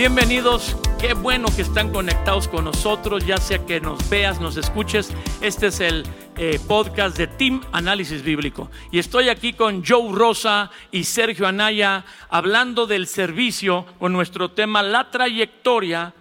Bienvenidos, 0.00 0.78
qué 0.98 1.12
bueno 1.12 1.48
que 1.54 1.60
están 1.60 1.92
conectados 1.92 2.48
con 2.48 2.64
nosotros, 2.64 3.26
ya 3.26 3.36
sea 3.36 3.66
que 3.66 3.82
nos 3.82 4.08
veas, 4.08 4.40
nos 4.40 4.56
escuches. 4.56 5.12
Este 5.42 5.66
es 5.66 5.78
el 5.80 6.04
eh, 6.38 6.58
podcast 6.66 7.18
de 7.18 7.26
Team 7.26 7.60
Análisis 7.70 8.22
Bíblico. 8.22 8.70
Y 8.90 8.98
estoy 8.98 9.28
aquí 9.28 9.52
con 9.52 9.84
Joe 9.84 10.10
Rosa 10.10 10.70
y 10.90 11.04
Sergio 11.04 11.46
Anaya 11.46 12.06
hablando 12.30 12.86
del 12.86 13.06
servicio 13.06 13.84
con 13.98 14.14
nuestro 14.14 14.52
tema 14.52 14.82
La 14.82 15.10
trayectoria 15.10 16.14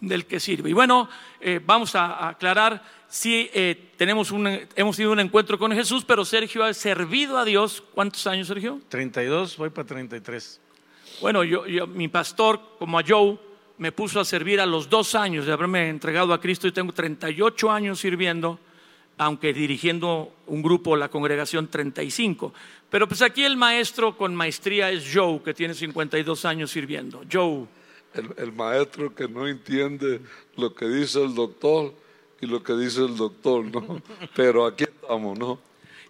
del 0.00 0.24
que 0.26 0.38
sirve. 0.38 0.70
Y 0.70 0.74
bueno, 0.74 1.08
eh, 1.40 1.60
vamos 1.66 1.96
a, 1.96 2.28
aclarar 2.28 2.84
si 3.08 3.50
eh, 3.52 3.90
tenemos 3.96 4.30
un, 4.30 4.46
hemos 4.76 4.94
tenido 4.94 5.10
un 5.10 5.18
encuentro 5.18 5.58
con 5.58 5.72
Jesús, 5.72 6.04
pero 6.06 6.24
Sergio 6.24 6.62
ha 6.62 6.72
servido 6.72 7.36
a 7.36 7.44
Dios. 7.44 7.82
¿Cuántos 7.94 8.24
años, 8.28 8.46
Sergio? 8.46 8.80
32, 8.88 9.56
voy 9.56 9.70
para 9.70 9.88
33. 9.88 10.60
Bueno, 11.20 11.42
yo, 11.42 11.86
mi 11.86 12.08
pastor, 12.08 12.60
como 12.78 12.98
a 12.98 13.04
Joe, 13.06 13.38
me 13.78 13.92
puso 13.92 14.20
a 14.20 14.24
servir 14.24 14.60
a 14.60 14.66
los 14.66 14.88
dos 14.88 15.14
años 15.14 15.46
de 15.46 15.52
haberme 15.52 15.88
entregado 15.88 16.32
a 16.32 16.40
Cristo 16.40 16.68
y 16.68 16.72
tengo 16.72 16.92
38 16.92 17.70
años 17.70 18.00
sirviendo, 18.00 18.58
aunque 19.16 19.52
dirigiendo 19.52 20.32
un 20.46 20.62
grupo, 20.62 20.96
la 20.96 21.08
congregación 21.08 21.68
35. 21.68 22.52
Pero 22.90 23.08
pues 23.08 23.22
aquí 23.22 23.44
el 23.44 23.56
maestro 23.56 24.16
con 24.16 24.34
maestría 24.34 24.90
es 24.90 25.10
Joe, 25.12 25.42
que 25.42 25.54
tiene 25.54 25.74
52 25.74 26.44
años 26.44 26.70
sirviendo. 26.70 27.22
Joe. 27.30 27.66
El, 28.14 28.32
el 28.36 28.52
maestro 28.52 29.14
que 29.14 29.28
no 29.28 29.46
entiende 29.46 30.20
lo 30.56 30.74
que 30.74 30.86
dice 30.86 31.22
el 31.22 31.34
doctor 31.34 31.94
y 32.40 32.46
lo 32.46 32.62
que 32.62 32.74
dice 32.74 33.04
el 33.04 33.16
doctor, 33.16 33.64
¿no? 33.64 34.00
Pero 34.36 34.66
aquí 34.66 34.84
estamos, 34.84 35.38
¿no? 35.38 35.58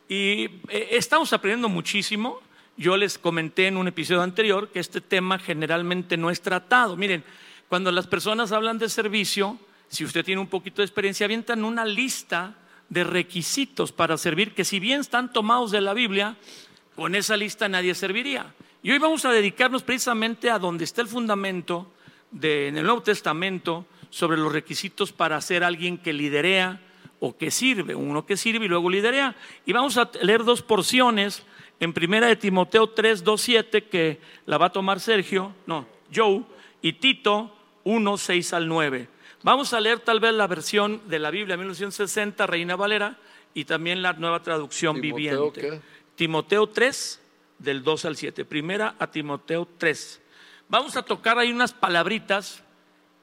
Y 0.08 0.44
eh, 0.68 0.88
estamos 0.92 1.32
aprendiendo 1.32 1.68
muchísimo 1.68 2.40
yo 2.78 2.96
les 2.96 3.18
comenté 3.18 3.66
en 3.66 3.76
un 3.76 3.88
episodio 3.88 4.22
anterior 4.22 4.68
que 4.68 4.78
este 4.78 5.00
tema 5.00 5.38
generalmente 5.38 6.16
no 6.16 6.30
es 6.30 6.40
tratado. 6.40 6.96
Miren, 6.96 7.24
cuando 7.68 7.90
las 7.90 8.06
personas 8.06 8.52
hablan 8.52 8.78
de 8.78 8.88
servicio, 8.88 9.58
si 9.88 10.04
usted 10.04 10.24
tiene 10.24 10.40
un 10.40 10.46
poquito 10.46 10.80
de 10.80 10.86
experiencia, 10.86 11.24
avientan 11.24 11.64
una 11.64 11.84
lista 11.84 12.54
de 12.88 13.02
requisitos 13.02 13.90
para 13.90 14.16
servir 14.16 14.54
que 14.54 14.64
si 14.64 14.78
bien 14.78 15.00
están 15.00 15.32
tomados 15.32 15.72
de 15.72 15.80
la 15.80 15.92
Biblia, 15.92 16.36
con 16.94 17.16
esa 17.16 17.36
lista 17.36 17.68
nadie 17.68 17.96
serviría. 17.96 18.54
Y 18.80 18.92
hoy 18.92 18.98
vamos 18.98 19.24
a 19.24 19.32
dedicarnos 19.32 19.82
precisamente 19.82 20.48
a 20.48 20.60
donde 20.60 20.84
está 20.84 21.02
el 21.02 21.08
fundamento 21.08 21.90
de, 22.30 22.68
en 22.68 22.78
el 22.78 22.84
Nuevo 22.84 23.02
Testamento 23.02 23.86
sobre 24.08 24.38
los 24.38 24.52
requisitos 24.52 25.12
para 25.12 25.40
ser 25.40 25.64
alguien 25.64 25.98
que 25.98 26.12
liderea 26.12 26.80
o 27.18 27.36
que 27.36 27.50
sirve, 27.50 27.96
uno 27.96 28.24
que 28.24 28.36
sirve 28.36 28.66
y 28.66 28.68
luego 28.68 28.88
liderea. 28.88 29.34
Y 29.66 29.72
vamos 29.72 29.96
a 29.96 30.08
leer 30.22 30.44
dos 30.44 30.62
porciones 30.62 31.42
en 31.80 31.92
primera 31.92 32.26
de 32.26 32.36
Timoteo 32.36 32.88
3, 32.88 33.22
2, 33.22 33.40
7, 33.40 33.84
que 33.84 34.20
la 34.46 34.58
va 34.58 34.66
a 34.66 34.72
tomar 34.72 35.00
Sergio, 35.00 35.54
no, 35.66 35.86
Joe, 36.14 36.42
y 36.82 36.94
Tito 36.94 37.54
1, 37.84 38.16
6 38.16 38.52
al 38.52 38.68
9. 38.68 39.08
Vamos 39.42 39.72
a 39.72 39.80
leer 39.80 40.00
tal 40.00 40.20
vez 40.20 40.34
la 40.34 40.46
versión 40.46 41.00
de 41.08 41.18
la 41.18 41.30
Biblia 41.30 41.56
1960, 41.56 42.46
Reina 42.46 42.76
Valera, 42.76 43.16
y 43.54 43.64
también 43.64 44.02
la 44.02 44.12
nueva 44.12 44.42
traducción 44.42 45.00
viviente. 45.00 45.80
Timoteo 46.16 46.68
3, 46.68 47.20
del 47.58 47.82
2 47.82 48.04
al 48.04 48.16
7. 48.16 48.44
Primera 48.44 48.94
a 48.98 49.10
Timoteo 49.10 49.66
3. 49.78 50.20
Vamos 50.68 50.96
a 50.96 51.02
tocar 51.02 51.38
ahí 51.38 51.50
unas 51.50 51.72
palabritas 51.72 52.62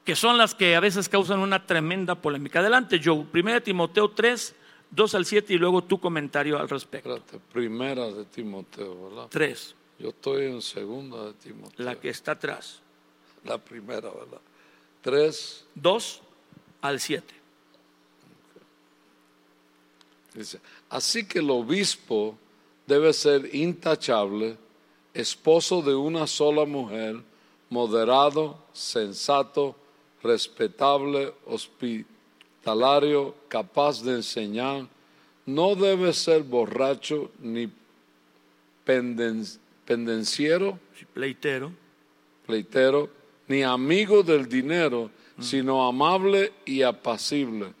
que 0.04 0.16
son 0.16 0.38
las 0.38 0.54
que 0.54 0.76
a 0.76 0.80
veces 0.80 1.08
causan 1.08 1.40
una 1.40 1.66
tremenda 1.66 2.14
polémica. 2.14 2.60
Adelante, 2.60 3.00
Joe. 3.02 3.24
Primera 3.30 3.60
Timoteo 3.60 4.10
3, 4.10 4.54
2 4.90 5.14
al 5.14 5.26
7 5.26 5.52
y 5.52 5.58
luego 5.58 5.84
tu 5.84 5.98
comentario 5.98 6.58
al 6.58 6.68
respecto. 6.68 7.20
primera 7.52 8.10
de 8.10 8.24
Timoteo, 8.24 9.08
¿verdad? 9.08 9.26
3. 9.30 9.74
Yo 9.98 10.08
estoy 10.10 10.46
en 10.46 10.62
segunda 10.62 11.26
de 11.26 11.32
Timoteo. 11.34 11.84
La 11.84 11.98
que 11.98 12.08
está 12.08 12.32
atrás. 12.32 12.80
La 13.44 13.58
primera, 13.58 14.10
¿verdad? 14.10 14.40
3. 15.02 15.64
2 15.74 16.22
al 16.82 17.00
7. 17.00 17.34
Dice, 20.34 20.60
así 20.90 21.26
que 21.26 21.38
el 21.38 21.50
obispo 21.50 22.36
debe 22.86 23.12
ser 23.12 23.54
intachable, 23.54 24.58
esposo 25.14 25.80
de 25.80 25.94
una 25.94 26.26
sola 26.26 26.66
mujer, 26.66 27.22
moderado, 27.70 28.58
sensato, 28.72 29.74
respetable, 30.22 31.32
hospitalario 31.46 32.15
talario 32.66 33.32
capaz 33.46 34.02
de 34.02 34.14
enseñar, 34.14 34.88
no 35.46 35.76
debe 35.76 36.12
ser 36.12 36.42
borracho 36.42 37.30
ni 37.38 37.70
pendenciero, 38.84 40.76
pleitero, 41.14 41.70
pleitero, 42.44 43.08
ni 43.46 43.62
amigo 43.62 44.24
del 44.24 44.48
dinero, 44.48 45.12
mm. 45.36 45.42
sino 45.42 45.86
amable 45.86 46.52
y 46.64 46.82
apacible. 46.82 47.72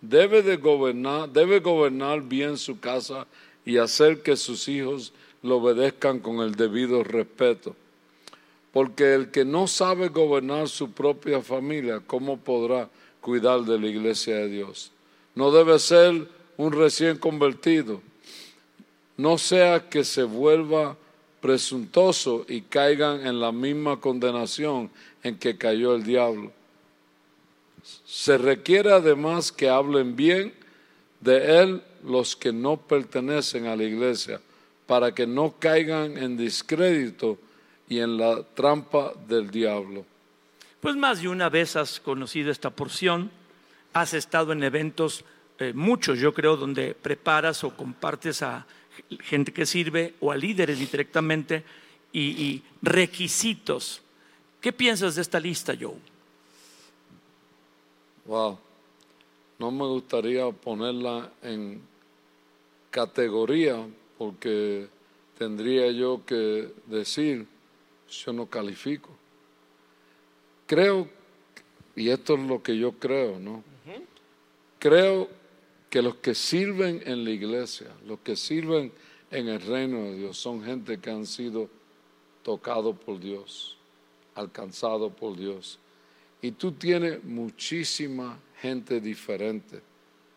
Debe 0.00 0.42
de 0.42 0.56
gobernar, 0.56 1.28
debe 1.28 1.60
gobernar 1.60 2.20
bien 2.22 2.58
su 2.58 2.80
casa 2.80 3.28
y 3.64 3.76
hacer 3.76 4.22
que 4.22 4.36
sus 4.36 4.66
hijos 4.66 5.12
lo 5.40 5.58
obedezcan 5.58 6.18
con 6.18 6.40
el 6.40 6.56
debido 6.56 7.04
respeto. 7.04 7.76
Porque 8.72 9.14
el 9.14 9.30
que 9.30 9.44
no 9.44 9.68
sabe 9.68 10.08
gobernar 10.08 10.68
su 10.68 10.90
propia 10.90 11.40
familia, 11.42 12.02
¿cómo 12.04 12.38
podrá 12.38 12.90
cuidar 13.26 13.62
de 13.62 13.76
la 13.76 13.88
iglesia 13.88 14.36
de 14.36 14.48
Dios. 14.48 14.92
No 15.34 15.50
debe 15.50 15.80
ser 15.80 16.28
un 16.56 16.70
recién 16.70 17.18
convertido. 17.18 18.00
No 19.16 19.36
sea 19.36 19.90
que 19.90 20.04
se 20.04 20.22
vuelva 20.22 20.96
presuntuoso 21.40 22.46
y 22.48 22.60
caigan 22.60 23.26
en 23.26 23.40
la 23.40 23.50
misma 23.50 24.00
condenación 24.00 24.90
en 25.24 25.36
que 25.38 25.58
cayó 25.58 25.96
el 25.96 26.04
diablo. 26.04 26.52
Se 28.04 28.38
requiere 28.38 28.92
además 28.92 29.50
que 29.50 29.68
hablen 29.68 30.14
bien 30.14 30.54
de 31.20 31.62
él 31.62 31.82
los 32.04 32.36
que 32.36 32.52
no 32.52 32.76
pertenecen 32.76 33.66
a 33.66 33.74
la 33.74 33.82
iglesia, 33.82 34.40
para 34.86 35.12
que 35.12 35.26
no 35.26 35.56
caigan 35.58 36.16
en 36.16 36.36
discrédito 36.36 37.38
y 37.88 37.98
en 37.98 38.18
la 38.18 38.44
trampa 38.54 39.14
del 39.26 39.50
diablo. 39.50 40.04
Pues 40.86 40.94
más 40.94 41.20
de 41.20 41.26
una 41.26 41.48
vez 41.48 41.74
has 41.74 41.98
conocido 41.98 42.52
esta 42.52 42.70
porción, 42.70 43.28
has 43.92 44.14
estado 44.14 44.52
en 44.52 44.62
eventos, 44.62 45.24
eh, 45.58 45.72
muchos 45.74 46.20
yo 46.20 46.32
creo, 46.32 46.56
donde 46.56 46.94
preparas 46.94 47.64
o 47.64 47.76
compartes 47.76 48.40
a 48.42 48.64
gente 49.18 49.52
que 49.52 49.66
sirve 49.66 50.14
o 50.20 50.30
a 50.30 50.36
líderes 50.36 50.78
directamente 50.78 51.64
y, 52.12 52.62
requisitos. 52.82 54.00
¿Qué 54.60 54.72
piensas 54.72 55.16
de 55.16 55.22
esta 55.22 55.40
lista, 55.40 55.74
Joe? 55.76 55.96
Wow, 58.26 58.56
no 59.58 59.72
me 59.72 59.86
gustaría 59.86 60.48
ponerla 60.52 61.32
en 61.42 61.82
categoría 62.92 63.84
porque 64.16 64.86
tendría 65.36 65.90
yo 65.90 66.24
que 66.24 66.72
decir, 66.86 67.44
yo 68.08 68.32
no 68.32 68.46
califico. 68.46 69.15
Creo, 70.66 71.08
y 71.94 72.10
esto 72.10 72.34
es 72.34 72.40
lo 72.40 72.62
que 72.62 72.76
yo 72.76 72.92
creo, 72.92 73.38
¿no? 73.38 73.62
Creo 74.78 75.28
que 75.88 76.02
los 76.02 76.16
que 76.16 76.34
sirven 76.34 77.02
en 77.06 77.24
la 77.24 77.30
iglesia, 77.30 77.88
los 78.06 78.18
que 78.20 78.36
sirven 78.36 78.92
en 79.30 79.48
el 79.48 79.60
reino 79.60 80.02
de 80.04 80.16
Dios, 80.16 80.36
son 80.36 80.62
gente 80.62 80.98
que 80.98 81.10
han 81.10 81.26
sido 81.26 81.68
tocados 82.42 82.96
por 82.96 83.18
Dios, 83.18 83.76
alcanzados 84.34 85.12
por 85.12 85.36
Dios. 85.36 85.78
Y 86.42 86.52
tú 86.52 86.72
tienes 86.72 87.24
muchísima 87.24 88.38
gente 88.60 89.00
diferente 89.00 89.80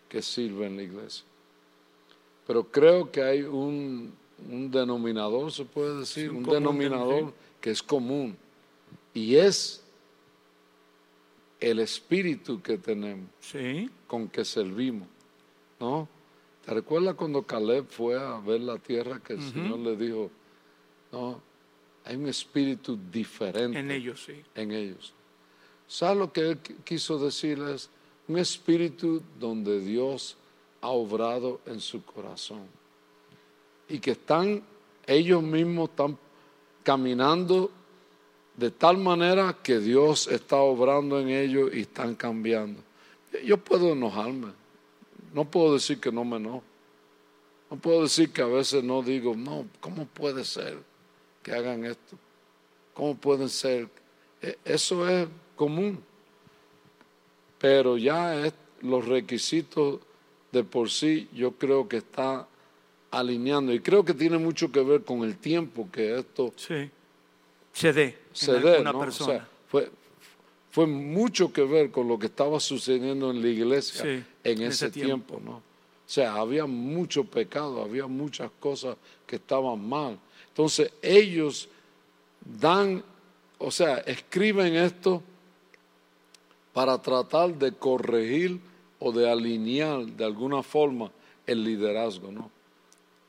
que 0.08 0.22
sirve 0.22 0.66
en 0.66 0.78
la 0.78 0.84
iglesia. 0.84 1.25
Pero 2.48 2.64
creo 2.64 3.12
que 3.12 3.22
hay 3.22 3.42
un, 3.42 4.14
denominador, 4.38 5.52
se 5.52 5.66
puede 5.66 6.00
decir, 6.00 6.32
un, 6.32 6.44
denominador 6.44 7.34
que 7.62 7.70
es 7.70 7.84
común. 7.84 8.36
Y 9.14 9.36
es 9.36 9.84
el 11.60 11.80
espíritu 11.80 12.62
que 12.62 12.78
tenemos, 12.78 13.30
sí. 13.40 13.90
con 14.08 14.30
que 14.30 14.46
servimos, 14.46 15.08
¿no? 15.80 16.08
¿Te 16.66 16.74
recuerdas 16.74 17.16
cuando 17.16 17.44
Caleb 17.44 17.86
fue 17.90 18.20
a 18.20 18.40
ver 18.40 18.62
la 18.62 18.78
tierra 18.78 19.20
que 19.20 19.34
el 19.34 19.42
Señor 19.42 19.80
le 19.80 19.96
dijo, 19.96 20.30
no, 21.12 21.42
hay 22.06 22.16
un 22.16 22.28
espíritu 22.28 22.98
diferente 23.12 23.80
en 23.80 23.92
ellos, 23.92 24.24
sí. 24.24 24.42
En 24.56 24.72
ellos. 24.72 25.14
¿Sabes 25.88 26.18
lo 26.18 26.32
que 26.32 26.42
él 26.52 26.60
quiso 26.84 27.18
decirles? 27.18 27.90
Un 28.28 28.38
espíritu 28.38 29.24
donde 29.40 29.80
Dios 29.80 30.38
ha 30.82 30.90
obrado 30.90 31.62
en 31.66 31.80
su 31.80 32.04
corazón 32.04 32.68
y 33.88 34.00
que 34.00 34.12
están 34.12 34.64
ellos 35.08 35.42
mismos 35.42 35.90
están 35.90 36.18
caminando 36.84 37.72
de 38.60 38.72
tal 38.72 38.98
manera 38.98 39.56
que 39.64 39.80
Dios 39.80 40.28
está 40.28 40.58
obrando 40.58 41.20
en 41.20 41.30
ellos 41.30 41.72
y 41.74 41.82
están 41.82 42.16
cambiando. 42.16 42.82
Yo 43.46 43.58
puedo 43.58 43.94
enojarme, 43.94 44.48
no 45.34 45.46
puedo 45.46 45.74
decir 45.76 46.00
que 46.00 46.12
no 46.12 46.26
me 46.26 46.38
enojo, 46.38 46.64
no 47.72 47.78
puedo 47.78 48.04
decir 48.04 48.32
que 48.32 48.42
a 48.42 48.48
veces 48.48 48.84
no 48.84 49.02
digo, 49.02 49.36
no, 49.36 49.66
¿cómo 49.80 50.06
puede 50.06 50.44
ser 50.44 50.78
que 51.44 51.52
hagan 51.54 51.86
esto? 51.86 52.18
¿Cómo 52.94 53.16
puede 53.16 53.48
ser 53.48 53.88
E- 54.42 54.58
Eso 54.66 55.08
es 55.08 55.28
común. 55.56 56.00
Pero 57.60 57.98
ya 57.98 58.52
los 58.82 59.06
requisitos 59.08 60.00
de 60.52 60.64
por 60.64 60.90
sí 60.90 61.28
yo 61.34 61.52
creo 61.52 61.88
que 61.88 61.98
está 61.98 62.48
alineando. 63.12 63.74
Y 63.74 63.80
creo 63.82 64.04
que 64.04 64.14
tiene 64.14 64.38
mucho 64.38 64.72
que 64.72 64.82
ver 64.82 65.04
con 65.04 65.24
el 65.24 65.38
tiempo 65.38 65.88
que 65.92 66.18
esto. 66.20 66.54
Se 67.74 67.94
dé. 67.94 68.18
Se. 68.45 68.51
O 68.51 69.12
sea, 69.12 69.47
fue, 69.69 69.91
fue 70.71 70.86
mucho 70.88 71.51
que 71.51 71.63
ver 71.63 71.91
con 71.91 72.07
lo 72.07 72.18
que 72.18 72.27
estaba 72.27 72.59
sucediendo 72.59 73.31
en 73.31 73.41
la 73.41 73.47
iglesia 73.47 74.01
Sí, 74.03 74.07
en 74.09 74.25
en 74.44 74.62
ese 74.63 74.86
ese 74.88 74.91
tiempo. 74.91 75.36
tiempo. 75.36 75.41
¿no? 75.51 75.57
O 75.57 75.62
sea, 76.12 76.36
había 76.36 76.65
mucho 76.65 77.24
pecado, 77.24 77.81
había 77.83 78.07
muchas 78.07 78.50
cosas 78.59 78.95
que 79.27 79.36
estaban 79.36 79.88
mal. 79.88 80.18
Entonces 80.47 80.91
ellos 81.01 81.69
dan, 82.59 83.03
o 83.57 83.71
sea, 83.71 83.97
escriben 84.00 84.75
esto 84.75 85.21
para 86.74 86.97
tratar 87.01 87.53
de 87.56 87.71
corregir 87.74 88.59
o 89.00 89.12
de 89.12 89.30
alinear 89.30 90.06
de 90.06 90.25
alguna 90.25 90.63
forma 90.63 91.12
el 91.45 91.63
liderazgo, 91.63 92.31
¿no? 92.31 92.50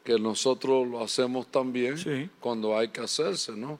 Que 0.05 0.19
nosotros 0.19 0.87
lo 0.89 1.03
hacemos 1.03 1.47
también 1.49 1.99
Sí. 1.99 2.29
cuando 2.41 2.77
hay 2.77 2.89
que 2.89 3.01
hacerse, 3.03 3.53
¿no? 3.53 3.79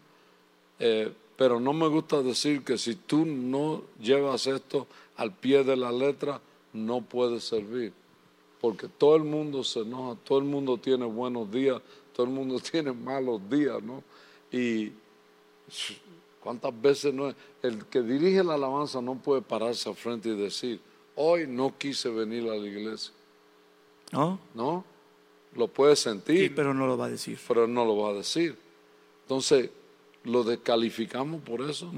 Eh, 0.81 1.13
pero 1.37 1.61
no 1.61 1.73
me 1.73 1.87
gusta 1.87 2.23
decir 2.23 2.65
que 2.65 2.77
si 2.77 2.97
tú 2.97 3.25
no 3.25 3.83
llevas 4.01 4.47
esto 4.47 4.87
al 5.17 5.33
pie 5.33 5.63
de 5.63 5.77
la 5.77 5.93
letra, 5.93 6.41
no 6.73 7.03
puedes 7.03 7.45
servir. 7.45 7.93
Porque 8.61 8.89
todo 8.89 9.17
el 9.17 9.25
mundo 9.25 9.63
se 9.65 9.81
enoja, 9.81 10.19
todo 10.25 10.39
el 10.39 10.45
mundo 10.45 10.77
tiene 10.77 11.05
buenos 11.07 11.51
días, 11.51 11.81
todo 12.15 12.27
el 12.27 12.33
mundo 12.33 12.59
tiene 12.71 12.93
malos 12.93 13.41
días, 13.49 13.83
¿no? 13.83 14.03
Y 14.53 14.93
cuántas 16.41 16.79
veces 16.81 17.15
no 17.15 17.29
es, 17.29 17.37
el 17.63 17.85
que 17.87 18.03
dirige 18.03 18.43
la 18.43 18.55
alabanza 18.55 19.01
no 19.01 19.15
puede 19.15 19.43
pararse 19.43 19.89
al 19.89 19.95
frente 19.95 20.31
y 20.31 20.37
decir, 20.37 20.81
hoy 21.15 21.47
no 21.47 21.77
quise 21.77 22.09
venir 22.09 22.45
a 22.51 22.57
la 22.57 22.67
iglesia, 22.67 23.13
¿No? 24.13 24.41
¿no? 24.55 24.85
Lo 25.55 25.69
puede 25.69 25.97
sentir, 25.97 26.49
Sí, 26.49 26.53
pero 26.55 26.73
no 26.75 26.87
lo 26.87 26.97
va 26.97 27.07
a 27.07 27.11
decir. 27.11 27.39
pero 27.47 27.67
no 27.67 27.85
lo 27.85 27.97
va 27.97 28.11
a 28.11 28.15
decir. 28.15 28.57
Entonces, 29.23 29.71
lo 30.25 30.45
descalificamos 30.45 31.41
por 31.43 31.63
eso, 31.69 31.93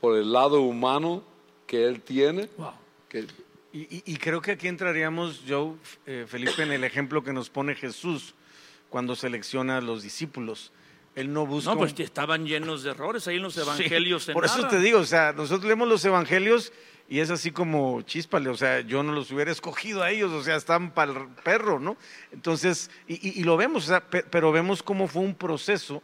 por 0.00 0.16
el 0.18 0.32
lado 0.32 0.60
humano 0.62 1.22
que 1.66 1.86
él 1.86 2.00
tiene. 2.00 2.48
Wow. 2.56 2.72
Que, 3.08 3.26
Y, 3.74 3.80
y- 3.96 4.02
y 4.04 4.16
creo 4.18 4.42
que 4.42 4.52
aquí 4.52 4.68
entraríamos, 4.68 5.42
Joe, 5.48 5.74
eh, 6.06 6.26
Felipe, 6.28 6.62
en 6.62 6.72
el 6.72 6.84
ejemplo 6.84 7.24
que 7.24 7.32
nos 7.32 7.48
pone 7.48 7.74
Jesús 7.74 8.34
cuando 8.90 9.16
selecciona 9.16 9.78
a 9.78 9.80
los 9.80 10.02
discípulos. 10.02 10.72
Él 11.14 11.32
no 11.32 11.46
busca. 11.46 11.70
No, 11.72 11.78
pues 11.78 11.98
estaban 11.98 12.46
llenos 12.46 12.82
de 12.82 12.90
errores. 12.90 13.26
Ahí 13.28 13.36
en 13.36 13.42
los 13.42 13.54
Sí, 13.54 13.60
evangelios 13.60 14.26
Por 14.32 14.44
eso 14.44 14.66
te 14.68 14.78
digo, 14.78 14.98
o 14.98 15.04
sea, 15.06 15.32
nosotros 15.32 15.64
leemos 15.66 15.88
los 15.88 16.04
evangelios 16.04 16.72
y 17.08 17.20
es 17.20 17.30
así 17.30 17.50
como 17.50 18.00
chíspale, 18.02 18.48
o 18.50 18.56
sea, 18.56 18.80
yo 18.80 19.02
no 19.02 19.12
los 19.12 19.30
hubiera 19.30 19.50
escogido 19.50 20.02
a 20.02 20.10
ellos, 20.10 20.30
o 20.32 20.42
sea, 20.42 20.56
están 20.56 20.92
para 20.92 21.12
el 21.12 21.28
perro, 21.42 21.78
¿no? 21.80 21.96
Entonces, 22.32 22.90
y, 23.08 23.14
y- 23.26 23.40
y 23.40 23.44
lo 23.44 23.56
vemos, 23.58 23.84
o 23.84 23.86
sea, 23.88 24.00
pe- 24.08 24.22
pero 24.22 24.52
vemos 24.52 24.82
cómo 24.82 25.08
fue 25.08 25.22
un 25.22 25.34
proceso 25.34 26.02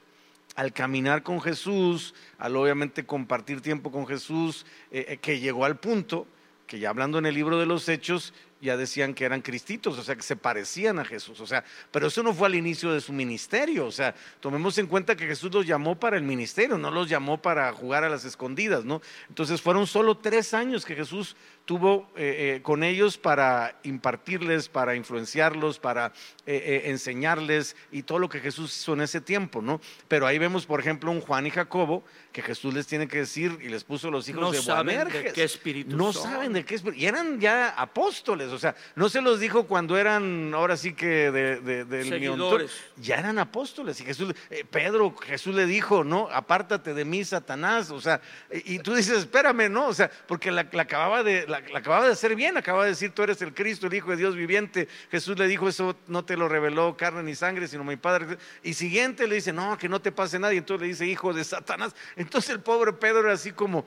al 0.58 0.72
caminar 0.72 1.22
con 1.22 1.40
Jesús, 1.40 2.16
al 2.37 2.56
obviamente 2.56 3.06
compartir 3.06 3.60
tiempo 3.60 3.93
con 3.93 4.08
Jesús, 4.08 4.66
eh, 4.90 5.06
eh, 5.08 5.16
que 5.19 5.38
llegó 5.38 5.64
al 5.64 5.78
punto 5.78 6.26
que 6.66 6.81
ya 6.81 6.90
hablando 6.90 7.16
en 7.16 7.26
el 7.26 7.34
libro 7.37 7.60
de 7.60 7.66
los 7.66 7.88
Hechos, 7.88 8.34
ya 8.60 8.76
decían 8.76 9.14
que 9.14 9.25
eran 9.25 9.40
cristitos, 9.40 9.99
o 9.99 10.02
sea, 10.02 10.16
que 10.16 10.22
se 10.22 10.37
parecían 10.37 10.99
a 10.99 11.05
Jesús, 11.05 11.40
o 11.40 11.46
sea, 11.46 11.64
pero 11.90 12.08
eso 12.08 12.22
no 12.22 12.34
fue 12.34 12.49
al 12.49 12.55
inicio 12.55 12.93
de 12.93 13.00
su 13.00 13.12
ministerio, 13.12 13.87
o 13.87 13.93
sea, 13.93 14.14
tomemos 14.40 14.78
en 14.78 14.87
cuenta 14.87 15.16
que 15.16 15.26
Jesús 15.26 15.52
los 15.52 15.66
llamó 15.66 15.99
para 15.99 16.16
el 16.16 16.22
ministerio, 16.22 16.78
no 16.78 16.90
los 16.90 17.08
llamó 17.08 17.40
para 17.40 17.72
jugar 17.72 18.05
a 18.05 18.08
las 18.08 18.25
escondidas, 18.25 18.84
¿no? 18.84 19.00
Entonces 19.28 19.60
fueron 19.60 19.87
solo 19.87 20.16
tres 20.16 20.55
años 20.55 20.84
que 20.84 20.94
Jesús 20.94 21.37
tuvo 21.69 22.10
eh, 22.16 22.56
eh, 22.56 22.62
con 22.62 22.82
ellos 22.82 23.19
para 23.19 23.78
impartirles, 23.82 24.70
para 24.70 24.96
influenciarlos, 24.96 25.78
para 25.78 26.14
eh, 26.46 26.84
enseñarles 26.87 27.76
y 27.93 28.04
todo 28.04 28.19
lo 28.19 28.31
que 28.31 28.40
Jesús 28.40 28.75
hizo 28.75 28.94
en 28.94 29.02
ese 29.02 29.20
tiempo, 29.20 29.61
¿no? 29.61 29.78
Pero 30.08 30.26
ahí 30.26 30.38
vemos, 30.38 30.64
por 30.64 30.81
ejemplo, 30.81 31.11
un 31.11 31.20
Juan 31.20 31.46
y 31.46 31.50
Jacobo 31.50 32.04
que 32.32 32.42
Jesús 32.42 32.72
les 32.75 32.86
tiene 32.86 33.08
que 33.08 33.19
decir 33.19 33.58
y 33.62 33.69
les 33.69 33.84
puso 33.84 34.10
los 34.10 34.28
hijos 34.28 34.40
No 34.42 34.52
de 34.52 34.60
saben 34.62 35.08
de 35.08 35.32
qué 35.32 35.42
espíritu 35.44 35.96
No 35.96 36.12
son. 36.12 36.22
saben 36.25 36.52
de 36.52 36.64
qué 36.64 36.75
espíritu. 36.76 37.00
Y 37.02 37.06
eran 37.06 37.40
ya 37.40 37.70
apóstoles, 37.70 38.48
o 38.52 38.58
sea, 38.58 38.76
no 38.96 39.08
se 39.08 39.20
los 39.22 39.40
dijo 39.40 39.66
cuando 39.66 39.96
eran, 39.96 40.52
ahora 40.54 40.76
sí 40.76 40.92
que 40.92 41.30
de, 41.30 41.60
de- 41.84 42.04
Seguidores. 42.04 42.70
Ya 42.96 43.16
eran 43.16 43.38
apóstoles. 43.38 44.00
Y 44.00 44.04
Jesús, 44.04 44.34
eh, 44.50 44.64
Pedro, 44.70 45.14
Jesús 45.16 45.54
le 45.54 45.66
dijo, 45.66 46.04
no, 46.04 46.28
apártate 46.30 46.94
de 46.94 47.04
mí, 47.04 47.25
Satanás. 47.25 47.90
O 47.90 48.00
sea, 48.00 48.20
y, 48.52 48.75
y 48.75 48.78
tú 48.80 48.94
dices, 48.94 49.19
espérame, 49.19 49.70
¿no? 49.70 49.86
O 49.88 49.94
sea, 49.94 50.10
porque 50.26 50.50
la, 50.50 50.66
la 50.70 50.82
acababa 50.82 51.22
de, 51.22 51.46
la, 51.48 51.60
la 51.60 51.78
acababa 51.78 52.06
de 52.06 52.12
hacer 52.12 52.36
bien, 52.36 52.56
acababa 52.56 52.84
de 52.84 52.90
decir, 52.90 53.10
tú 53.12 53.22
eres 53.22 53.40
el 53.42 53.54
Cristo, 53.54 53.86
el 53.86 53.94
Hijo 53.94 54.10
de 54.10 54.16
Dios 54.16 54.36
viviente. 54.36 54.86
Jesús 55.10 55.38
le 55.38 55.46
dijo, 55.48 55.69
eso 55.69 55.96
no 56.06 56.25
te 56.25 56.36
lo 56.36 56.48
reveló 56.48 56.96
carne 56.96 57.22
ni 57.22 57.34
sangre, 57.34 57.66
sino 57.69 57.84
mi 57.84 57.96
Padre. 57.96 58.36
Y 58.62 58.75
siguiente 58.75 59.26
le 59.26 59.36
dice, 59.36 59.52
no, 59.52 59.76
que 59.78 59.88
no 59.88 60.00
te 60.00 60.12
pase 60.12 60.38
nada. 60.38 60.52
Y 60.54 60.58
entonces 60.58 60.82
le 60.82 60.88
dice, 60.88 61.06
hijo 61.06 61.32
de 61.32 61.42
Satanás. 61.44 61.94
Entonces 62.18 62.50
el 62.50 62.60
pobre 62.60 62.92
Pedro 62.92 63.20
era 63.20 63.32
así 63.32 63.52
como, 63.52 63.84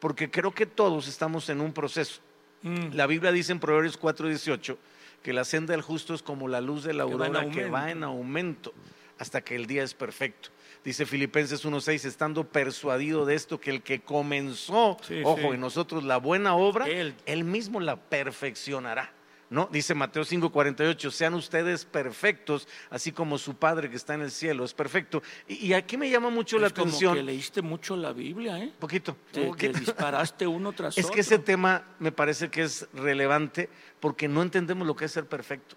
porque 0.00 0.30
creo 0.30 0.52
que 0.52 0.66
todos 0.66 1.06
estamos 1.06 1.48
en 1.48 1.60
un 1.60 1.72
proceso. 1.72 2.20
Mm. 2.62 2.94
La 2.94 3.06
Biblia 3.06 3.30
dice 3.30 3.52
en 3.52 3.60
Proverbios 3.60 3.98
4:18 4.00 4.76
que 5.22 5.32
la 5.32 5.44
senda 5.44 5.72
del 5.72 5.82
justo 5.82 6.14
es 6.14 6.22
como 6.22 6.48
la 6.48 6.60
luz 6.60 6.82
de 6.82 6.94
la 6.94 7.06
Que 7.06 7.14
va 7.14 7.26
en 7.26 7.36
aurora 7.36 7.54
que 7.54 7.68
va 7.70 7.90
en 7.90 8.02
aumento 8.04 8.74
hasta 9.18 9.42
que 9.42 9.54
el 9.54 9.66
día 9.66 9.82
es 9.82 9.94
perfecto. 9.94 10.48
Dice 10.84 11.06
Filipenses 11.06 11.64
1:6, 11.64 12.04
estando 12.04 12.44
persuadido 12.44 13.24
de 13.24 13.34
esto, 13.34 13.60
que 13.60 13.70
el 13.70 13.82
que 13.82 14.00
comenzó, 14.00 14.98
Sí, 15.02 15.22
ojo, 15.24 15.38
sí. 15.40 15.46
en 15.46 15.60
nosotros 15.60 16.04
la 16.04 16.16
buena 16.18 16.54
obra, 16.56 16.86
Él. 16.88 17.14
él 17.26 17.44
mismo 17.44 17.80
la 17.80 17.96
perfeccionará. 17.96 19.12
¿No? 19.54 19.68
Dice 19.70 19.94
Mateo 19.94 20.24
5:48, 20.24 21.10
sean 21.12 21.34
ustedes 21.34 21.84
perfectos, 21.84 22.66
así 22.90 23.12
como 23.12 23.38
su 23.38 23.54
Padre 23.54 23.88
que 23.88 23.94
está 23.94 24.14
en 24.14 24.22
el 24.22 24.32
cielo 24.32 24.64
es 24.64 24.74
perfecto. 24.74 25.22
Y, 25.46 25.66
y 25.68 25.74
aquí 25.74 25.96
me 25.96 26.10
llama 26.10 26.28
mucho 26.28 26.58
la 26.58 26.66
Es 26.66 26.72
como 26.72 26.86
atención. 26.86 27.14
que 27.14 27.22
leíste 27.22 27.62
mucho 27.62 27.94
la 27.96 28.12
Biblia, 28.12 28.58
¿eh? 28.58 28.72
Poquito. 28.80 29.16
Te, 29.30 29.42
te 29.42 29.46
poquito. 29.46 29.78
disparaste 29.78 30.44
uno 30.44 30.72
tras 30.76 30.98
Es 30.98 31.04
otro. 31.04 31.14
que 31.14 31.20
ese 31.20 31.38
tema 31.38 31.84
me 32.00 32.10
parece 32.10 32.50
que 32.50 32.62
es 32.62 32.88
relevante 32.94 33.70
porque 34.00 34.26
no 34.26 34.42
entendemos 34.42 34.88
lo 34.88 34.96
que 34.96 35.04
es 35.04 35.12
ser 35.12 35.26
perfecto. 35.26 35.76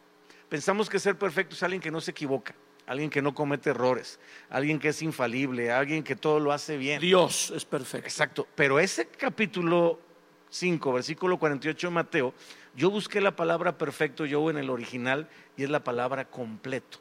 Pensamos 0.50 0.90
que 0.90 0.98
ser 0.98 1.16
perfecto 1.16 1.54
es 1.54 1.62
alguien 1.62 1.80
que 1.80 1.92
no 1.92 2.02
se 2.02 2.10
equivoca, 2.12 2.56
alguien 2.88 3.12
que 3.12 3.22
no 3.22 3.36
comete 3.36 3.70
errores, 3.70 4.20
alguien 4.50 4.80
que 4.80 4.88
es 4.90 5.04
infalible, 5.04 5.72
alguien 5.72 6.04
que 6.04 6.16
todo 6.16 6.40
lo 6.40 6.52
hace 6.52 6.78
bien. 6.78 7.00
Dios 7.00 7.54
es 7.56 7.64
perfecto. 7.64 8.08
Exacto, 8.08 8.48
pero 8.56 8.80
ese 8.80 9.06
capítulo 9.08 10.00
5, 10.50 10.94
versículo 10.94 11.38
48 11.38 11.88
de 11.88 11.92
Mateo, 11.94 12.34
yo 12.76 12.90
busqué 12.90 13.22
la 13.22 13.36
palabra 13.36 13.78
perfecto 13.78 14.26
yo 14.26 14.50
en 14.50 14.58
el 14.58 14.70
original 14.70 15.28
y 15.58 15.64
es 15.64 15.70
la 15.70 15.84
palabra 15.84 16.26
completo. 16.26 17.00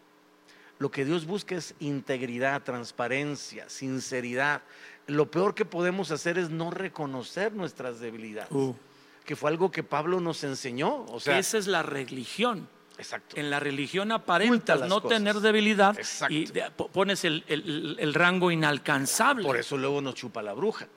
Lo 0.78 0.90
que 0.90 1.04
Dios 1.04 1.24
busca 1.26 1.54
es 1.54 1.74
integridad, 1.80 2.62
transparencia, 2.62 3.68
sinceridad. 3.68 4.62
Lo 5.06 5.30
peor 5.30 5.54
que 5.54 5.64
podemos 5.64 6.10
hacer 6.10 6.38
es 6.38 6.50
no 6.50 6.70
reconocer 6.70 7.52
nuestras 7.52 8.00
debilidades, 8.00 8.50
Uh. 8.52 8.74
que 9.24 9.36
fue 9.36 9.50
algo 9.50 9.70
que 9.70 9.82
Pablo 9.82 10.20
nos 10.20 10.44
enseñó. 10.44 11.04
O 11.06 11.20
sea, 11.20 11.38
Esa 11.38 11.56
es 11.58 11.66
la 11.66 11.82
religión. 11.82 12.68
exacto. 12.98 13.36
En 13.38 13.48
la 13.50 13.58
religión 13.60 14.12
aparentas 14.12 14.80
no 14.88 15.00
cosas. 15.00 15.18
tener 15.18 15.36
debilidad 15.36 15.98
Exacto. 15.98 16.34
y 16.34 16.46
pones 16.92 17.24
el, 17.24 17.44
el- 17.48 17.96
el 17.98 18.12
rango 18.14 18.50
inalcanzable. 18.50 19.44
Por 19.44 19.56
eso 19.56 19.76
luego 19.78 20.00
nos 20.02 20.14
chupa 20.14 20.42
la 20.42 20.52
bruja, 20.52 20.88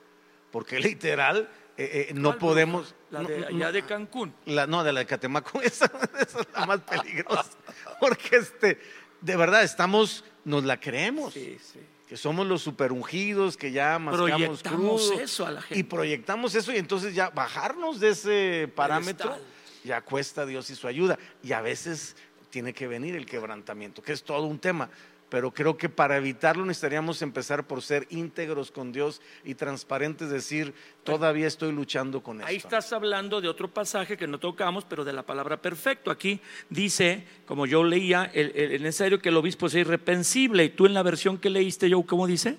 porque 0.50 0.78
literal 0.80 1.48
eh, 1.84 2.06
eh, 2.10 2.14
no 2.14 2.30
¿Cuál 2.30 2.38
podemos. 2.38 2.94
La 3.10 3.22
de 3.22 3.46
allá 3.46 3.72
de 3.72 3.82
Cancún. 3.82 4.34
La, 4.44 4.66
no, 4.66 4.84
de 4.84 4.92
la 4.92 5.00
de 5.00 5.06
Catemaco, 5.06 5.60
esa, 5.62 5.86
esa 6.20 6.40
es 6.40 6.46
la 6.54 6.66
más 6.66 6.80
peligrosa. 6.80 7.50
Porque 7.98 8.36
este, 8.36 8.78
de 9.20 9.36
verdad, 9.36 9.62
estamos, 9.62 10.24
nos 10.44 10.64
la 10.64 10.78
creemos. 10.78 11.32
Sí, 11.32 11.58
sí. 11.60 11.80
Que 12.06 12.16
somos 12.16 12.46
los 12.46 12.60
super 12.60 12.92
ungidos, 12.92 13.56
que 13.56 13.72
ya 13.72 13.98
mascamos 13.98 14.30
Proyectamos 14.30 15.00
crudo. 15.00 15.20
eso 15.20 15.46
a 15.46 15.52
la 15.52 15.62
gente. 15.62 15.78
Y 15.78 15.82
proyectamos 15.84 16.54
eso, 16.54 16.72
y 16.72 16.76
entonces 16.76 17.14
ya 17.14 17.30
bajarnos 17.30 18.00
de 18.00 18.08
ese 18.10 18.72
parámetro, 18.74 19.38
ya 19.84 20.02
cuesta 20.02 20.42
a 20.42 20.46
Dios 20.46 20.68
y 20.70 20.74
su 20.74 20.86
ayuda. 20.88 21.18
Y 21.42 21.52
a 21.52 21.60
veces 21.60 22.16
tiene 22.50 22.74
que 22.74 22.88
venir 22.88 23.14
el 23.16 23.26
quebrantamiento, 23.26 24.02
que 24.02 24.12
es 24.12 24.22
todo 24.24 24.42
un 24.42 24.58
tema. 24.58 24.90
Pero 25.30 25.52
creo 25.54 25.76
que 25.76 25.88
para 25.88 26.16
evitarlo 26.16 26.66
necesitaríamos 26.66 27.22
empezar 27.22 27.64
por 27.64 27.82
ser 27.82 28.06
íntegros 28.10 28.70
con 28.72 28.90
Dios 28.90 29.22
y 29.44 29.54
transparentes, 29.54 30.28
decir, 30.28 30.74
todavía 31.04 31.46
estoy 31.46 31.70
luchando 31.72 32.20
con 32.20 32.42
Ahí 32.42 32.56
esto. 32.56 32.66
estás 32.66 32.92
hablando 32.92 33.40
de 33.40 33.46
otro 33.48 33.72
pasaje 33.72 34.16
que 34.16 34.26
no 34.26 34.38
tocamos, 34.40 34.84
pero 34.84 35.04
de 35.04 35.12
la 35.12 35.22
palabra 35.24 35.62
perfecto. 35.62 36.10
Aquí 36.10 36.40
dice, 36.68 37.24
como 37.46 37.64
yo 37.66 37.84
leía, 37.84 38.28
el, 38.34 38.50
el- 38.56 38.72
es 38.72 38.80
necesario 38.80 39.20
que 39.20 39.28
el 39.28 39.36
obispo 39.36 39.68
sea 39.68 39.82
irrepensible. 39.82 40.64
¿Y 40.64 40.68
tú 40.70 40.86
en 40.86 40.94
la 40.94 41.04
versión 41.04 41.38
que 41.38 41.48
leíste, 41.48 41.88
yo, 41.88 42.02
cómo 42.02 42.26
dice? 42.26 42.58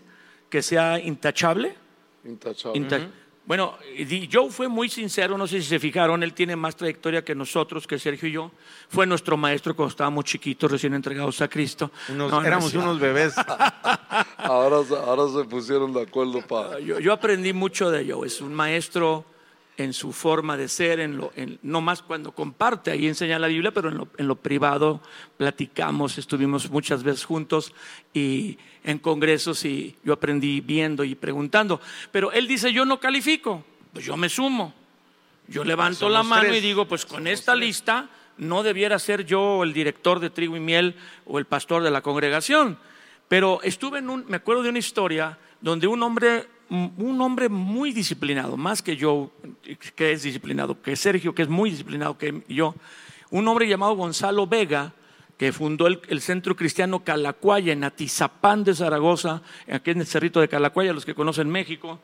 Que 0.50 0.62
sea 0.62 0.98
intachable. 0.98 1.76
intachable. 2.24 2.78
Inta- 2.80 3.10
di- 4.08 4.30
Joe 4.32 4.50
fue 4.50 4.68
muy 4.68 4.88
sincero, 4.90 5.38
no 5.38 5.48
sé 5.48 5.62
si 5.62 5.68
se 5.68 5.80
fijaron, 5.80 6.22
él 6.24 6.34
tiene 6.34 6.56
más 6.56 6.76
trayectoria 6.76 7.24
que 7.24 7.34
nosotros, 7.36 7.86
que 7.88 7.98
Sergio 8.00 8.30
y 8.30 8.32
yo. 8.34 8.52
Fue 8.90 9.06
nuestro 9.08 9.36
maestro 9.38 9.76
cuando 9.76 9.90
estábamos 9.92 10.26
chiquitos, 10.26 10.72
recién 10.72 10.94
entregados 10.94 11.42
a 11.42 11.48
Cristo. 11.48 11.92
Unos- 12.10 12.32
No, 12.32 12.44
éramos 12.44 12.74
unos 12.74 13.00
bebés. 13.00 13.34
ahora, 14.38 14.84
se- 14.84 14.96
ahora 14.96 15.24
se 15.32 15.48
pusieron 15.48 15.94
de 15.94 16.02
acuerdo 16.04 16.42
para... 16.48 16.80
Yo, 16.80 17.00
yo 17.00 17.14
aprendí 17.14 17.54
mucho 17.54 17.90
de 17.90 18.02
ello. 18.02 18.24
Es 18.26 18.42
un 18.42 18.54
maestro 18.54 19.26
en 19.78 19.94
su 19.94 20.12
forma 20.12 20.58
de 20.58 20.68
ser, 20.68 21.00
en 21.00 21.18
lo, 21.18 21.32
en- 21.36 21.58
no 21.64 21.82
más 21.82 22.02
cuando 22.02 22.34
comparte, 22.34 22.92
ahí 22.92 23.08
enseña 23.08 23.40
la 23.40 23.48
Biblia, 23.48 23.72
pero 23.74 23.90
en 23.90 23.98
lo, 23.98 24.08
en 24.18 24.28
lo 24.28 24.36
privado 24.36 25.02
platicamos, 25.38 26.18
estuvimos 26.18 26.70
muchas 26.70 27.04
veces 27.04 27.26
juntos 27.26 27.74
y 28.14 28.58
en 28.84 29.00
congresos 29.00 29.66
y 29.66 29.96
yo 30.04 30.14
aprendí 30.14 30.62
viendo 30.62 31.04
y 31.04 31.16
preguntando. 31.16 31.82
Pero 32.12 32.32
él 32.32 32.48
dice, 32.48 32.72
yo 32.74 32.86
no 32.86 33.00
califico, 33.00 33.64
pues 33.94 34.06
yo 34.06 34.16
me 34.18 34.30
sumo. 34.30 34.74
Yo 35.48 35.64
levanto 35.64 36.08
la 36.10 36.24
mano 36.24 36.44
tres. 36.44 36.58
y 36.58 36.62
digo, 36.62 36.88
pues 36.88 37.06
con 37.06 37.28
esta 37.28 37.56
lista 37.56 38.10
no 38.38 38.64
debiera 38.64 39.00
ser 39.00 39.26
yo 39.26 39.64
el 39.64 39.74
director 39.74 40.20
de 40.20 40.30
trigo 40.30 40.56
y 40.56 40.60
miel 40.60 40.96
o 41.26 41.40
el 41.40 41.46
pastor 41.46 41.84
de 41.84 41.92
la 41.92 42.02
congregación. 42.02 42.78
Pero 43.28 43.60
estuve 43.64 44.00
en 44.00 44.10
un, 44.10 44.26
me 44.28 44.38
acuerdo 44.38 44.64
de 44.64 44.70
una 44.70 44.80
historia 44.80 45.38
donde 45.60 45.88
un 45.88 46.02
hombre, 46.04 46.48
un 46.72 47.20
hombre 47.20 47.50
muy 47.50 47.92
disciplinado, 47.92 48.56
más 48.56 48.82
que 48.82 48.96
yo, 48.96 49.32
que 49.96 50.14
es 50.14 50.24
disciplinado, 50.24 50.82
que 50.82 50.96
Sergio, 50.96 51.36
que 51.36 51.42
es 51.42 51.50
muy 51.50 51.70
disciplinado 51.70 52.18
que 52.18 52.44
yo, 52.48 52.76
un 53.30 53.46
hombre 53.48 53.68
llamado 53.68 53.96
Gonzalo 53.96 54.48
Vega, 54.48 54.94
que 55.38 55.52
fundó 55.52 55.88
el, 55.88 56.22
Centro 56.22 56.56
Cristiano 56.56 57.04
Calacuaya 57.04 57.74
en 57.74 57.84
Atizapán 57.84 58.64
de 58.64 58.74
Zaragoza, 58.74 59.42
aquí 59.70 59.92
en 59.92 60.00
el 60.00 60.06
Cerrito 60.06 60.40
de 60.40 60.48
Calacuaya, 60.48 60.94
los 60.94 61.04
que 61.04 61.16
conocen 61.16 61.50
México, 61.50 62.00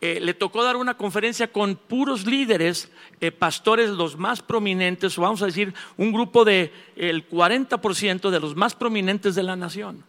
eh, 0.00 0.18
le 0.20 0.32
tocó 0.34 0.62
dar 0.62 0.76
una 0.76 0.96
conferencia 0.96 1.52
con 1.52 1.76
puros 1.76 2.26
líderes, 2.26 2.90
eh, 3.20 3.32
pastores 3.32 3.90
los 3.90 4.16
más 4.16 4.40
prominentes, 4.40 5.18
o 5.18 5.22
vamos 5.22 5.42
a 5.42 5.46
decir, 5.46 5.74
un 5.96 6.12
grupo 6.12 6.44
de 6.44 6.72
el 6.96 7.28
40% 7.28 8.30
de 8.30 8.40
los 8.40 8.56
más 8.56 8.74
prominentes 8.74 9.34
de 9.34 9.42
la 9.42 9.56
nación. 9.56 10.04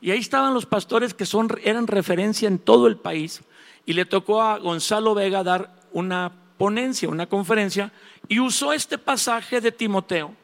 Y 0.00 0.10
ahí 0.10 0.18
estaban 0.18 0.52
los 0.52 0.66
pastores 0.66 1.14
que 1.14 1.26
son, 1.26 1.48
eran 1.62 1.86
referencia 1.86 2.48
en 2.48 2.58
todo 2.58 2.88
el 2.88 2.96
país. 2.96 3.42
Y 3.84 3.92
le 3.94 4.04
tocó 4.04 4.42
a 4.42 4.58
Gonzalo 4.58 5.14
Vega 5.14 5.42
dar 5.42 5.74
una 5.92 6.32
ponencia, 6.56 7.08
una 7.08 7.26
conferencia, 7.26 7.92
y 8.28 8.38
usó 8.38 8.72
este 8.72 8.98
pasaje 8.98 9.60
de 9.60 9.72
Timoteo 9.72 10.34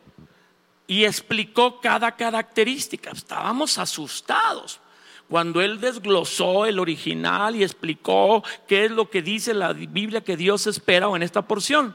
y 0.86 1.04
explicó 1.04 1.80
cada 1.80 2.16
característica. 2.16 3.10
Estábamos 3.10 3.78
asustados 3.78 4.80
cuando 5.28 5.60
él 5.60 5.80
desglosó 5.80 6.66
el 6.66 6.78
original 6.78 7.54
y 7.54 7.62
explicó 7.62 8.42
qué 8.66 8.86
es 8.86 8.90
lo 8.90 9.10
que 9.10 9.22
dice 9.22 9.52
la 9.54 9.74
Biblia 9.74 10.22
que 10.22 10.36
Dios 10.36 10.66
espera 10.66 11.08
en 11.14 11.22
esta 11.22 11.42
porción. 11.42 11.94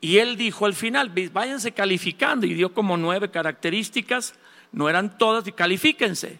Y 0.00 0.18
él 0.18 0.36
dijo 0.36 0.66
al 0.66 0.74
final, 0.74 1.12
váyanse 1.32 1.72
calificando 1.72 2.46
y 2.46 2.54
dio 2.54 2.72
como 2.72 2.96
nueve 2.96 3.30
características, 3.30 4.34
no 4.70 4.88
eran 4.88 5.18
todas, 5.18 5.46
y 5.46 5.52
califíquense. 5.52 6.38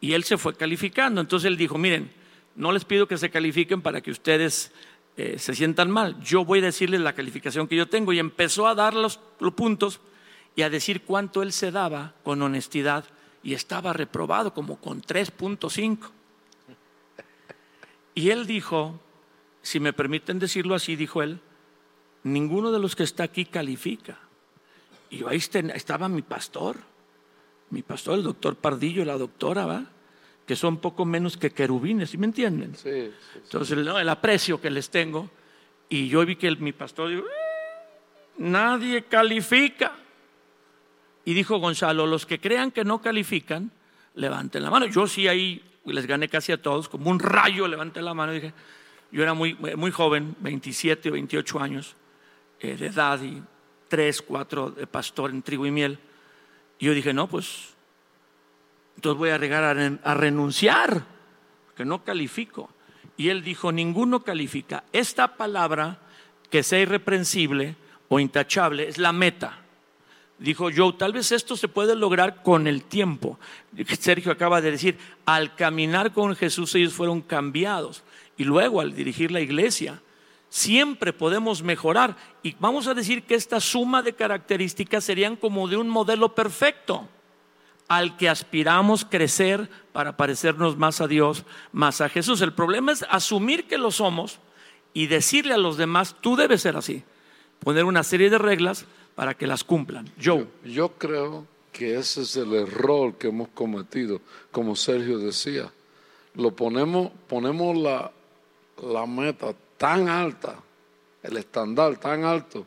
Y 0.00 0.12
él 0.12 0.24
se 0.24 0.36
fue 0.36 0.54
calificando. 0.54 1.20
Entonces 1.20 1.46
él 1.46 1.56
dijo, 1.56 1.78
miren, 1.78 2.12
no 2.54 2.72
les 2.72 2.84
pido 2.84 3.08
que 3.08 3.18
se 3.18 3.30
califiquen 3.30 3.82
para 3.82 4.00
que 4.00 4.10
ustedes 4.10 4.72
eh, 5.16 5.38
se 5.38 5.54
sientan 5.54 5.90
mal. 5.90 6.20
Yo 6.20 6.44
voy 6.44 6.60
a 6.60 6.62
decirles 6.62 7.00
la 7.00 7.14
calificación 7.14 7.68
que 7.68 7.76
yo 7.76 7.88
tengo. 7.88 8.12
Y 8.12 8.18
empezó 8.18 8.66
a 8.66 8.74
dar 8.74 8.94
los, 8.94 9.20
los 9.40 9.54
puntos 9.54 10.00
y 10.54 10.62
a 10.62 10.70
decir 10.70 11.02
cuánto 11.02 11.42
él 11.42 11.52
se 11.52 11.70
daba 11.70 12.14
con 12.22 12.42
honestidad. 12.42 13.04
Y 13.42 13.54
estaba 13.54 13.92
reprobado 13.92 14.54
como 14.54 14.76
con 14.76 15.02
3.5. 15.02 15.98
Y 18.14 18.30
él 18.30 18.46
dijo, 18.46 19.00
si 19.62 19.80
me 19.80 19.92
permiten 19.92 20.38
decirlo 20.38 20.74
así, 20.74 20.96
dijo 20.96 21.22
él, 21.22 21.40
ninguno 22.22 22.70
de 22.70 22.78
los 22.78 22.94
que 22.94 23.02
está 23.02 23.24
aquí 23.24 23.44
califica. 23.44 24.18
Y 25.10 25.24
ahí 25.24 25.36
estaba 25.36 26.08
mi 26.08 26.22
pastor, 26.22 26.76
mi 27.70 27.82
pastor, 27.82 28.18
el 28.18 28.22
doctor 28.22 28.56
Pardillo, 28.56 29.04
la 29.04 29.18
doctora, 29.18 29.66
¿va? 29.66 29.91
Que 30.52 30.56
son 30.56 30.76
poco 30.76 31.06
menos 31.06 31.38
que 31.38 31.50
querubines, 31.50 32.10
¿sí 32.10 32.18
me 32.18 32.26
entienden? 32.26 32.76
Sí, 32.76 32.90
sí, 32.90 33.12
sí. 33.32 33.40
Entonces, 33.42 33.78
el, 33.78 33.88
el 33.88 34.08
aprecio 34.10 34.60
que 34.60 34.68
les 34.68 34.90
tengo, 34.90 35.30
y 35.88 36.08
yo 36.08 36.26
vi 36.26 36.36
que 36.36 36.46
el, 36.46 36.58
mi 36.58 36.74
pastor 36.74 37.08
dijo, 37.08 37.24
nadie 38.36 39.04
califica. 39.04 39.92
Y 41.24 41.32
dijo 41.32 41.56
Gonzalo, 41.56 42.06
los 42.06 42.26
que 42.26 42.38
crean 42.38 42.70
que 42.70 42.84
no 42.84 43.00
califican, 43.00 43.70
levanten 44.14 44.62
la 44.62 44.68
mano. 44.68 44.84
Yo 44.84 45.06
sí 45.06 45.26
ahí 45.26 45.64
les 45.86 46.04
gané 46.04 46.28
casi 46.28 46.52
a 46.52 46.60
todos, 46.60 46.86
como 46.86 47.08
un 47.08 47.18
rayo 47.18 47.66
levanté 47.66 48.02
la 48.02 48.12
mano 48.12 48.32
y 48.32 48.40
dije, 48.40 48.52
yo 49.10 49.22
era 49.22 49.32
muy, 49.32 49.54
muy 49.54 49.90
joven, 49.90 50.36
27 50.40 51.08
o 51.08 51.12
28 51.12 51.60
años 51.60 51.96
eh, 52.60 52.76
de 52.76 52.88
edad 52.88 53.22
y 53.22 53.42
3, 53.88 54.20
4 54.20 54.70
de 54.72 54.86
pastor 54.86 55.30
en 55.30 55.40
trigo 55.40 55.64
y 55.64 55.70
miel. 55.70 55.98
Y 56.78 56.84
yo 56.84 56.92
dije, 56.92 57.14
no, 57.14 57.26
pues 57.26 57.72
entonces 58.96 59.18
voy 59.18 59.30
a 59.30 59.38
llegar 59.38 59.64
a, 59.64 60.14
renunciar, 60.14 61.04
que 61.76 61.84
no 61.84 62.04
califico. 62.04 62.70
Y 63.16 63.28
él 63.28 63.42
dijo, 63.42 63.72
ninguno 63.72 64.20
califica. 64.20 64.84
Esta 64.92 65.36
palabra, 65.36 65.98
que 66.50 66.62
sea 66.62 66.80
irreprensible 66.80 67.76
o 68.08 68.20
intachable, 68.20 68.88
es 68.88 68.98
la 68.98 69.12
meta. 69.12 69.58
Dijo 70.38 70.68
Joe, 70.74 70.94
tal 70.94 71.12
vez 71.12 71.30
esto 71.32 71.56
se 71.56 71.68
puede 71.68 71.94
lograr 71.94 72.42
con 72.42 72.66
el 72.66 72.84
tiempo. 72.84 73.38
Sergio 73.98 74.32
acaba 74.32 74.60
de 74.60 74.72
decir, 74.72 74.98
al 75.24 75.54
caminar 75.54 76.12
con 76.12 76.34
Jesús 76.34 76.74
ellos 76.74 76.94
fueron 76.94 77.20
cambiados. 77.20 78.02
Y 78.36 78.44
luego 78.44 78.80
al 78.80 78.94
dirigir 78.94 79.30
la 79.30 79.40
iglesia, 79.40 80.00
siempre 80.48 81.12
podemos 81.12 81.62
mejorar. 81.62 82.16
Y 82.42 82.56
vamos 82.58 82.86
a 82.86 82.94
decir 82.94 83.22
que 83.22 83.34
esta 83.34 83.60
suma 83.60 84.02
de 84.02 84.14
características 84.14 85.04
serían 85.04 85.36
como 85.36 85.68
de 85.68 85.76
un 85.76 85.88
modelo 85.88 86.34
perfecto 86.34 87.08
al 87.96 88.16
que 88.16 88.30
aspiramos 88.30 89.04
crecer 89.04 89.68
para 89.92 90.16
parecernos 90.16 90.78
más 90.78 91.02
a 91.02 91.08
Dios, 91.08 91.44
más 91.72 92.00
a 92.00 92.08
Jesús. 92.08 92.40
El 92.40 92.54
problema 92.54 92.92
es 92.92 93.04
asumir 93.10 93.66
que 93.66 93.76
lo 93.76 93.90
somos 93.90 94.38
y 94.94 95.08
decirle 95.08 95.52
a 95.52 95.58
los 95.58 95.76
demás, 95.76 96.16
tú 96.20 96.34
debes 96.34 96.62
ser 96.62 96.76
así. 96.76 97.04
Poner 97.60 97.84
una 97.84 98.02
serie 98.02 98.30
de 98.30 98.38
reglas 98.38 98.86
para 99.14 99.34
que 99.34 99.46
las 99.46 99.62
cumplan. 99.62 100.10
Yo, 100.16 100.46
creo 100.96 101.46
que 101.70 101.96
ese 101.98 102.22
es 102.22 102.36
el 102.36 102.54
error 102.54 103.14
que 103.18 103.28
hemos 103.28 103.48
cometido, 103.48 104.22
como 104.50 104.74
Sergio 104.74 105.18
decía. 105.18 105.70
Lo 106.34 106.56
ponemos, 106.56 107.12
ponemos 107.28 107.76
la, 107.76 108.10
la 108.82 109.06
meta 109.06 109.54
tan 109.76 110.08
alta, 110.08 110.56
el 111.22 111.36
estándar 111.36 111.98
tan 111.98 112.24
alto, 112.24 112.66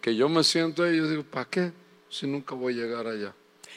que 0.00 0.16
yo 0.16 0.28
me 0.28 0.42
siento 0.42 0.82
ahí 0.82 0.96
y 0.96 1.08
digo, 1.08 1.22
¿para 1.22 1.48
qué? 1.48 1.72
Si 2.08 2.26
nunca 2.26 2.56
voy 2.56 2.74
a 2.74 2.84
llegar 2.84 3.06
allá. 3.06 3.32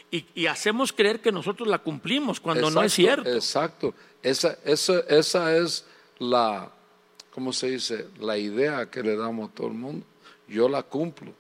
Y, 0.09 0.25
y, 0.35 0.45
hacemos 0.45 0.93
creer 0.93 1.19
que 1.19 1.33
nosotros 1.33 1.67
la 1.67 1.79
cumplimos 1.79 2.39
cuando 2.39 2.67
exacto, 2.67 2.79
no 2.79 2.85
es 2.85 2.93
cierto. 2.93 3.29
Exacto. 3.29 3.93
Esa, 4.23 4.57
esa, 4.63 4.99
esa 5.01 5.57
es 5.57 5.85
la, 6.19 6.71
¿cómo 7.31 7.51
se 7.51 7.71
dice? 7.71 8.07
La 8.19 8.37
idea 8.37 8.89
que 8.89 9.03
le 9.03 9.17
damos 9.17 9.49
a 9.49 9.53
todo 9.53 9.67
el 9.67 9.73
mundo. 9.73 10.05
Yo 10.47 10.69
la 10.69 10.83
cumplo. 10.83 11.33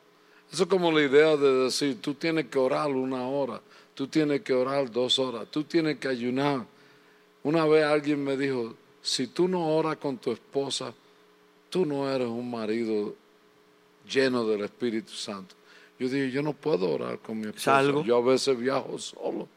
Eso 0.51 0.63
es 0.63 0.69
como 0.69 0.91
la 0.91 1.01
idea 1.01 1.35
de 1.35 1.63
decir, 1.63 2.01
tú 2.01 2.13
tienes 2.13 2.47
que 2.47 2.57
orar 2.57 2.89
una 2.89 3.27
hora, 3.27 3.61
tú 3.93 4.07
tienes 4.07 4.41
que 4.41 4.53
orar 4.53 4.89
dos 4.91 5.19
horas, 5.19 5.47
tú 5.49 5.63
tienes 5.63 5.97
que 5.97 6.07
ayunar. 6.07 6.65
Una 7.43 7.65
vez 7.65 7.85
alguien 7.85 8.23
me 8.23 8.37
dijo, 8.37 8.75
si 9.01 9.27
tú 9.27 9.47
no 9.47 9.75
oras 9.75 9.97
con 9.97 10.17
tu 10.17 10.31
esposa, 10.31 10.93
tú 11.69 11.85
no 11.85 12.09
eres 12.09 12.27
un 12.27 12.49
marido 12.49 13.15
lleno 14.09 14.45
del 14.45 14.63
Espíritu 14.63 15.11
Santo. 15.13 15.55
Yo 15.99 16.07
dije, 16.07 16.31
yo 16.31 16.41
no 16.41 16.53
puedo 16.53 16.91
orar 16.91 17.19
con 17.19 17.39
mi 17.39 17.47
esposa. 17.47 17.63
Salgo. 17.63 18.03
Yo 18.03 18.17
a 18.17 18.21
veces 18.21 18.57
viajo 18.57 18.97
solo. 18.99 19.47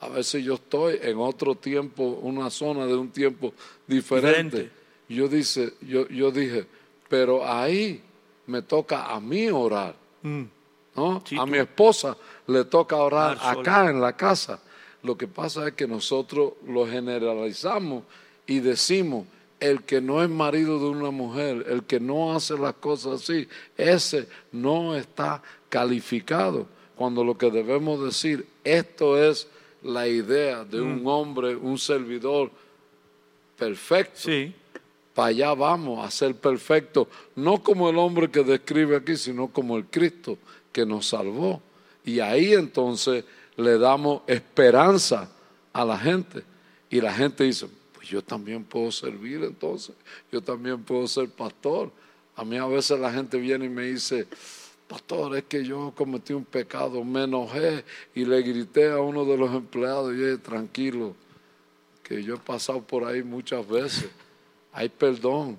A 0.00 0.08
veces 0.08 0.44
yo 0.44 0.54
estoy 0.54 0.98
en 1.00 1.16
otro 1.18 1.54
tiempo, 1.54 2.04
una 2.22 2.50
zona 2.50 2.86
de 2.86 2.94
un 2.94 3.10
tiempo 3.10 3.54
diferente. 3.86 4.56
Diferente. 4.56 4.70
Yo, 5.08 5.28
dice, 5.28 5.74
yo, 5.80 6.06
yo 6.08 6.30
dije, 6.30 6.66
pero 7.08 7.46
ahí 7.46 8.02
me 8.46 8.62
toca 8.62 9.06
a 9.06 9.20
mí 9.20 9.48
orar. 9.48 9.94
¿no? 10.22 11.22
Sí, 11.24 11.36
a 11.36 11.44
tú. 11.44 11.46
mi 11.46 11.58
esposa 11.58 12.16
le 12.46 12.64
toca 12.64 12.96
orar 12.96 13.36
Orar 13.38 13.58
acá 13.58 13.90
en 13.90 14.00
la 14.00 14.16
casa. 14.16 14.60
Lo 15.02 15.16
que 15.16 15.28
pasa 15.28 15.68
es 15.68 15.74
que 15.74 15.86
nosotros 15.86 16.54
lo 16.66 16.86
generalizamos 16.86 18.04
y 18.46 18.60
decimos, 18.60 19.26
el 19.60 19.82
que 19.84 20.00
no 20.00 20.22
es 20.22 20.28
marido 20.28 20.78
de 20.78 20.86
una 20.86 21.10
mujer, 21.10 21.64
el 21.68 21.84
que 21.84 22.00
no 22.00 22.34
hace 22.34 22.58
las 22.58 22.74
cosas 22.74 23.22
así, 23.22 23.48
ese 23.76 24.28
no 24.52 24.94
está 24.94 25.42
calificado. 25.68 26.66
Cuando 26.96 27.22
lo 27.24 27.36
que 27.36 27.50
debemos 27.50 28.02
decir, 28.02 28.46
esto 28.64 29.22
es 29.22 29.48
la 29.82 30.08
idea 30.08 30.64
de 30.64 30.80
un 30.80 31.02
Mm. 31.02 31.06
hombre, 31.06 31.54
un 31.56 31.78
servidor 31.78 32.50
perfecto 33.58 34.20
Sí. 34.30 34.52
para 35.14 35.28
allá 35.28 35.54
vamos 35.54 36.04
a 36.04 36.10
ser 36.10 36.34
perfectos, 36.34 37.08
no 37.34 37.62
como 37.62 37.88
el 37.88 37.96
hombre 37.98 38.30
que 38.30 38.42
describe 38.42 38.96
aquí, 38.96 39.16
sino 39.16 39.48
como 39.48 39.76
el 39.76 39.86
Cristo 39.86 40.38
que 40.72 40.84
nos 40.84 41.06
salvó. 41.06 41.62
Y 42.04 42.20
ahí 42.20 42.52
entonces 42.52 43.24
le 43.56 43.78
damos 43.78 44.22
esperanza 44.26 45.30
a 45.72 45.84
la 45.84 45.98
gente. 45.98 46.42
Y 46.90 47.00
la 47.00 47.12
gente 47.12 47.44
dice, 47.44 47.66
pues 47.94 48.08
yo 48.08 48.22
también 48.22 48.62
puedo 48.64 48.92
servir 48.92 49.42
entonces, 49.42 49.94
yo 50.30 50.40
también 50.40 50.82
puedo 50.84 51.06
ser 51.08 51.28
pastor. 51.30 51.90
A 52.36 52.44
mí 52.44 52.56
a 52.58 52.66
veces 52.66 53.00
la 53.00 53.10
gente 53.12 53.38
viene 53.38 53.64
y 53.64 53.70
me 53.70 53.84
dice, 53.86 54.26
pastor, 54.88 55.36
es 55.36 55.44
que 55.44 55.64
yo 55.64 55.92
cometí 55.96 56.32
un 56.32 56.44
pecado, 56.44 57.02
me 57.04 57.24
enojé 57.24 57.84
y 58.14 58.24
le 58.24 58.42
grité 58.42 58.90
a 58.90 59.00
uno 59.00 59.24
de 59.24 59.36
los 59.36 59.54
empleados 59.54 60.12
y 60.12 60.16
dije, 60.16 60.38
tranquilo, 60.38 61.14
que 62.02 62.22
yo 62.22 62.34
he 62.34 62.38
pasado 62.38 62.80
por 62.82 63.04
ahí 63.04 63.22
muchas 63.22 63.66
veces. 63.68 64.08
Hay 64.72 64.88
perdón. 64.88 65.58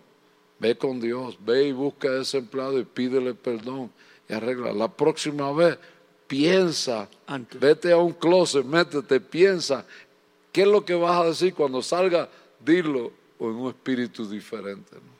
Ve 0.60 0.75
con 0.75 1.00
Dios, 1.00 1.38
ve 1.46 1.67
y 1.67 1.72
busca 1.72 2.10
a 2.10 2.22
ese 2.22 2.39
empleado 2.39 2.79
y 2.79 2.84
pídele 2.84 3.36
perdón 3.36 3.91
y 4.27 4.34
arregla. 4.34 4.74
La 4.74 4.88
próxima 4.88 5.51
vez 5.51 5.77
piensa, 6.25 7.07
Antes. 7.27 7.60
vete 7.60 7.91
a 7.91 7.98
un 7.98 8.13
closet, 8.13 8.65
métete, 8.65 9.19
piensa, 9.19 9.86
¿qué 10.51 10.63
es 10.63 10.67
lo 10.67 10.84
que 10.84 10.96
vas 10.96 11.22
a 11.22 11.25
decir 11.25 11.53
cuando 11.53 11.81
salga? 11.84 12.27
Dilo 12.60 13.12
o 13.38 13.50
en 13.50 13.55
un 13.55 13.67
espíritu 13.69 14.27
diferente. 14.27 14.96
¿no? 14.96 15.17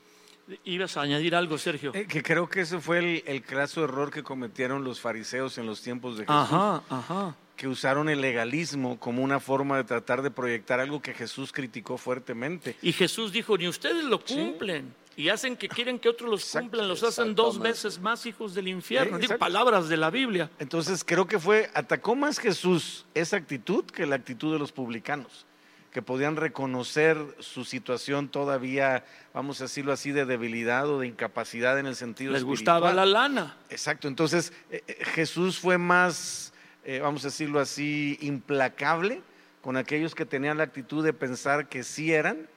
Ibas 0.64 0.96
a 0.96 1.02
añadir 1.02 1.34
algo, 1.34 1.58
Sergio. 1.58 1.92
Eh, 1.94 2.06
que 2.06 2.22
creo 2.22 2.48
que 2.48 2.62
ese 2.62 2.80
fue 2.80 2.98
el, 2.98 3.22
el 3.26 3.42
craso 3.42 3.84
error 3.84 4.10
que 4.10 4.22
cometieron 4.22 4.84
los 4.84 5.00
fariseos 5.00 5.58
en 5.58 5.66
los 5.66 5.82
tiempos 5.82 6.16
de 6.16 6.24
Jesús. 6.24 6.34
Ajá, 6.34 6.82
ajá. 6.88 7.36
que 7.56 7.68
usaron 7.68 8.08
el 8.08 8.20
legalismo 8.20 8.98
como 8.98 9.22
una 9.22 9.40
forma 9.40 9.76
de 9.76 9.84
tratar 9.84 10.22
de 10.22 10.30
proyectar 10.30 10.80
algo 10.80 11.02
que 11.02 11.12
Jesús 11.12 11.52
criticó 11.52 11.98
fuertemente. 11.98 12.76
Y 12.82 12.92
Jesús 12.92 13.32
dijo, 13.32 13.58
ni 13.58 13.68
ustedes 13.68 14.04
lo 14.04 14.24
cumplen. 14.24 14.94
Y 15.16 15.30
hacen 15.30 15.56
que 15.56 15.68
quieren 15.68 15.98
que 15.98 16.08
otros 16.08 16.30
los 16.30 16.42
Exacto, 16.42 16.60
cumplan, 16.68 16.88
los 16.88 17.02
hacen 17.02 17.34
dos 17.34 17.58
veces 17.58 17.98
más 17.98 18.24
hijos 18.24 18.54
del 18.54 18.68
infierno. 18.68 19.16
Eh, 19.16 19.20
Digo, 19.22 19.36
palabras 19.36 19.88
de 19.88 19.96
la 19.96 20.10
Biblia. 20.10 20.48
Entonces 20.60 21.02
creo 21.04 21.26
que 21.26 21.40
fue, 21.40 21.68
atacó 21.74 22.14
más 22.14 22.38
Jesús 22.38 23.04
esa 23.14 23.36
actitud 23.36 23.84
que 23.84 24.06
la 24.06 24.14
actitud 24.14 24.52
de 24.52 24.60
los 24.60 24.70
publicanos, 24.70 25.44
que 25.92 26.02
podían 26.02 26.36
reconocer 26.36 27.18
su 27.38 27.64
situación 27.64 28.28
todavía, 28.28 29.04
vamos 29.32 29.60
a 29.60 29.64
decirlo 29.64 29.92
así, 29.92 30.12
de 30.12 30.26
debilidad 30.26 30.88
o 30.88 31.00
de 31.00 31.06
incapacidad 31.06 31.78
en 31.78 31.86
el 31.86 31.96
sentido 31.96 32.32
Les 32.32 32.42
espiritual. 32.42 32.80
gustaba 32.80 32.92
la 32.94 33.06
lana. 33.06 33.56
Exacto, 33.70 34.08
entonces 34.08 34.52
eh, 34.70 34.82
eh, 34.86 35.04
Jesús 35.04 35.58
fue 35.58 35.78
más, 35.78 36.52
eh, 36.84 37.00
vamos 37.00 37.24
a 37.24 37.28
decirlo 37.28 37.60
así, 37.60 38.18
implacable 38.20 39.22
con 39.62 39.76
aquellos 39.76 40.14
que 40.14 40.24
tenían 40.26 40.58
la 40.58 40.64
actitud 40.64 41.04
de 41.04 41.12
pensar 41.12 41.68
que 41.68 41.82
sí 41.82 42.12
eran, 42.12 42.48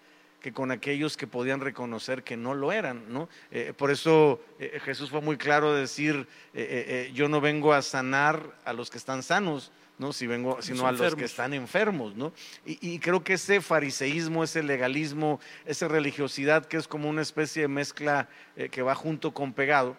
que 0.41 0.53
con 0.53 0.71
aquellos 0.71 1.17
que 1.17 1.27
podían 1.27 1.61
reconocer 1.61 2.23
que 2.23 2.35
no 2.35 2.53
lo 2.53 2.71
eran, 2.71 3.13
¿no? 3.13 3.29
Eh, 3.51 3.73
por 3.77 3.91
eso 3.91 4.41
eh, 4.59 4.79
Jesús 4.83 5.09
fue 5.11 5.21
muy 5.21 5.37
claro 5.37 5.73
de 5.73 5.81
decir, 5.81 6.27
eh, 6.53 7.11
yo 7.13 7.29
no 7.29 7.41
vengo 7.41 7.73
a 7.73 7.81
sanar 7.81 8.57
a 8.65 8.73
los 8.73 8.89
que 8.89 8.97
están 8.97 9.21
sanos, 9.23 9.71
¿no? 10.01 10.11
Si 10.13 10.25
vengo, 10.25 10.57
sino 10.63 10.87
a 10.87 10.91
los 10.91 11.15
que 11.15 11.25
están 11.25 11.53
enfermos, 11.53 12.15
¿no? 12.15 12.33
Y, 12.65 12.79
y 12.81 12.97
creo 12.97 13.23
que 13.23 13.33
ese 13.33 13.61
fariseísmo, 13.61 14.43
ese 14.43 14.63
legalismo, 14.63 15.39
esa 15.67 15.87
religiosidad 15.87 16.65
que 16.65 16.77
es 16.77 16.87
como 16.87 17.07
una 17.07 17.21
especie 17.21 17.61
de 17.61 17.67
mezcla 17.67 18.27
eh, 18.55 18.69
que 18.69 18.81
va 18.81 18.95
junto 18.95 19.31
con 19.31 19.53
pegado, 19.53 19.95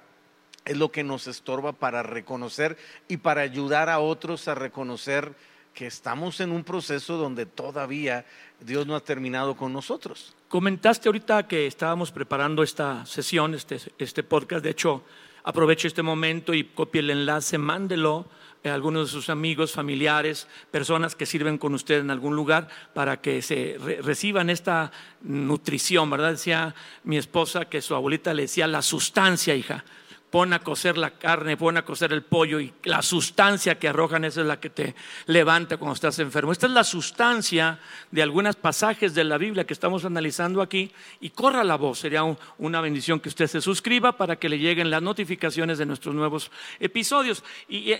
es 0.65 0.77
lo 0.77 0.91
que 0.91 1.05
nos 1.05 1.29
estorba 1.29 1.73
para 1.73 2.03
reconocer 2.03 2.77
y 3.07 3.19
para 3.19 3.43
ayudar 3.43 3.89
a 3.89 4.01
otros 4.01 4.49
a 4.49 4.57
reconocer 4.57 5.35
que 5.73 5.87
estamos 5.87 6.41
en 6.41 6.51
un 6.51 6.65
proceso 6.65 7.17
donde 7.17 7.47
todavía 7.47 8.27
Dios 8.61 8.89
no 8.89 8.97
ha 8.97 9.01
terminado 9.01 9.57
con 9.57 9.73
nosotros. 9.73 10.35
Comentaste 10.49 11.09
ahorita 11.09 11.47
que 11.47 11.69
estábamos 11.69 12.11
preparando 12.11 12.65
esta 12.65 13.07
sesión, 13.07 13.55
este, 13.55 13.79
este 13.99 14.25
podcast. 14.25 14.65
De 14.65 14.71
hecho, 14.71 15.05
aproveche 15.45 15.87
este 15.87 16.03
momento 16.03 16.53
y 16.55 16.65
copie 16.65 17.01
el 17.01 17.11
enlace, 17.11 17.57
mándelo 17.57 18.27
algunos 18.65 19.09
de 19.09 19.13
sus 19.13 19.29
amigos, 19.29 19.73
familiares, 19.73 20.47
personas 20.71 21.15
que 21.17 21.27
sirven 21.27 21.59
con 21.59 21.75
usted 21.75 22.01
en 22.01 22.11
algún 22.11 22.37
lugar 22.37 22.69
para 22.95 23.21
que 23.21 23.43
se 23.43 23.77
re- 23.81 24.01
reciban 24.03 24.51
esta 24.51 24.93
nutrición, 25.23 26.11
¿verdad? 26.11 26.31
Decía 26.33 26.75
mi 27.05 27.17
esposa 27.17 27.65
que 27.65 27.83
su 27.83 27.95
abuelita 27.95 28.33
le 28.35 28.43
decía 28.43 28.67
la 28.67 28.83
sustancia, 28.83 29.55
hija. 29.55 29.85
Pon 30.33 30.55
a 30.55 30.61
cocer 30.61 30.97
la 30.97 31.11
carne, 31.11 31.59
pon 31.59 31.77
a 31.77 31.85
cocer 31.85 32.11
el 32.11 32.23
pollo 32.23 32.59
y 32.59 32.73
la 32.85 33.03
sustancia 33.03 33.79
que 33.79 33.89
arrojan, 33.89 34.25
esa 34.25 34.41
es 34.41 34.47
la 34.47 34.59
que 34.59 34.71
te 34.71 34.95
levanta 35.27 35.77
cuando 35.77 35.93
estás 35.93 36.19
enfermo. 36.21 36.53
Esta 36.53 36.67
es 36.69 36.73
la 36.73 36.85
sustancia 36.85 37.79
de 38.11 38.23
algunos 38.23 38.57
pasajes 38.57 39.15
de 39.15 39.25
la 39.25 39.37
Biblia 39.37 39.67
que 39.67 39.75
estamos 39.75 40.07
analizando 40.07 40.63
aquí 40.63 40.91
y 41.21 41.29
corra 41.29 41.63
la 41.63 41.77
voz. 41.77 41.99
Sería 41.99 42.25
un- 42.25 42.39
una 42.57 42.81
bendición 42.81 43.21
que 43.21 43.29
usted 43.29 43.47
se 43.47 43.61
suscriba 43.61 44.17
para 44.17 44.37
que 44.37 44.49
le 44.49 44.59
lleguen 44.59 44.91
las 44.91 45.03
notificaciones 45.03 45.77
de 45.77 45.85
nuestros 45.85 46.15
nuevos 46.15 46.51
episodios. 46.81 47.45
Y 47.69 47.93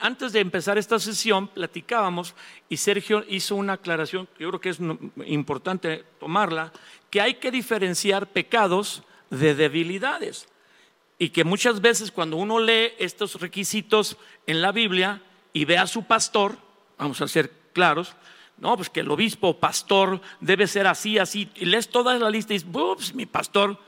antes 0.00 0.32
de 0.32 0.40
empezar 0.40 0.78
esta 0.78 0.98
sesión, 0.98 1.48
platicábamos 1.48 2.34
y 2.70 2.78
Sergio 2.78 3.26
hizo 3.28 3.56
una 3.56 3.74
aclaración, 3.74 4.26
que 4.38 4.44
yo 4.44 4.48
creo 4.48 4.60
que 4.62 4.70
es 4.70 4.78
importante 5.26 6.02
tomarla, 6.18 6.72
que 7.10 7.20
hay 7.20 7.34
que 7.34 7.50
diferenciar 7.50 8.26
pecados 8.28 9.02
de 9.28 9.54
debilidades 9.54 10.48
y 11.24 11.30
que 11.30 11.42
muchas 11.42 11.80
veces 11.80 12.10
cuando 12.10 12.36
uno 12.36 12.58
lee 12.58 12.92
estos 12.98 13.40
requisitos 13.40 14.18
en 14.46 14.60
la 14.60 14.72
Biblia 14.72 15.22
y 15.54 15.64
ve 15.64 15.78
a 15.78 15.86
su 15.86 16.04
pastor, 16.04 16.58
vamos 16.98 17.22
a 17.22 17.28
ser 17.28 17.50
claros, 17.72 18.14
no, 18.58 18.76
pues 18.76 18.90
que 18.90 19.00
el 19.00 19.10
obispo 19.10 19.58
pastor 19.58 20.20
debe 20.40 20.66
ser 20.66 20.86
así, 20.86 21.18
así, 21.18 21.48
y 21.54 21.64
lees 21.64 21.88
toda 21.88 22.18
la 22.18 22.28
lista 22.28 22.52
y 22.52 22.58
dices, 22.58 22.68
ups, 22.74 23.14
mi 23.14 23.24
pastor 23.24 23.80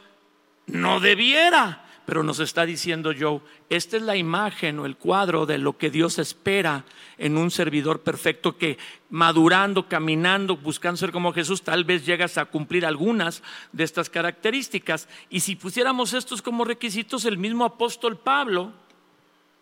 no 0.66 0.98
debiera, 0.98 1.85
pero 2.06 2.22
nos 2.22 2.38
está 2.38 2.64
diciendo 2.64 3.12
Joe, 3.18 3.40
esta 3.68 3.96
es 3.96 4.02
la 4.02 4.16
imagen 4.16 4.78
o 4.78 4.86
el 4.86 4.96
cuadro 4.96 5.44
de 5.44 5.58
lo 5.58 5.76
que 5.76 5.90
Dios 5.90 6.18
espera 6.20 6.84
en 7.18 7.36
un 7.36 7.50
servidor 7.50 8.00
perfecto 8.00 8.56
que 8.56 8.78
madurando, 9.10 9.88
caminando, 9.88 10.56
buscando 10.56 10.96
ser 10.96 11.10
como 11.10 11.32
Jesús, 11.32 11.62
tal 11.62 11.84
vez 11.84 12.06
llegas 12.06 12.38
a 12.38 12.44
cumplir 12.44 12.86
algunas 12.86 13.42
de 13.72 13.84
estas 13.84 14.08
características. 14.08 15.08
Y 15.28 15.40
si 15.40 15.56
pusiéramos 15.56 16.14
estos 16.14 16.40
como 16.42 16.64
requisitos, 16.64 17.24
el 17.24 17.38
mismo 17.38 17.64
apóstol 17.64 18.16
Pablo 18.16 18.72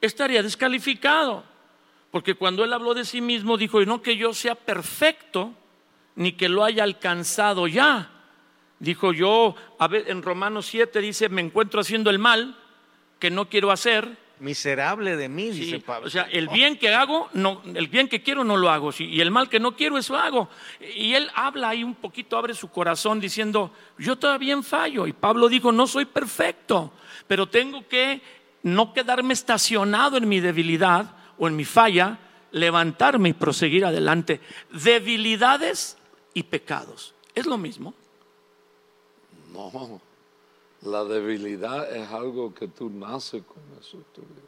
estaría 0.03 0.43
descalificado. 0.43 1.45
Porque 2.11 2.35
cuando 2.35 2.63
él 2.63 2.73
habló 2.73 2.95
de 2.95 3.05
sí 3.05 3.21
mismo, 3.21 3.57
dijo, 3.57 3.85
no 3.85 4.03
que 4.03 4.17
yo 4.17 4.35
sea 4.35 4.55
perfecto, 4.55 5.53
ni 6.15 6.33
que 6.33 6.49
lo 6.49 6.63
haya 6.63 6.85
alcanzado 6.85 7.67
ya. 7.67 8.11
Dijo 8.79 9.13
yo, 9.13 9.55
a 9.79 9.89
ver, 9.89 10.11
en 10.11 10.23
Romanos 10.23 10.67
7 10.67 11.01
dice, 11.01 11.29
me 11.29 11.41
encuentro 11.41 11.81
haciendo 11.81 12.11
el 12.11 12.19
mal 12.19 12.57
que 13.19 13.31
no 13.31 13.49
quiero 13.49 13.71
hacer. 13.71 14.19
Miserable 14.41 15.17
de 15.17 15.29
mí, 15.29 15.53
Sí, 15.53 15.61
dice 15.61 15.81
Pablo. 15.81 16.09
O 16.09 16.11
sea, 16.11 16.25
el 16.25 16.49
bien 16.49 16.77
que 16.77 16.93
hago, 16.93 17.29
no, 17.35 17.63
el 17.75 17.87
bien 17.87 18.09
que 18.09 18.23
quiero 18.23 18.43
no 18.43 18.57
lo 18.57 18.69
hago, 18.69 18.91
sí, 18.91 19.05
y 19.07 19.21
el 19.21 19.31
mal 19.31 19.49
que 19.49 19.61
no 19.61 19.77
quiero, 19.77 19.97
eso 19.97 20.17
hago. 20.17 20.49
Y 20.95 21.15
él 21.15 21.31
habla 21.35 21.71
ahí 21.71 21.85
un 21.85 21.95
poquito, 21.95 22.37
abre 22.37 22.53
su 22.55 22.69
corazón 22.69 23.21
diciendo, 23.21 23.73
yo 23.97 24.17
todavía 24.17 24.61
fallo. 24.63 25.07
Y 25.07 25.13
Pablo 25.13 25.49
dijo, 25.49 25.71
no 25.71 25.87
soy 25.87 26.05
perfecto, 26.05 26.93
pero 27.29 27.49
tengo 27.49 27.87
que 27.89 28.21
no 28.65 28.93
quedarme 28.93 29.35
estacionado 29.35 30.17
en 30.17 30.29
mi 30.29 30.41
debilidad 30.41 31.15
o 31.39 31.47
en 31.47 31.55
mi 31.55 31.65
falla, 31.65 32.19
levantarme 32.51 33.31
y 33.31 33.33
proseguir 33.35 33.85
adelante. 33.85 34.41
Debilidades 34.71 35.97
y 36.35 36.43
pecados. 36.43 37.15
¿Es 37.35 37.47
lo 37.47 37.57
mismo? 37.57 37.95
No, 39.55 40.01
la 40.83 41.05
debilidad 41.05 41.91
es 41.97 42.11
algo 42.11 42.53
que 42.53 42.69
tú 42.69 42.91
naces 42.91 43.43
con 43.43 43.63
eso. 43.81 43.99
vida. 44.17 44.43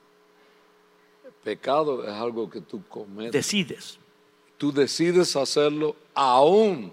El 1.25 1.33
pecado 1.42 2.05
es 2.05 2.12
algo 2.12 2.51
que 2.51 2.61
tú 2.61 2.83
cometes. 2.88 3.33
Decides. 3.33 3.99
tú 4.59 4.73
decides 4.73 5.37
hacerlo 5.37 5.97
aún 6.14 6.92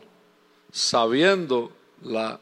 sabiendo 0.71 1.71
la, 2.01 2.39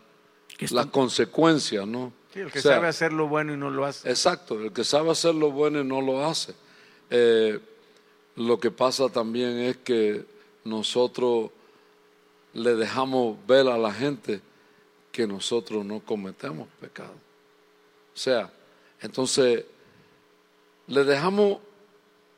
la 0.72 0.86
consecuencia, 0.86 1.86
¿no? 1.86 2.14
Sí, 2.34 2.40
el 2.40 2.52
que 2.52 2.60
O 2.60 2.62
sea, 2.62 2.76
sabe 2.76 2.88
hacer 2.88 3.14
lo 3.14 3.28
bueno 3.28 3.54
y 3.54 3.58
no 3.58 3.70
lo 3.70 3.86
hace. 3.86 4.10
Exacto, 4.10 4.60
el 4.60 4.72
que 4.72 4.84
sabe 4.84 5.12
hacer 5.12 5.36
lo 5.36 5.52
bueno 5.52 5.82
y 5.82 5.84
no 5.84 6.02
lo 6.02 6.26
hace. 6.26 6.54
Eh, 7.10 7.60
lo 8.36 8.60
que 8.60 8.72
pasa 8.72 9.10
también 9.10 9.60
es 9.60 9.78
que 9.78 10.26
nosotros 10.64 11.50
le 12.54 12.76
dejamos 12.76 13.38
ver 13.48 13.68
a 13.68 13.78
la 13.78 13.92
gente 13.92 14.42
que 15.12 15.28
nosotros 15.28 15.86
no 15.86 16.00
cometemos 16.00 16.68
pecado. 16.80 17.14
O 18.14 18.18
sea, 18.18 18.52
entonces 19.02 19.66
le 20.88 21.04
dejamos 21.04 21.60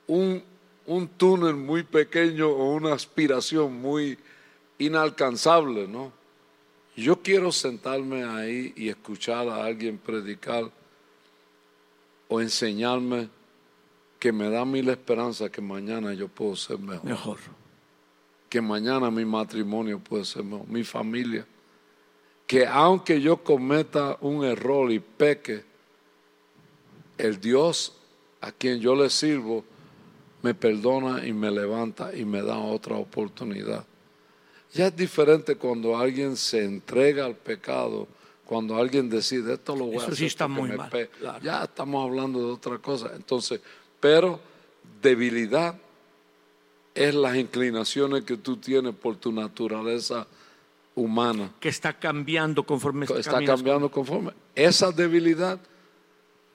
un, 0.07 0.43
un 0.85 1.07
túnel 1.07 1.55
muy 1.55 1.83
pequeño 1.83 2.49
o 2.49 2.73
una 2.73 2.93
aspiración 2.93 3.73
muy 3.81 4.17
inalcanzable, 4.79 5.87
¿no? 5.87 6.11
Yo 6.95 7.21
quiero 7.21 7.51
sentarme 7.51 8.23
ahí 8.23 8.73
y 8.75 8.89
escuchar 8.89 9.47
a 9.49 9.63
alguien 9.65 9.97
predicar 9.97 10.69
o 12.27 12.39
enseñarme 12.41 13.29
que 14.19 14.31
me 14.31 14.49
da 14.49 14.63
mil 14.63 14.87
esperanzas 14.89 15.49
que 15.49 15.61
mañana 15.61 16.13
yo 16.13 16.27
puedo 16.27 16.55
ser 16.55 16.79
mejor, 16.79 17.05
Mejor. 17.05 17.37
que 18.47 18.61
mañana 18.61 19.09
mi 19.11 19.25
matrimonio 19.25 19.99
puede 19.99 20.23
ser 20.25 20.43
mejor, 20.43 20.67
mi 20.67 20.83
familia, 20.83 21.45
que 22.47 22.65
aunque 22.65 23.21
yo 23.21 23.37
cometa 23.43 24.17
un 24.21 24.43
error 24.43 24.91
y 24.91 24.99
peque, 24.99 25.63
el 27.17 27.39
Dios 27.39 27.93
a 28.41 28.51
quien 28.51 28.79
yo 28.79 28.95
le 28.95 29.09
sirvo 29.09 29.63
me 30.41 30.53
perdona 30.53 31.25
y 31.25 31.31
me 31.31 31.49
levanta 31.49 32.15
y 32.15 32.25
me 32.25 32.41
da 32.41 32.57
otra 32.57 32.95
oportunidad. 32.97 33.85
Ya 34.73 34.87
es 34.87 34.95
diferente 34.95 35.55
cuando 35.55 35.97
alguien 35.97 36.35
se 36.35 36.65
entrega 36.65 37.25
al 37.25 37.35
pecado, 37.35 38.07
cuando 38.45 38.75
alguien 38.75 39.09
decide 39.09 39.53
esto 39.53 39.75
lo 39.75 39.85
voy 39.85 39.95
a 39.95 39.97
Eso 39.97 40.05
hacer 40.07 40.17
sí 40.17 40.25
está 40.25 40.47
muy 40.47 40.71
mal, 40.71 40.89
pe-". 40.89 41.07
claro. 41.07 41.39
Ya 41.41 41.63
estamos 41.63 42.03
hablando 42.03 42.39
de 42.39 42.53
otra 42.53 42.77
cosa. 42.79 43.11
Entonces, 43.15 43.61
pero 43.99 44.39
debilidad 45.01 45.75
es 46.93 47.15
las 47.15 47.37
inclinaciones 47.37 48.25
que 48.25 48.35
tú 48.37 48.57
tienes 48.57 48.93
por 48.95 49.15
tu 49.15 49.31
naturaleza 49.31 50.27
humana. 50.95 51.51
que 51.59 51.69
está 51.69 51.93
cambiando 51.93 52.63
conforme 52.63 53.05
Está 53.05 53.31
caminas 53.31 53.55
cambiando 53.57 53.89
conforme. 53.89 54.31
Esa 54.55 54.91
debilidad 54.91 55.59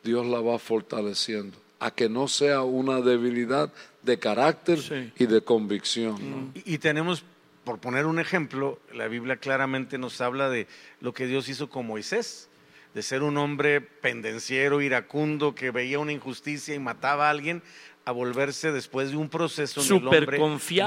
Dios 0.05 0.27
la 0.27 0.41
va 0.41 0.59
fortaleciendo 0.59 1.59
a 1.81 1.91
que 1.91 2.09
no 2.09 2.29
sea 2.29 2.63
una 2.63 3.01
debilidad 3.01 3.73
de 4.03 4.19
carácter 4.19 4.79
Sí. 4.81 5.13
y 5.19 5.27
de 5.27 5.41
convicción. 5.43 6.17
¿no? 6.31 6.51
Y, 6.65 6.75
y 6.75 6.79
tenemos, 6.79 7.25
por 7.65 7.79
poner 7.79 8.07
un 8.07 8.19
ejemplo, 8.19 8.79
la 8.95 9.07
Biblia 9.09 9.37
claramente 9.37 9.99
nos 9.99 10.21
habla 10.21 10.49
de 10.51 10.67
lo 11.01 11.13
que 11.13 11.27
Dios 11.27 11.49
hizo 11.49 11.69
con 11.69 11.87
Moisés, 11.87 12.49
de 12.95 13.03
ser 13.03 13.23
un 13.23 13.37
hombre 13.37 13.81
pendenciero, 13.81 14.81
iracundo, 14.81 15.55
que 15.55 15.71
veía 15.71 15.99
una 15.99 16.13
injusticia 16.13 16.75
y 16.75 16.79
mataba 16.79 17.27
a 17.29 17.31
alguien, 17.31 17.63
a 18.05 18.13
volverse 18.13 18.73
después 18.73 19.11
de 19.11 19.17
un 19.19 19.29
proceso 19.29 19.83
en 19.83 19.97
el 20.03 20.09
hombre 20.09 20.39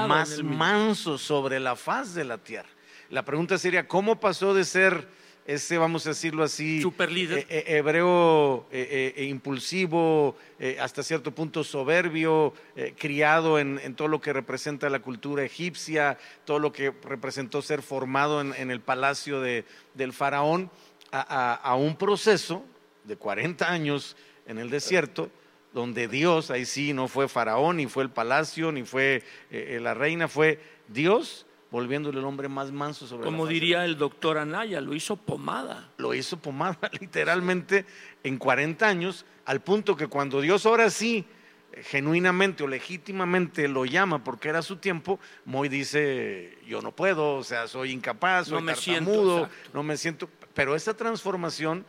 más 0.08 0.42
manso 0.42 1.16
sobre 1.18 1.60
la 1.60 1.76
faz 1.76 2.14
de 2.14 2.24
la 2.24 2.38
tierra. 2.38 2.68
La 3.12 3.26
pregunta 3.26 3.58
sería, 3.58 3.86
¿cómo 3.86 4.18
pasó 4.18 4.54
de 4.54 4.64
ser 4.64 5.06
ese, 5.44 5.76
vamos 5.76 6.06
a 6.06 6.10
decirlo 6.10 6.44
así, 6.44 6.80
Superlíder. 6.80 7.40
eh, 7.40 7.46
eh, 7.50 7.64
hebreo 7.76 8.66
eh, 8.72 9.12
eh, 9.16 9.24
impulsivo, 9.24 10.34
hasta 10.80 11.02
cierto 11.02 11.30
punto 11.34 11.62
soberbio, 11.62 12.54
criado 12.96 13.58
en, 13.58 13.78
en 13.84 13.94
todo 13.94 14.08
lo 14.08 14.18
que 14.22 14.32
representa 14.32 14.88
la 14.88 15.00
cultura 15.00 15.44
egipcia, 15.44 16.16
todo 16.46 16.58
lo 16.58 16.72
que 16.72 16.90
representó 17.04 17.60
ser 17.60 17.82
formado 17.82 18.40
en, 18.40 18.54
en 18.54 18.70
el 18.70 18.80
palacio 18.80 19.42
de- 19.42 19.66
del 19.92 20.14
faraón, 20.14 20.70
a, 21.10 21.20
a- 21.20 21.54
a 21.56 21.74
un 21.74 21.96
proceso 21.96 22.64
de 23.04 23.16
40 23.16 23.70
años 23.70 24.16
en 24.46 24.56
el 24.58 24.70
desierto, 24.70 25.28
donde 25.74 26.08
Dios, 26.08 26.50
ahí 26.50 26.64
sí, 26.64 26.94
no 26.94 27.08
fue 27.08 27.28
faraón, 27.28 27.76
ni 27.76 27.86
fue 27.88 28.04
el 28.04 28.10
palacio, 28.10 28.72
ni 28.72 28.84
fue 28.84 29.22
la 29.50 29.92
reina, 29.92 30.28
fue 30.28 30.58
Dios 30.88 31.44
volviéndole 31.72 32.18
el 32.18 32.26
hombre 32.26 32.48
más 32.48 32.70
manso 32.70 33.06
sobre 33.06 33.24
Como 33.24 33.46
la 33.46 33.50
diría 33.50 33.84
el 33.86 33.96
doctor 33.96 34.36
Anaya, 34.36 34.80
lo 34.82 34.94
hizo 34.94 35.16
pomada. 35.16 35.88
lo 35.96 36.14
hizo 36.14 36.36
pomada 36.36 36.78
literalmente 37.00 37.86
en 38.22 38.36
40 38.36 38.86
años, 38.86 39.24
al 39.46 39.62
punto 39.62 39.96
que 39.96 40.06
cuando 40.06 40.42
Dios 40.42 40.66
ahora 40.66 40.90
sí, 40.90 41.24
eh, 41.72 41.82
genuinamente 41.82 42.62
o 42.62 42.68
legítimamente 42.68 43.66
lo 43.68 43.86
llama 43.86 44.22
porque 44.22 44.50
era 44.50 44.60
su 44.60 44.76
tiempo, 44.76 45.18
Moy 45.46 45.70
dice, 45.70 46.58
yo 46.66 46.82
no 46.82 46.92
puedo, 46.92 47.36
o 47.36 47.44
sea, 47.44 47.66
soy 47.66 47.90
incapaz, 47.90 48.50
No 48.50 48.58
soy 48.58 48.64
me 48.64 48.76
siento, 48.76 49.10
tartamudo, 49.10 49.48
no 49.72 49.82
me 49.82 49.96
siento, 49.96 50.28
pero 50.52 50.76
esa 50.76 50.94
transformación 50.94 51.86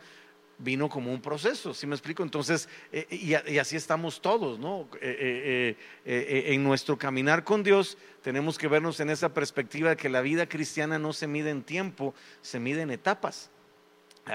vino 0.58 0.88
como 0.88 1.12
un 1.12 1.20
proceso, 1.20 1.74
¿sí 1.74 1.86
me 1.86 1.94
explico? 1.94 2.22
Entonces, 2.22 2.68
eh, 2.92 3.06
y, 3.10 3.34
a- 3.34 3.42
y 3.48 3.58
así 3.58 3.76
estamos 3.76 4.20
todos, 4.20 4.58
¿no? 4.58 4.88
Eh, 4.94 4.98
eh, 5.02 5.76
eh, 6.04 6.26
eh, 6.48 6.54
en 6.54 6.62
nuestro 6.62 6.96
caminar 6.96 7.44
con 7.44 7.62
Dios 7.62 7.98
tenemos 8.22 8.56
que 8.56 8.68
vernos 8.68 9.00
en 9.00 9.10
esa 9.10 9.34
perspectiva 9.34 9.90
de 9.90 9.96
que 9.96 10.08
la 10.08 10.20
vida 10.20 10.48
cristiana 10.48 10.98
no 10.98 11.12
se 11.12 11.26
mide 11.26 11.50
en 11.50 11.62
tiempo, 11.62 12.14
se 12.42 12.60
mide 12.60 12.82
en 12.82 12.90
etapas. 12.90 13.50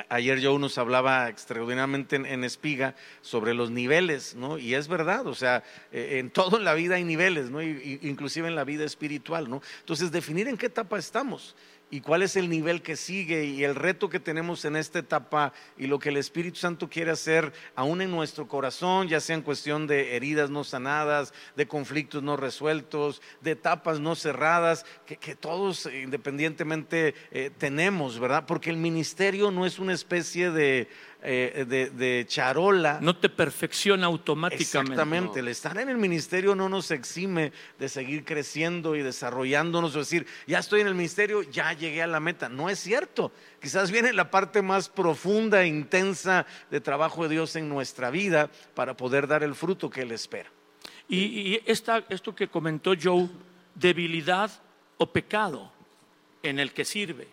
Ayer 0.10 0.40
Joe 0.44 0.60
nos 0.60 0.78
hablaba 0.78 1.30
extraordinariamente 1.30 2.16
en, 2.18 2.44
Espiga 2.44 2.94
sobre 3.22 3.56
los 3.56 3.72
niveles, 3.72 4.36
¿no? 4.36 4.60
Y 4.60 4.76
es 4.76 4.88
verdad, 4.88 5.26
o 5.26 5.34
sea, 5.34 5.64
eh, 5.92 6.20
en 6.20 6.30
todo 6.30 6.58
en 6.58 6.64
la 6.64 6.76
vida 6.76 6.96
hay 6.96 7.04
niveles, 7.04 7.50
¿no? 7.50 7.60
Inclusive 7.64 8.48
en 8.48 8.56
la 8.56 8.66
vida 8.66 8.84
espiritual, 8.84 9.50
¿no? 9.50 9.64
Entonces, 9.80 10.12
definir 10.12 10.48
en 10.48 10.58
qué 10.58 10.68
etapa 10.68 11.00
estamos 11.00 11.56
y 11.92 12.02
cuál 12.02 12.22
es 12.22 12.36
el 12.36 12.50
nivel 12.50 12.82
que 12.82 12.96
sigue 12.96 13.46
y 13.46 13.64
el 13.64 13.76
reto 13.76 14.10
que 14.10 14.20
tenemos 14.20 14.66
en 14.66 14.76
esta 14.76 15.00
etapa 15.00 15.54
y 15.78 15.88
lo 15.88 16.00
que 16.00 16.10
el 16.10 16.18
Espíritu 16.18 16.58
Santo 16.58 16.90
quiere 16.90 17.12
hacer 17.12 17.52
aún 17.76 18.02
en 18.02 18.12
nuestro 18.12 18.48
corazón, 18.48 19.08
ya 19.08 19.20
sea 19.20 19.36
en 19.36 19.42
cuestión 19.42 19.88
de 19.88 20.16
heridas 20.16 20.50
no 20.50 20.64
sanadas, 20.64 21.34
de 21.56 21.68
conflictos 21.68 22.22
no 22.22 22.38
resueltos, 22.38 23.22
de 23.42 23.52
etapas 23.52 24.00
no 24.00 24.16
cerradas, 24.16 24.86
que, 25.06 25.36
todos 25.36 25.88
independientemente 25.88 27.16
eh, 27.32 27.52
tenemos, 27.58 28.20
¿verdad? 28.20 28.46
Porque 28.46 28.70
el 28.70 28.78
ministerio 28.78 29.52
no 29.52 29.66
es 29.66 29.80
una 29.80 29.94
especie 29.94 30.52
de, 30.52 30.90
eh, 31.22 31.66
de, 31.68 31.90
de 31.90 32.26
charola. 32.28 33.00
No 33.02 33.16
te 33.18 33.28
perfecciona 33.30 34.06
automáticamente. 34.08 34.64
Exactamente, 34.94 35.40
el 35.42 35.48
estar 35.50 35.78
en 35.78 35.90
el 35.90 35.98
ministerio 35.98 36.56
no 36.56 36.70
nos 36.70 36.92
exime 36.92 37.52
de 37.78 37.90
seguir 37.90 38.24
creciendo 38.24 38.96
y 38.96 39.02
desarrollándonos, 39.02 39.96
o 39.96 40.00
decir, 40.00 40.26
ya 40.48 40.60
estoy 40.60 40.82
en 40.82 40.88
el 40.88 40.96
ministerio, 40.96 41.42
ya 41.44 41.74
llegué 41.74 42.02
a 42.02 42.08
la 42.08 42.20
meta. 42.20 42.48
No 42.50 42.70
es 42.70 42.80
cierto. 42.80 43.32
Quizás 43.62 43.92
viene 43.92 44.14
la 44.14 44.32
parte 44.32 44.62
más 44.62 44.88
profunda 44.88 45.62
e 45.64 45.68
intensa 45.68 46.46
de 46.72 46.80
trabajo 46.80 47.24
de 47.24 47.30
Dios 47.36 47.56
en 47.58 47.68
nuestra 47.68 48.10
vida 48.10 48.50
para 48.74 48.96
poder 48.96 49.28
dar 49.28 49.44
el 49.44 49.56
fruto 49.56 49.90
que 49.90 50.04
Él 50.04 50.12
espera. 50.12 50.50
Y, 51.10 51.18
y 51.56 51.62
esta- 51.66 52.06
esto 52.10 52.34
que 52.34 52.48
comentó 52.48 52.94
Joe, 53.02 53.28
debilidad 53.76 54.52
o 54.98 55.12
pecado 55.12 55.72
en 56.44 56.60
el 56.60 56.72
que 56.72 56.86
sirve. 56.86 57.28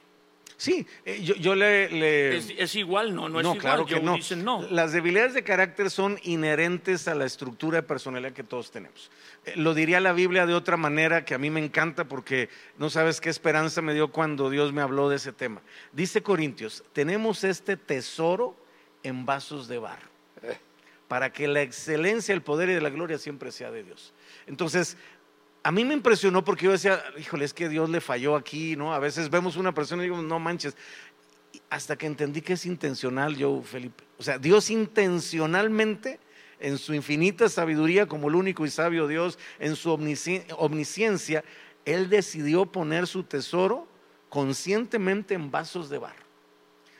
Sí, 0.59 0.87
eh, 1.05 1.21
yo, 1.23 1.35
yo 1.35 1.55
le... 1.55 1.91
le- 1.91 2.37
Es, 2.39 2.51
es 2.57 2.75
igual, 2.77 3.15
no, 3.15 3.29
no 3.29 3.41
es 3.41 3.45
igual. 3.45 3.59
claro 3.59 3.85
que 3.87 3.97
Joe 3.97 4.03
no. 4.37 4.63
no. 4.63 4.69
Las 4.71 4.93
debilidades 4.93 5.35
de 5.35 5.45
carácter 5.45 5.91
son 5.91 6.19
inherentes 6.23 7.09
a 7.09 7.15
la 7.15 7.27
estructura 7.27 7.77
de 7.77 7.83
personalidad 7.83 8.33
que 8.33 8.43
todos 8.43 8.71
tenemos. 8.71 9.11
Eh, 9.45 9.53
Lo 9.57 9.75
diría 9.75 10.01
la 10.01 10.15
Biblia 10.15 10.47
de 10.47 10.55
otra 10.55 10.79
manera 10.79 11.27
que 11.27 11.35
a 11.35 11.39
mí 11.39 11.51
me 11.51 11.63
encanta 11.63 12.05
porque 12.05 12.49
no 12.79 12.89
sabes 12.89 13.21
qué 13.21 13.29
esperanza 13.29 13.83
me 13.83 13.93
dio 13.93 14.11
cuando 14.13 14.49
Dios 14.49 14.73
me 14.73 14.81
habló 14.81 15.11
de 15.11 15.17
ese 15.17 15.33
tema. 15.33 15.61
Dice 15.93 16.23
Corintios, 16.23 16.83
tenemos 16.95 17.45
este 17.45 17.77
tesoro 17.77 18.57
en 19.03 19.27
vasos 19.27 19.69
de 19.69 19.77
barro 19.79 20.09
para 21.09 21.33
que 21.33 21.47
la 21.47 21.63
excelencia, 21.63 22.35
el 22.35 22.43
poder 22.43 22.69
y 22.69 22.81
la 22.81 22.91
gloria 22.91 23.19
siempre 23.19 23.53
sea 23.53 23.71
de 23.71 23.85
Dios. 23.85 24.13
Entonces, 24.49 24.97
a 25.67 25.73
mí 25.73 25.85
me 25.85 25.95
impresionó 25.95 26.45
porque 26.45 26.67
yo 26.67 26.71
decía, 26.71 27.03
híjole, 27.19 27.45
es 27.45 27.53
que 27.53 27.69
Dios 27.69 27.91
le 27.91 28.01
falló 28.01 28.37
aquí, 28.37 28.77
¿no? 28.77 28.95
A 28.95 29.01
veces 29.01 29.31
vemos 29.31 29.57
una 29.57 29.75
persona 29.75 30.05
y 30.05 30.07
digo, 30.07 30.23
no 30.23 30.39
manches. 30.39 30.77
Hasta 31.71 31.97
que 31.97 32.07
entendí 32.07 32.41
que 32.41 32.53
es 32.53 32.67
intencional, 32.67 33.35
yo, 33.35 33.61
Felipe. 33.63 34.05
O 34.17 34.23
sea, 34.23 34.39
Dios 34.39 34.71
intencionalmente, 34.71 36.21
en 36.61 36.79
su 36.79 36.95
infinita 36.95 37.49
sabiduría, 37.49 38.07
como 38.07 38.29
el 38.29 38.37
único 38.37 38.65
y 38.65 38.71
sabio 38.71 39.09
Dios, 39.09 39.41
en 39.59 39.75
su 39.75 39.91
omnisci- 39.91 40.47
omnisciencia, 40.57 41.43
Él 41.85 42.09
decidió 42.11 42.67
poner 42.67 43.09
su 43.09 43.25
tesoro 43.25 43.89
conscientemente 44.29 45.35
en 45.35 45.51
vasos 45.51 45.91
de 45.91 45.99
barro 45.99 46.25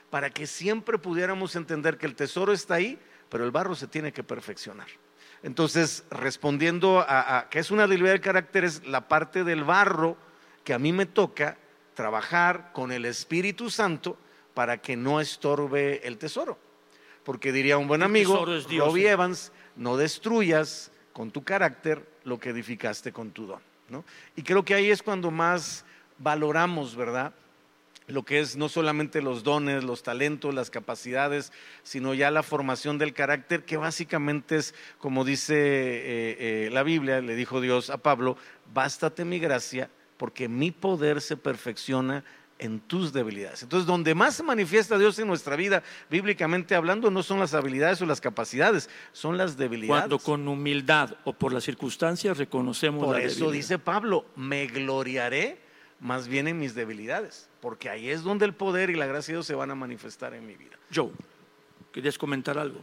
para 0.09 0.29
que 0.29 0.45
siempre 0.45 0.97
pudiéramos 0.97 1.55
entender 1.55 1.97
que 1.97 2.05
el 2.05 2.15
tesoro 2.15 2.51
está 2.51 2.73
ahí, 2.73 2.99
pero 3.29 3.45
el 3.45 3.51
barro 3.51 3.75
se 3.75 3.87
tiene 3.87 4.11
que 4.11 4.23
perfeccionar. 4.23 4.87
Entonces, 5.43 6.03
respondiendo 6.09 6.99
a, 6.99 7.37
a 7.37 7.49
que 7.49 7.59
es 7.59 7.71
una 7.71 7.87
debilidad 7.87 8.13
de 8.13 8.21
carácter, 8.21 8.63
es 8.63 8.85
la 8.85 9.07
parte 9.07 9.43
del 9.43 9.63
barro 9.63 10.17
que 10.63 10.73
a 10.73 10.79
mí 10.79 10.91
me 10.91 11.05
toca 11.05 11.57
trabajar 11.93 12.71
con 12.73 12.91
el 12.91 13.05
Espíritu 13.05 13.69
Santo 13.69 14.17
para 14.53 14.79
que 14.79 14.95
no 14.95 15.21
estorbe 15.21 16.07
el 16.07 16.17
tesoro. 16.17 16.57
Porque 17.23 17.51
diría 17.51 17.77
un 17.77 17.87
buen 17.87 18.03
amigo, 18.03 18.45
Dios, 18.45 18.65
Robbie 18.87 19.03
sí. 19.03 19.07
Evans, 19.07 19.51
no 19.75 19.97
destruyas 19.97 20.91
con 21.13 21.31
tu 21.31 21.43
carácter 21.43 22.07
lo 22.23 22.39
que 22.39 22.49
edificaste 22.49 23.11
con 23.11 23.31
tu 23.31 23.45
don. 23.45 23.61
¿no? 23.89 24.03
Y 24.35 24.43
creo 24.43 24.63
que 24.63 24.73
ahí 24.73 24.89
es 24.89 25.01
cuando 25.01 25.31
más 25.31 25.85
valoramos, 26.17 26.95
¿verdad? 26.95 27.33
Lo 28.07 28.23
que 28.23 28.39
es 28.39 28.55
no 28.55 28.69
solamente 28.69 29.21
los 29.21 29.43
dones, 29.43 29.83
los 29.83 30.01
talentos, 30.01 30.53
las 30.53 30.69
capacidades, 30.69 31.51
sino 31.83 32.13
ya 32.13 32.31
la 32.31 32.41
formación 32.41 32.97
del 32.97 33.13
carácter, 33.13 33.65
que 33.65 33.77
básicamente 33.77 34.55
es, 34.55 34.73
como 34.97 35.25
dice 35.25 35.55
eh, 35.55 36.37
eh, 36.39 36.69
la 36.71 36.83
Biblia, 36.83 37.21
le 37.21 37.35
dijo 37.35 37.59
Dios 37.59 37.89
a 37.89 37.97
Pablo, 37.97 38.37
bástate 38.73 39.25
mi 39.25 39.39
gracia, 39.39 39.89
porque 40.15 40.47
mi 40.47 40.71
poder 40.71 41.21
se 41.21 41.35
perfecciona 41.35 42.23
en 42.59 42.79
tus 42.79 43.13
debilidades. 43.13 43.61
Entonces, 43.61 43.85
donde 43.85 44.15
más 44.15 44.35
se 44.35 44.41
manifiesta 44.41 44.97
Dios 44.97 45.19
en 45.19 45.27
nuestra 45.27 45.55
vida, 45.55 45.83
bíblicamente 46.09 46.75
hablando, 46.75 47.11
no 47.11 47.21
son 47.21 47.39
las 47.39 47.53
habilidades 47.53 48.01
o 48.01 48.05
las 48.05 48.21
capacidades, 48.21 48.89
son 49.11 49.37
las 49.37 49.57
debilidades. 49.57 50.01
Cuando 50.01 50.17
con 50.17 50.47
humildad 50.47 51.15
o 51.25 51.33
por 51.33 51.53
las 51.53 51.65
circunstancias 51.65 52.37
reconocemos 52.37 53.05
Por 53.05 53.17
la 53.17 53.21
eso 53.21 53.45
debilidad. 53.45 53.53
dice 53.53 53.79
Pablo, 53.79 54.25
me 54.35 54.65
gloriaré 54.65 55.66
más 55.99 56.27
bien 56.27 56.47
en 56.47 56.59
mis 56.59 56.75
debilidades, 56.75 57.49
porque 57.61 57.89
ahí 57.89 58.09
es 58.09 58.23
donde 58.23 58.45
el 58.45 58.53
poder 58.53 58.89
y 58.89 58.95
la 58.95 59.05
gracia 59.07 59.31
de 59.33 59.37
Dios 59.37 59.47
se 59.47 59.55
van 59.55 59.71
a 59.71 59.75
manifestar 59.75 60.33
en 60.33 60.45
mi 60.45 60.55
vida. 60.55 60.77
Joe, 60.93 61.09
¿querías 61.91 62.17
comentar 62.17 62.57
algo? 62.57 62.81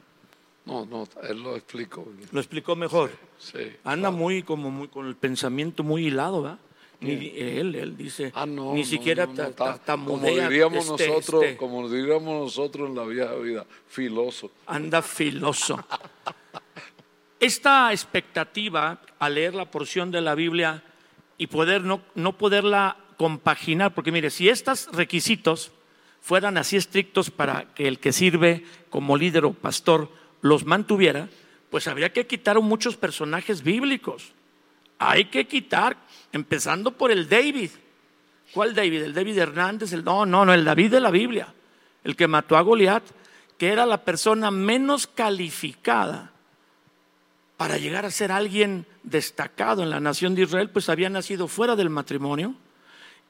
No, 0.67 0.87
no, 0.87 1.07
él 1.29 1.43
lo 1.43 1.57
explicó. 1.57 2.05
bien. 2.05 2.29
Lo 2.33 2.41
explicó 2.41 2.75
mejor. 2.75 3.11
Sí. 3.39 3.73
Anda 3.85 4.11
muy 4.11 4.43
como 4.43 4.71
muy 4.71 4.89
con 4.89 5.07
el 5.07 5.15
pensamiento 5.15 5.83
muy 5.83 6.07
hilado, 6.07 6.43
¿va? 6.43 6.59
Ni- 7.01 7.33
él, 7.37 7.75
él 7.75 7.97
dice, 7.99 8.33
Ah, 8.35 8.47
no, 8.47 8.73
ni 8.73 8.83
siquiera 8.85 9.27
no, 9.27 9.33
no, 9.33 9.37
ta- 9.37 9.49
está- 9.49 9.79
ta- 9.79 9.93
como 9.97 10.19
diríamos 10.27 10.89
este, 10.89 11.09
nosotros, 11.09 11.43
este, 11.45 11.57
como 11.59 11.87
diríamos 11.91 12.45
nosotros 12.45 12.89
en 12.89 12.95
la 12.97 13.05
vieja 13.05 13.35
vida, 13.35 13.67
filoso. 13.89 14.51
anda 14.67 15.03
filoso. 15.03 15.85
Esta 17.41 17.93
expectativa 17.93 19.01
al 19.19 19.35
leer 19.35 19.55
la 19.55 19.71
porción 19.71 20.11
de 20.11 20.21
la 20.23 20.35
Biblia 20.35 20.83
y 21.37 21.47
poder 21.49 21.83
no, 21.83 22.01
no 22.15 22.39
poderla 22.39 22.97
compaginar, 23.25 23.95
porque 23.95 24.13
mire, 24.13 24.29
si 24.29 24.51
estos 24.51 24.87
requisitos 24.93 25.73
fueran 26.21 26.59
así 26.59 26.77
estrictos 26.77 27.31
para 27.31 27.73
que 27.73 27.89
el 27.89 27.99
que 27.99 28.13
sirve 28.13 28.67
como 28.91 29.17
líder 29.17 29.47
o 29.47 29.55
pastor 29.55 30.11
los 30.43 30.67
mantuviera, 30.67 31.31
pues 31.71 31.89
habría 31.89 32.13
que 32.13 32.27
quitar 32.27 32.61
muchos 32.61 32.99
personajes 32.99 33.63
bíblicos. 33.63 34.35
Hay 34.99 35.25
que 35.31 35.47
quitar, 35.47 35.97
empezando 36.33 36.91
por 36.91 37.11
el 37.11 37.27
David. 37.31 37.71
¿Cuál 38.53 38.75
David? 38.75 39.05
¿El 39.05 39.15
David 39.15 39.39
Hernández? 39.39 39.95
El, 39.95 40.05
no, 40.05 40.27
no, 40.27 40.45
no, 40.45 40.53
el 40.53 40.67
David 40.67 40.91
de 40.91 41.01
la 41.01 41.11
Biblia, 41.11 41.49
el 42.05 42.17
que 42.17 42.29
mató 42.29 42.59
a 42.59 42.61
Goliat, 42.61 43.05
que 43.57 43.69
era 43.69 43.87
la 43.87 44.05
persona 44.05 44.51
menos 44.51 45.07
calificada 45.07 46.31
para 47.57 47.79
llegar 47.79 48.05
a 48.05 48.11
ser 48.11 48.31
alguien 48.33 48.85
destacado 49.03 49.83
en 49.83 49.89
la 49.89 49.99
nación 49.99 50.35
de 50.35 50.43
Israel, 50.43 50.69
pues 50.69 50.91
había 50.91 51.09
nacido 51.09 51.49
fuera 51.49 51.75
del 51.75 51.89
matrimonio 51.89 52.55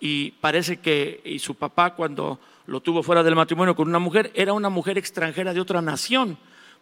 y 0.05 0.33
parece 0.33 0.81
que 0.81 1.23
y 1.25 1.39
su 1.39 1.55
papá 1.55 1.95
cuando 1.95 2.39
lo 2.67 2.81
tuvo 2.81 3.03
fuera 3.03 3.23
del 3.23 3.35
matrimonio 3.35 3.75
con 3.75 3.89
una 3.89 3.99
mujer 3.99 4.31
era 4.35 4.53
una 4.53 4.69
mujer 4.69 4.99
extranjera 4.99 5.55
de 5.55 5.63
otra 5.63 5.81
nación, 5.81 6.37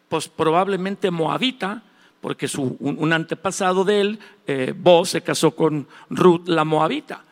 pues 0.09 0.27
probablemente 0.27 1.13
moabita, 1.13 1.85
porque 2.21 2.49
su, 2.49 2.77
un, 2.81 3.13
antepasado 3.13 3.85
de 3.85 4.01
él, 4.01 4.19
eh, 4.49 4.75
se 5.05 5.23
casó 5.23 5.53
con 5.55 5.87
Ruth 6.11 6.49
la 6.49 6.65
moabita. 6.65 7.25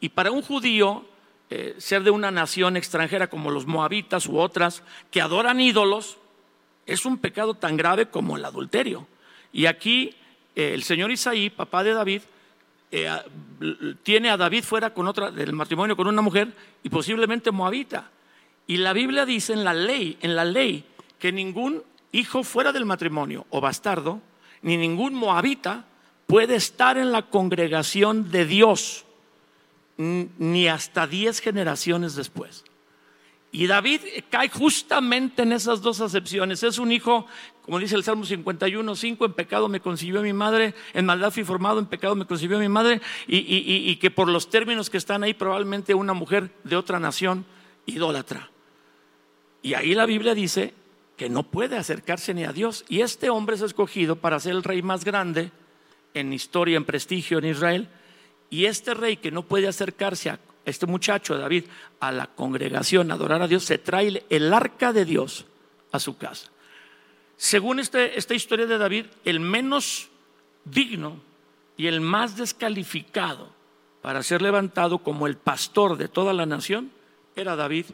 Y 0.00 0.10
para 0.10 0.32
un 0.32 0.42
judío, 0.42 1.06
eh, 1.48 1.74
ser 1.78 2.02
de 2.02 2.10
una 2.10 2.30
nación 2.30 2.76
extranjera 2.76 3.28
como 3.28 3.50
los 3.50 3.66
moabitas 3.66 4.26
u 4.26 4.36
otras 4.36 4.82
que 5.10 5.22
adoran 5.22 5.62
ídolos, 5.62 6.18
es 6.84 7.06
un 7.06 7.16
pecado 7.16 7.54
tan 7.54 7.78
grave 7.78 8.10
como 8.10 8.36
el 8.36 8.44
adulterio. 8.44 9.06
Y 9.50 9.64
aquí 9.64 10.14
eh, 10.54 10.74
el 10.74 10.82
señor 10.82 11.10
Isaí, 11.10 11.48
papá 11.48 11.82
de 11.84 11.94
David, 11.94 12.20
eh, 12.90 13.10
tiene 14.02 14.30
a 14.30 14.36
David 14.36 14.64
fuera 14.64 14.94
con 14.94 15.06
otra, 15.06 15.30
del 15.30 15.52
matrimonio 15.52 15.96
con 15.96 16.06
una 16.06 16.22
mujer 16.22 16.54
y 16.82 16.88
posiblemente 16.88 17.50
moabita. 17.50 18.10
Y 18.66 18.78
la 18.78 18.92
Biblia 18.92 19.24
dice 19.24 19.52
en 19.52 19.64
la 19.64 19.74
ley, 19.74 20.18
en 20.20 20.36
la 20.36 20.44
ley, 20.44 20.84
que 21.18 21.32
ningún 21.32 21.82
hijo 22.12 22.44
fuera 22.44 22.72
del 22.72 22.84
matrimonio 22.84 23.46
o 23.50 23.60
bastardo, 23.60 24.20
ni 24.62 24.76
ningún 24.76 25.14
moabita 25.14 25.84
puede 26.26 26.56
estar 26.56 26.98
en 26.98 27.12
la 27.12 27.22
congregación 27.22 28.30
de 28.30 28.44
Dios, 28.44 29.04
ni 29.96 30.68
hasta 30.68 31.06
diez 31.06 31.40
generaciones 31.40 32.14
después. 32.14 32.64
Y 33.50 33.66
David 33.66 34.00
cae 34.30 34.50
justamente 34.50 35.42
en 35.42 35.52
esas 35.52 35.80
dos 35.80 36.00
acepciones. 36.00 36.62
Es 36.62 36.78
un 36.78 36.92
hijo, 36.92 37.26
como 37.62 37.78
dice 37.78 37.96
el 37.96 38.04
Salmo 38.04 38.24
51, 38.24 38.94
5, 38.94 39.24
en 39.24 39.32
pecado 39.32 39.68
me 39.68 39.80
concibió 39.80 40.20
mi 40.20 40.32
madre, 40.34 40.74
en 40.92 41.06
maldad 41.06 41.30
fui 41.30 41.44
formado, 41.44 41.78
en 41.78 41.86
pecado 41.86 42.14
me 42.14 42.26
concibió 42.26 42.58
mi 42.58 42.68
madre, 42.68 43.00
y, 43.26 43.38
y 43.38 43.96
que 43.96 44.10
por 44.10 44.28
los 44.28 44.50
términos 44.50 44.90
que 44.90 44.98
están 44.98 45.22
ahí, 45.22 45.32
probablemente 45.32 45.94
una 45.94 46.12
mujer 46.12 46.50
de 46.64 46.76
otra 46.76 47.00
nación 47.00 47.46
idólatra. 47.86 48.50
Y 49.62 49.74
ahí 49.74 49.94
la 49.94 50.06
Biblia 50.06 50.34
dice 50.34 50.74
que 51.16 51.28
no 51.28 51.42
puede 51.42 51.76
acercarse 51.76 52.32
ni 52.32 52.44
a 52.44 52.52
Dios. 52.52 52.84
Y 52.88 53.00
este 53.00 53.28
hombre 53.28 53.56
es 53.56 53.62
escogido 53.62 54.16
para 54.16 54.40
ser 54.40 54.52
el 54.52 54.62
rey 54.62 54.82
más 54.82 55.04
grande 55.04 55.50
en 56.14 56.32
historia, 56.32 56.76
en 56.76 56.84
prestigio 56.84 57.38
en 57.38 57.46
Israel. 57.46 57.88
Y 58.50 58.66
este 58.66 58.94
rey 58.94 59.16
que 59.16 59.30
no 59.30 59.42
puede 59.42 59.68
acercarse 59.68 60.30
a 60.30 60.38
este 60.68 60.86
muchacho 60.86 61.36
David 61.36 61.64
a 62.00 62.12
la 62.12 62.26
congregación 62.26 63.10
a 63.10 63.14
adorar 63.14 63.42
a 63.42 63.48
Dios, 63.48 63.64
se 63.64 63.78
trae 63.78 64.24
el 64.28 64.52
arca 64.52 64.92
de 64.92 65.04
Dios 65.04 65.46
a 65.92 65.98
su 65.98 66.16
casa. 66.16 66.50
Según 67.36 67.78
este, 67.78 68.18
esta 68.18 68.34
historia 68.34 68.66
de 68.66 68.78
David, 68.78 69.06
el 69.24 69.40
menos 69.40 70.08
digno 70.64 71.20
y 71.76 71.86
el 71.86 72.00
más 72.00 72.36
descalificado 72.36 73.48
para 74.02 74.22
ser 74.22 74.42
levantado 74.42 74.98
como 74.98 75.26
el 75.26 75.36
pastor 75.36 75.96
de 75.96 76.08
toda 76.08 76.32
la 76.32 76.46
nación 76.46 76.90
era 77.36 77.56
David 77.56 77.86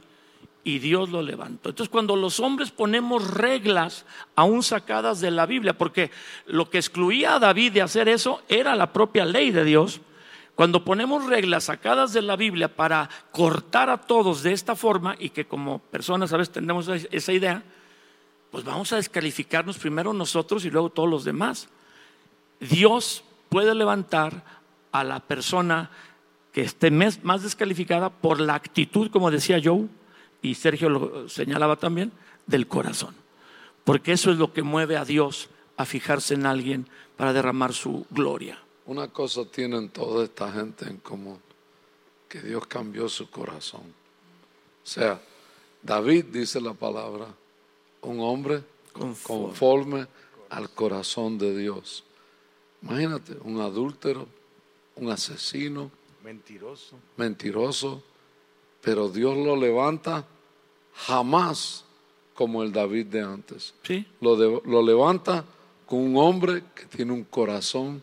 y 0.64 0.78
Dios 0.78 1.10
lo 1.10 1.22
levantó. 1.22 1.68
Entonces 1.68 1.90
cuando 1.90 2.16
los 2.16 2.40
hombres 2.40 2.70
ponemos 2.70 3.30
reglas 3.30 4.06
aún 4.34 4.62
sacadas 4.62 5.20
de 5.20 5.30
la 5.30 5.46
Biblia, 5.46 5.76
porque 5.76 6.10
lo 6.46 6.70
que 6.70 6.78
excluía 6.78 7.34
a 7.34 7.38
David 7.38 7.72
de 7.72 7.82
hacer 7.82 8.08
eso 8.08 8.42
era 8.48 8.74
la 8.74 8.92
propia 8.92 9.26
ley 9.26 9.50
de 9.50 9.64
Dios, 9.64 10.00
cuando 10.54 10.84
ponemos 10.84 11.26
reglas 11.26 11.64
sacadas 11.64 12.12
de 12.12 12.22
la 12.22 12.36
Biblia 12.36 12.74
para 12.74 13.10
cortar 13.32 13.90
a 13.90 13.98
todos 13.98 14.42
de 14.42 14.52
esta 14.52 14.76
forma 14.76 15.16
y 15.18 15.30
que 15.30 15.46
como 15.46 15.80
personas 15.80 16.32
a 16.32 16.36
veces 16.36 16.52
tenemos 16.52 16.88
esa 16.88 17.32
idea, 17.32 17.62
pues 18.50 18.62
vamos 18.64 18.92
a 18.92 18.96
descalificarnos 18.96 19.78
primero 19.78 20.12
nosotros 20.12 20.64
y 20.64 20.70
luego 20.70 20.90
todos 20.90 21.08
los 21.08 21.24
demás. 21.24 21.68
Dios 22.60 23.24
puede 23.48 23.74
levantar 23.74 24.44
a 24.92 25.02
la 25.02 25.18
persona 25.18 25.90
que 26.52 26.62
esté 26.62 26.92
más 26.92 27.42
descalificada 27.42 28.10
por 28.10 28.40
la 28.40 28.54
actitud, 28.54 29.10
como 29.10 29.32
decía 29.32 29.60
Joe, 29.62 29.88
y 30.40 30.54
Sergio 30.54 30.88
lo 30.88 31.28
señalaba 31.28 31.74
también, 31.76 32.12
del 32.46 32.68
corazón. 32.68 33.16
Porque 33.82 34.12
eso 34.12 34.30
es 34.30 34.38
lo 34.38 34.52
que 34.52 34.62
mueve 34.62 34.96
a 34.96 35.04
Dios 35.04 35.50
a 35.76 35.84
fijarse 35.84 36.34
en 36.34 36.46
alguien 36.46 36.86
para 37.16 37.32
derramar 37.32 37.72
su 37.72 38.06
gloria. 38.10 38.63
Una 38.86 39.08
cosa 39.08 39.44
tienen 39.44 39.88
toda 39.88 40.24
esta 40.24 40.52
gente 40.52 40.84
en 40.86 40.98
común, 40.98 41.38
que 42.28 42.40
Dios 42.40 42.66
cambió 42.66 43.08
su 43.08 43.30
corazón. 43.30 43.82
O 43.82 44.86
sea, 44.86 45.20
David 45.82 46.26
dice 46.26 46.60
la 46.60 46.74
palabra, 46.74 47.26
un 48.02 48.20
hombre 48.20 48.62
conforme, 48.92 50.06
al 50.50 50.70
corazón 50.70 51.36
de 51.38 51.56
Dios. 51.56 52.04
Imagínate, 52.82 53.36
un 53.42 53.60
adúltero, 53.60 54.28
un 54.96 55.10
asesino, 55.10 55.90
mentiroso, 56.22 56.96
mentiroso, 57.16 58.02
pero 58.80 59.08
Dios 59.08 59.36
lo 59.36 59.56
levanta 59.56 60.26
jamás 60.94 61.84
como 62.34 62.62
el 62.62 62.72
David 62.72 63.06
de 63.06 63.22
antes. 63.22 63.74
¿Sí? 63.82 64.06
Lo, 64.20 64.36
lo 64.36 64.82
levanta 64.82 65.44
con 65.86 65.98
un 65.98 66.16
hombre 66.16 66.62
que 66.74 66.84
tiene 66.86 67.12
un 67.12 67.24
corazón 67.24 68.02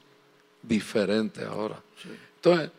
diferente 0.61 1.43
ahora. 1.43 1.81
Entonces, 2.35 2.71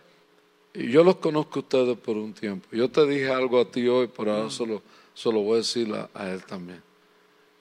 yo 0.75 1.05
los 1.05 1.16
conozco 1.16 1.59
a 1.59 1.62
ustedes 1.62 1.99
por 1.99 2.16
un 2.16 2.33
tiempo. 2.33 2.68
Yo 2.73 2.90
te 2.90 3.07
dije 3.07 3.31
algo 3.31 3.61
a 3.61 3.71
ti 3.71 3.87
hoy, 3.87 4.09
pero 4.14 4.35
ahora 4.35 4.51
solo, 4.51 4.83
solo 5.14 5.40
voy 5.42 5.55
a 5.55 5.57
decir 5.59 5.92
a, 6.14 6.31
él 6.31 6.42
también. 6.45 6.83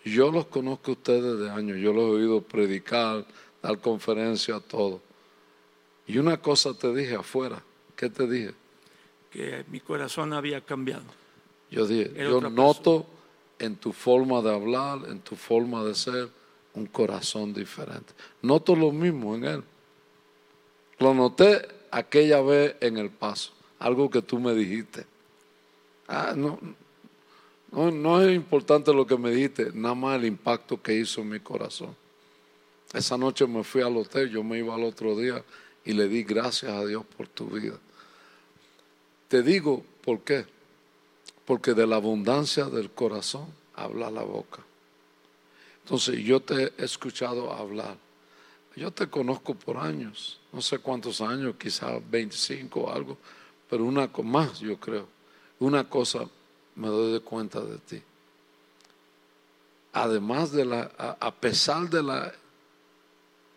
Yo 0.06 0.32
los 0.32 0.48
conozco 0.48 0.92
a 0.92 0.94
ustedes 0.94 1.40
de 1.40 1.50
años, 1.50 1.78
yo 1.78 1.94
los 1.94 2.04
he 2.04 2.14
oído 2.14 2.42
predicar, 2.42 3.26
dar 3.62 3.80
conferencias, 3.80 4.62
todo. 4.64 5.02
Y 6.08 6.18
una 6.18 6.38
cosa 6.38 6.74
te 6.74 6.94
dije 6.94 7.16
afuera, 7.16 7.62
¿qué 7.96 8.10
te 8.10 8.28
dije? 8.28 8.54
Que 9.30 9.64
mi 9.70 9.80
corazón 9.80 10.34
había 10.34 10.62
cambiado. 10.62 11.04
Yo 11.70 11.86
dije, 11.86 12.12
yo 12.18 12.42
noto 12.42 13.06
en 13.60 13.76
tu 13.76 13.94
forma 13.94 14.42
de 14.42 14.54
hablar, 14.54 15.02
en 15.08 15.20
tu 15.20 15.36
forma 15.36 15.84
de 15.84 15.96
ser, 15.96 16.30
un 16.74 16.86
corazón 16.88 17.54
diferente. 17.54 18.14
Noto 18.42 18.76
lo 18.76 18.92
mismo 18.92 19.36
en 19.36 19.44
él. 19.44 19.64
Lo 21.02 21.16
noté 21.16 21.68
aquella 21.90 22.42
vez 22.42 22.76
en 22.80 22.98
el 23.00 23.10
paso, 23.10 23.52
algo 23.80 24.08
que 24.08 24.22
tú 24.22 24.40
me 24.40 24.54
dijiste. 24.54 25.04
Ah, 26.08 26.34
no, 26.36 26.60
no, 27.72 27.90
no 27.90 28.22
es 28.22 28.36
importante 28.36 28.94
lo 28.94 29.08
que 29.08 29.18
me 29.18 29.32
dijiste, 29.32 29.72
nada 29.74 29.96
más 29.96 30.20
el 30.20 30.26
impacto 30.26 30.80
que 30.80 30.94
hizo 30.94 31.22
en 31.22 31.30
mi 31.30 31.40
corazón. 31.40 31.96
Esa 32.94 33.18
noche 33.18 33.48
me 33.48 33.64
fui 33.64 33.82
al 33.82 33.98
hotel, 33.98 34.30
yo 34.30 34.44
me 34.44 34.60
iba 34.60 34.76
al 34.76 34.84
otro 34.84 35.18
día 35.18 35.44
y 35.84 35.94
le 35.94 36.08
di 36.08 36.24
gracias 36.24 36.72
a 36.72 36.86
Dios 36.86 37.04
por 37.18 37.28
tu 37.28 37.48
vida. 37.48 37.80
Te 39.28 39.42
digo 39.42 39.84
por 40.04 40.20
qué. 40.20 40.46
Porque 41.46 41.74
de 41.74 41.88
la 41.88 41.96
abundancia 41.96 42.66
del 42.66 42.92
corazón 42.92 43.48
habla 43.74 44.12
la 44.12 44.22
boca. 44.22 44.60
Entonces 45.84 46.20
yo 46.20 46.42
te 46.42 46.74
he 46.78 46.86
escuchado 46.86 47.52
hablar 47.52 47.98
yo 48.76 48.92
te 48.92 49.08
conozco 49.08 49.54
por 49.54 49.78
años, 49.78 50.40
no 50.54 50.62
sé 50.62 50.80
cuántos 50.80 51.20
años, 51.22 51.56
quizás 51.58 52.02
25 52.10 52.80
o 52.80 52.92
algo, 52.92 53.18
pero 53.70 53.84
una 53.84 54.10
más 54.24 54.60
yo 54.60 54.78
creo. 54.80 55.08
Una 55.60 55.88
cosa 55.88 56.28
me 56.76 56.88
doy 56.88 57.14
de 57.14 57.20
cuenta 57.20 57.62
de 57.62 57.78
ti. 57.78 58.02
Además 59.94 60.52
de 60.52 60.66
la, 60.66 60.84
a 61.20 61.32
pesar 61.32 61.90
de 61.90 62.02
las 62.02 62.34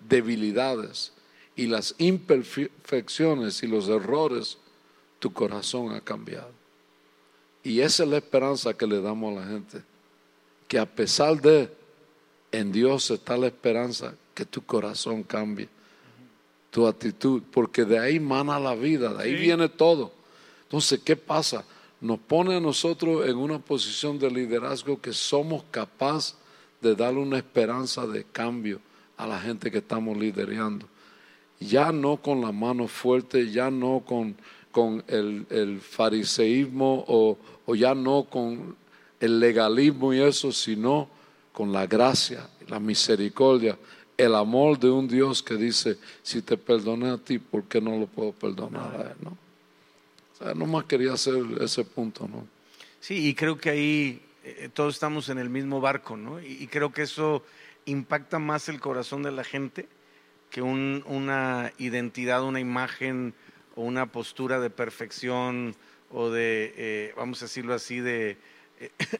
debilidades 0.00 1.12
y 1.57 1.66
las 1.66 1.94
imperfecciones 1.98 3.62
y 3.62 3.68
los 3.68 3.88
errores, 3.88 4.59
tu 5.20 5.33
corazón 5.33 5.94
ha 5.94 6.00
cambiado. 6.00 6.50
Y 7.62 7.81
esa 7.81 8.03
es 8.03 8.09
la 8.09 8.18
esperanza 8.18 8.74
que 8.74 8.87
le 8.87 9.00
damos 9.00 9.37
a 9.37 9.40
la 9.40 9.46
gente. 9.46 9.83
Que 10.68 10.79
a 10.79 10.87
pesar 10.87 11.40
de, 11.40 11.72
en 12.53 12.72
Dios 12.72 13.11
está 13.11 13.37
la 13.37 13.46
esperanza 13.46 14.14
que 14.35 14.44
tu 14.44 14.62
corazón 14.64 15.23
cambie, 15.23 15.68
tu 16.70 16.87
actitud, 16.87 17.42
porque 17.53 17.85
de 17.85 17.99
ahí 17.99 18.18
mana 18.18 18.59
la 18.59 18.75
vida, 18.75 19.14
de 19.14 19.23
ahí 19.23 19.35
viene 19.35 19.68
todo. 19.68 20.12
Entonces, 20.64 21.01
¿qué 21.05 21.16
pasa? 21.16 21.64
Nos 22.01 22.18
pone 22.18 22.57
a 22.57 22.61
nosotros 22.61 23.27
en 23.29 23.37
una 23.37 23.59
posición 23.59 24.18
de 24.18 24.31
liderazgo 24.31 25.01
que 25.01 25.12
somos 25.12 25.64
capaces 25.70 26.37
de 26.81 26.94
darle 26.94 27.20
una 27.20 27.38
esperanza 27.38 28.07
de 28.07 28.25
cambio 28.25 28.81
a 29.16 29.27
la 29.27 29.40
gente 29.40 29.70
que 29.70 29.79
estamos 29.79 30.16
liderando. 30.16 30.87
Ya 31.61 31.92
no 31.92 32.16
con 32.16 32.40
la 32.40 32.53
mano 32.53 32.88
fuerte, 32.88 33.51
ya 33.51 33.70
no 33.70 34.03
con, 34.05 34.37
con 34.70 35.03
el, 35.07 35.81
fariseísmo 35.81 37.05
o, 37.07 37.38
o 37.64 37.75
ya 37.75 37.94
no 37.94 38.25
con 38.25 38.77
el 39.20 39.40
legalismo 39.40 40.12
y 40.12 40.20
eso, 40.20 40.53
sino 40.53 41.09
con 41.53 41.73
la 41.73 41.87
gracia, 41.87 42.49
la 42.66 42.81
misericordia 42.81 43.79
el 44.16 44.35
amor 44.35 44.79
de 44.79 44.90
un 44.90 45.09
Dios 45.09 45.42
que 45.42 45.57
dice, 45.57 45.98
si 46.22 46.42
te 46.42 46.57
perdoné 46.57 47.11
a 47.11 47.18
ti, 47.18 47.38
¿por 47.38 47.64
qué 47.64 47.81
no 47.81 47.98
lo 47.98 48.07
puedo 48.07 48.33
perdonar 48.33 48.94
a 48.96 49.03
él? 49.11 49.16
¿no? 49.22 49.37
Nomás 50.55 50.85
quería 50.85 51.12
hacer 51.12 51.42
ese 51.61 51.85
punto, 51.85 52.29
¿no? 52.29 52.46
Sí, 53.00 53.29
y 53.29 53.35
creo 53.35 53.59
que 53.59 53.70
ahí 53.70 54.22
eh, 54.44 54.68
todos 54.72 54.94
estamos 54.94 55.29
en 55.29 55.38
el 55.38 55.48
mismo 55.48 55.81
barco, 55.81 56.16
¿no? 56.16 56.40
Y, 56.40 56.66
creo 56.68 56.92
que 56.92 57.03
eso 57.03 57.44
impacta 57.87 58.38
más 58.38 58.68
el 58.68 58.81
corazón 58.81 59.22
de 59.22 59.33
la 59.33 59.44
gente 59.44 59.88
que 60.50 60.62
un- 60.62 61.03
una 61.07 61.72
identidad, 61.79 62.42
una 62.44 62.61
imagen 62.61 63.35
o 63.74 63.83
una 63.83 64.07
postura 64.07 64.61
de 64.61 64.70
perfección 64.70 65.74
o 66.11 66.31
de, 66.31 66.74
eh, 66.77 67.14
vamos 67.16 67.42
a 67.42 67.46
decirlo 67.46 67.74
así, 67.74 68.00
de, 68.00 68.37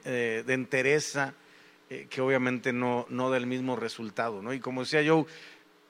eh, 0.05 0.43
de 0.47 0.55
entereza, 0.55 1.35
eh, 1.95 2.07
que 2.11 2.21
obviamente 2.21 2.73
no, 2.73 3.07
no 3.09 3.31
da 3.31 3.37
el 3.37 3.47
mismo 3.47 3.77
resultado, 3.77 4.43
¿no? 4.43 4.53
Y 4.53 4.59
como 4.59 4.81
decía 4.81 5.03
yo, 5.03 5.27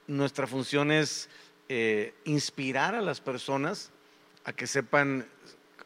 nuestra 0.07 0.47
función 0.47 0.93
es 0.93 1.31
eh, 1.71 2.13
inspirar 2.25 2.95
a 2.95 3.01
las 3.01 3.23
personas 3.23 3.91
a 4.45 4.53
que 4.53 4.67
sepan 4.67 5.27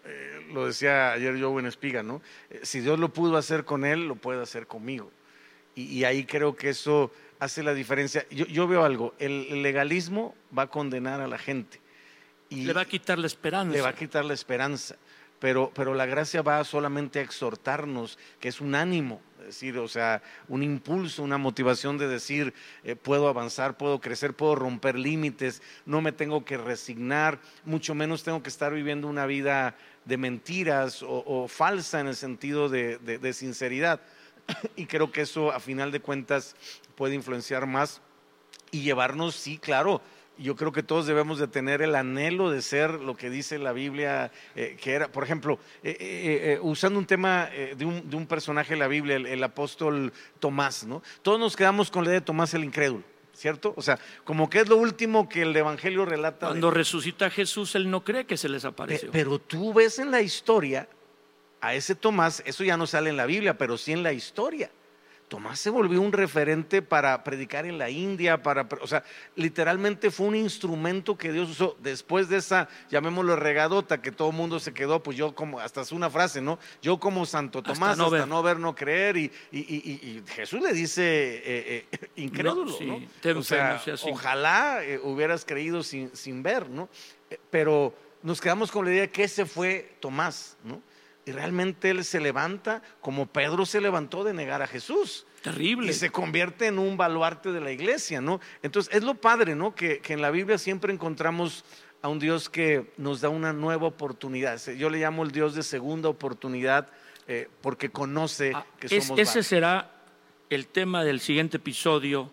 eh, 0.04 0.46
lo 0.52 0.66
decía 0.66 1.12
ayer 1.12 1.40
Joe 1.40 1.60
en 1.60 1.66
Espiga, 1.66 2.02
¿no? 2.02 2.20
Si 2.62 2.80
Dios 2.80 2.98
lo 2.98 3.12
pudo 3.12 3.36
hacer 3.36 3.64
con 3.64 3.84
él, 3.84 4.08
lo 4.08 4.16
puede 4.16 4.42
hacer 4.42 4.66
conmigo. 4.66 5.12
Y, 5.76 5.82
y 5.84 6.04
ahí 6.04 6.24
creo 6.24 6.56
que 6.56 6.70
eso 6.70 7.12
hace 7.38 7.62
la 7.62 7.72
diferencia. 7.74 8.26
Yo, 8.30 8.46
yo 8.46 8.66
veo 8.66 8.82
algo, 8.82 9.14
el 9.20 9.62
legalismo 9.62 10.34
va 10.56 10.62
a 10.62 10.66
condenar 10.66 11.20
a 11.20 11.28
la 11.28 11.38
gente. 11.38 11.80
Y 12.50 12.64
Le 12.64 12.72
va 12.72 12.80
a 12.80 12.86
quitar 12.86 13.18
la 13.18 13.26
esperanza. 13.26 13.72
le 13.72 13.82
va 13.82 13.90
a 13.90 13.94
quitar 13.94 14.24
la 14.24 14.34
esperanza. 14.34 14.96
Pero, 15.38 15.70
pero 15.74 15.94
la 15.94 16.06
gracia 16.06 16.42
va 16.42 16.64
solamente 16.64 17.18
a 17.18 17.22
exhortarnos, 17.22 18.18
que 18.40 18.48
es 18.48 18.60
un 18.60 18.74
ánimo, 18.74 19.20
es 19.40 19.46
decir, 19.46 19.78
o 19.78 19.86
sea, 19.86 20.20
un 20.48 20.62
impulso, 20.62 21.22
una 21.22 21.38
motivación 21.38 21.96
de 21.96 22.08
decir, 22.08 22.54
eh, 22.82 22.96
puedo 22.96 23.28
avanzar, 23.28 23.76
puedo 23.76 24.00
crecer, 24.00 24.34
puedo 24.34 24.56
romper 24.56 24.98
límites, 24.98 25.62
no 25.86 26.00
me 26.00 26.12
tengo 26.12 26.44
que 26.44 26.56
resignar, 26.56 27.38
mucho 27.64 27.94
menos 27.94 28.24
tengo 28.24 28.42
que 28.42 28.48
estar 28.48 28.74
viviendo 28.74 29.06
una 29.06 29.26
vida 29.26 29.76
de 30.04 30.16
mentiras 30.16 31.04
o, 31.06 31.46
falsa 31.48 32.00
en 32.00 32.08
el 32.08 32.16
sentido 32.16 32.68
de 32.68 33.32
sinceridad. 33.32 34.00
Y 34.76 34.86
creo 34.86 35.12
que 35.12 35.22
eso, 35.22 35.52
a 35.52 35.60
final 35.60 35.92
de 35.92 36.00
cuentas, 36.00 36.56
puede 36.94 37.14
influenciar 37.14 37.66
más 37.66 38.00
y 38.70 38.82
llevarnos, 38.82 39.34
sí, 39.34 39.58
claro. 39.58 40.00
Yo 40.38 40.54
creo 40.56 40.70
que 40.72 40.82
todos 40.82 41.06
debemos 41.06 41.38
de 41.38 41.48
tener 41.48 41.82
el 41.82 41.94
anhelo 41.96 42.50
de 42.50 42.62
ser 42.62 42.90
lo 42.94 43.16
que 43.16 43.28
dice 43.28 43.58
la 43.58 43.72
Biblia, 43.72 44.30
eh, 44.54 44.76
que 44.80 44.92
era, 44.92 45.08
por 45.10 45.24
ejemplo, 45.24 45.58
eh, 45.82 45.96
eh, 46.00 46.58
usando 46.62 46.98
un 46.98 47.06
tema 47.06 47.46
de, 47.76 47.84
un, 47.84 48.08
de 48.08 48.16
un 48.16 48.26
personaje 48.26 48.74
de 48.74 48.78
la 48.80 48.86
Biblia, 48.88 49.16
el, 49.16 49.26
el 49.26 49.42
apóstol 49.42 50.12
Tomás, 50.38 50.84
¿no? 50.84 51.02
Todos 51.22 51.40
nos 51.40 51.56
quedamos 51.56 51.90
con 51.90 52.04
la 52.04 52.10
idea 52.10 52.20
de 52.20 52.26
Tomás 52.26 52.54
el 52.54 52.62
incrédulo, 52.64 53.02
¿cierto? 53.34 53.74
O 53.76 53.82
sea, 53.82 53.98
como 54.24 54.48
que 54.48 54.60
es 54.60 54.68
lo 54.68 54.76
último 54.76 55.28
que 55.28 55.42
el 55.42 55.56
Evangelio 55.56 56.04
relata. 56.04 56.46
de- 56.46 56.52
Cuando 56.52 56.70
resucita 56.70 57.26
a 57.26 57.30
Jesús, 57.30 57.74
él 57.74 57.90
no 57.90 58.04
cree 58.04 58.24
que 58.24 58.36
se 58.36 58.48
les 58.48 58.64
apareció. 58.64 59.10
Pero 59.10 59.38
tú 59.40 59.72
ves 59.74 59.98
en 59.98 60.10
la 60.12 60.20
historia 60.22 60.88
a 61.60 61.74
ese 61.74 61.96
Tomás, 61.96 62.42
eso 62.46 62.62
ya 62.62 62.76
no 62.76 62.86
sale 62.86 63.10
en 63.10 63.16
la 63.16 63.26
Biblia, 63.26 63.58
pero 63.58 63.76
sí 63.76 63.90
en 63.92 64.04
la 64.04 64.12
historia. 64.12 64.70
Tomás 65.28 65.60
se 65.60 65.68
volvió 65.70 66.00
un 66.00 66.12
referente 66.12 66.80
para 66.80 67.22
predicar 67.22 67.66
en 67.66 67.76
la 67.76 67.90
India, 67.90 68.42
para, 68.42 68.66
o 68.80 68.86
sea, 68.86 69.04
literalmente 69.36 70.10
fue 70.10 70.26
un 70.26 70.36
instrumento 70.36 71.16
que 71.18 71.32
Dios 71.32 71.50
usó 71.50 71.76
después 71.80 72.28
de 72.28 72.38
esa, 72.38 72.68
llamémoslo 72.90 73.36
regadota, 73.36 74.00
que 74.00 74.10
todo 74.10 74.30
el 74.30 74.36
mundo 74.36 74.58
se 74.58 74.72
quedó, 74.72 75.02
pues 75.02 75.16
yo 75.16 75.34
como, 75.34 75.60
hasta 75.60 75.82
es 75.82 75.92
una 75.92 76.08
frase, 76.10 76.40
¿no? 76.40 76.58
Yo 76.82 76.98
como 76.98 77.26
Santo 77.26 77.58
Hasta 77.58 77.74
Tomás, 77.74 77.96
no 77.98 78.04
hasta 78.06 78.16
ver. 78.18 78.28
no 78.28 78.42
ver, 78.42 78.58
no 78.58 78.74
creer, 78.74 79.16
y, 79.18 79.30
y- 79.52 79.58
y- 79.58 80.00
y- 80.02 80.08
y 80.08 80.22
Jesús 80.34 80.62
le 80.62 80.72
dice 80.72 81.02
eh, 81.04 81.86
eh, 81.92 81.98
incrédulo, 82.16 82.64
No, 82.72 82.76
sí, 82.78 82.86
¿no? 82.86 83.00
ten 83.20 83.36
O 83.36 83.42
sea, 83.42 83.80
ojalá 84.10 84.82
eh, 84.82 84.98
hubieras 85.02 85.44
creído 85.44 85.82
sin, 85.82 86.14
sin 86.16 86.42
ver, 86.42 86.68
¿no? 86.70 86.88
Eh, 87.30 87.38
Pero 87.50 87.94
nos 88.22 88.40
quedamos 88.40 88.70
con 88.72 88.84
la 88.84 88.90
idea 88.92 89.02
de 89.02 89.10
que 89.10 89.24
ese 89.24 89.44
fue 89.46 89.96
Tomás, 90.00 90.56
¿no? 90.64 90.80
Y 91.28 91.32
realmente 91.32 91.90
él 91.90 92.04
se 92.06 92.20
levanta 92.20 92.80
como 93.02 93.26
Pedro 93.26 93.66
se 93.66 93.82
levantó 93.82 94.24
de 94.24 94.32
negar 94.32 94.62
a 94.62 94.66
Jesús. 94.66 95.26
Terrible. 95.42 95.90
Y 95.90 95.92
se 95.92 96.08
convierte 96.08 96.66
en 96.68 96.78
un 96.78 96.96
baluarte 96.96 97.52
de 97.52 97.60
la 97.60 97.70
iglesia, 97.70 98.22
¿no? 98.22 98.40
Entonces 98.62 98.94
es 98.94 99.02
lo 99.04 99.14
padre, 99.14 99.54
¿no? 99.54 99.74
Que, 99.74 99.98
que 100.00 100.14
en 100.14 100.22
la 100.22 100.30
Biblia 100.30 100.56
siempre 100.56 100.90
encontramos 100.90 101.66
a 102.00 102.08
un 102.08 102.18
Dios 102.18 102.48
que 102.48 102.94
nos 102.96 103.20
da 103.20 103.28
una 103.28 103.52
nueva 103.52 103.86
oportunidad. 103.88 104.58
Yo 104.72 104.88
le 104.88 105.00
llamo 105.00 105.22
el 105.22 105.30
Dios 105.30 105.54
de 105.54 105.62
segunda 105.62 106.08
oportunidad 106.08 106.88
eh, 107.26 107.50
porque 107.60 107.90
conoce 107.90 108.52
Ah, 108.54 108.64
que 108.80 108.86
es- 108.86 109.04
somos 109.04 109.18
ese 109.20 109.30
varios. 109.32 109.46
será 109.46 109.90
el 110.48 110.66
tema 110.66 111.04
del 111.04 111.20
siguiente 111.20 111.58
episodio. 111.58 112.32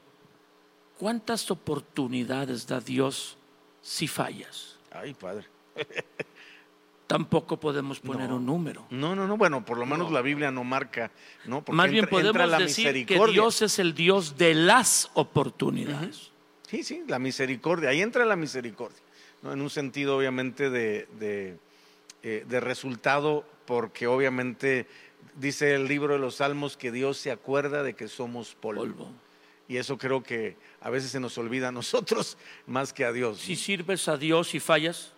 ¿Cuántas 0.98 1.52
oportunidades 1.52 2.66
da 2.66 2.80
Dios 2.80 3.38
si 3.82 4.08
fallas? 4.08 4.78
Ay, 4.90 5.14
padre. 5.14 5.46
Tampoco 7.08 7.60
podemos 7.60 8.00
poner 8.00 8.30
No. 8.30 8.38
un 8.38 8.46
número. 8.48 8.88
No, 8.90 9.16
no, 9.16 9.28
no, 9.28 9.38
bueno, 9.38 9.64
por 9.64 9.78
lo 9.78 9.86
menos 9.86 10.12
la 10.12 10.22
Biblia 10.22 10.50
no 10.50 10.64
marca, 10.64 11.12
¿no? 11.46 11.64
Porque 11.64 11.76
Más 11.78 11.90
bien 11.92 12.06
entra- 12.06 12.18
entra 12.20 12.32
podemos 12.34 12.52
la 12.60 12.66
decir 12.66 13.06
que. 13.06 13.20
Dios 13.32 13.62
es 13.62 13.78
el 13.78 13.94
Dios 13.94 14.38
de 14.38 14.56
las 14.56 15.12
oportunidades. 15.14 16.32
Sí, 16.68 16.84
sí, 16.84 17.04
la 17.08 17.20
misericordia, 17.20 17.90
ahí 17.90 18.02
entra 18.02 18.26
la 18.26 18.36
misericordia, 18.36 18.98
¿no? 19.44 19.54
en 19.54 19.62
un 19.62 19.70
sentido 19.70 20.18
obviamente 20.18 20.72
de, 20.72 21.08
de, 21.20 21.60
eh, 22.24 22.44
de 22.48 22.60
resultado, 22.60 23.46
porque 23.68 24.08
obviamente 24.08 24.88
dice 25.36 25.76
el 25.76 25.88
libro 25.88 26.14
de 26.14 26.20
los 26.20 26.36
Salmos 26.38 26.76
que 26.76 26.92
Dios 26.92 27.18
se 27.18 27.30
acuerda 27.30 27.84
de 27.84 27.94
que 27.94 28.08
somos 28.08 28.56
polvo. 28.56 28.82
Polvo. 28.82 29.12
Y 29.68 29.78
eso 29.78 29.98
creo 30.00 30.24
que 30.24 30.58
a 30.82 30.90
veces 30.90 31.12
se 31.12 31.20
nos 31.20 31.38
olvida 31.38 31.68
a 31.68 31.72
nosotros 31.72 32.36
más 32.68 32.94
que 32.94 33.06
a 33.06 33.12
Dios. 33.12 33.40
Si 33.42 33.56
sirves 33.56 34.08
a 34.08 34.18
Dios 34.18 34.56
y 34.56 34.60
fallas, 34.60 35.14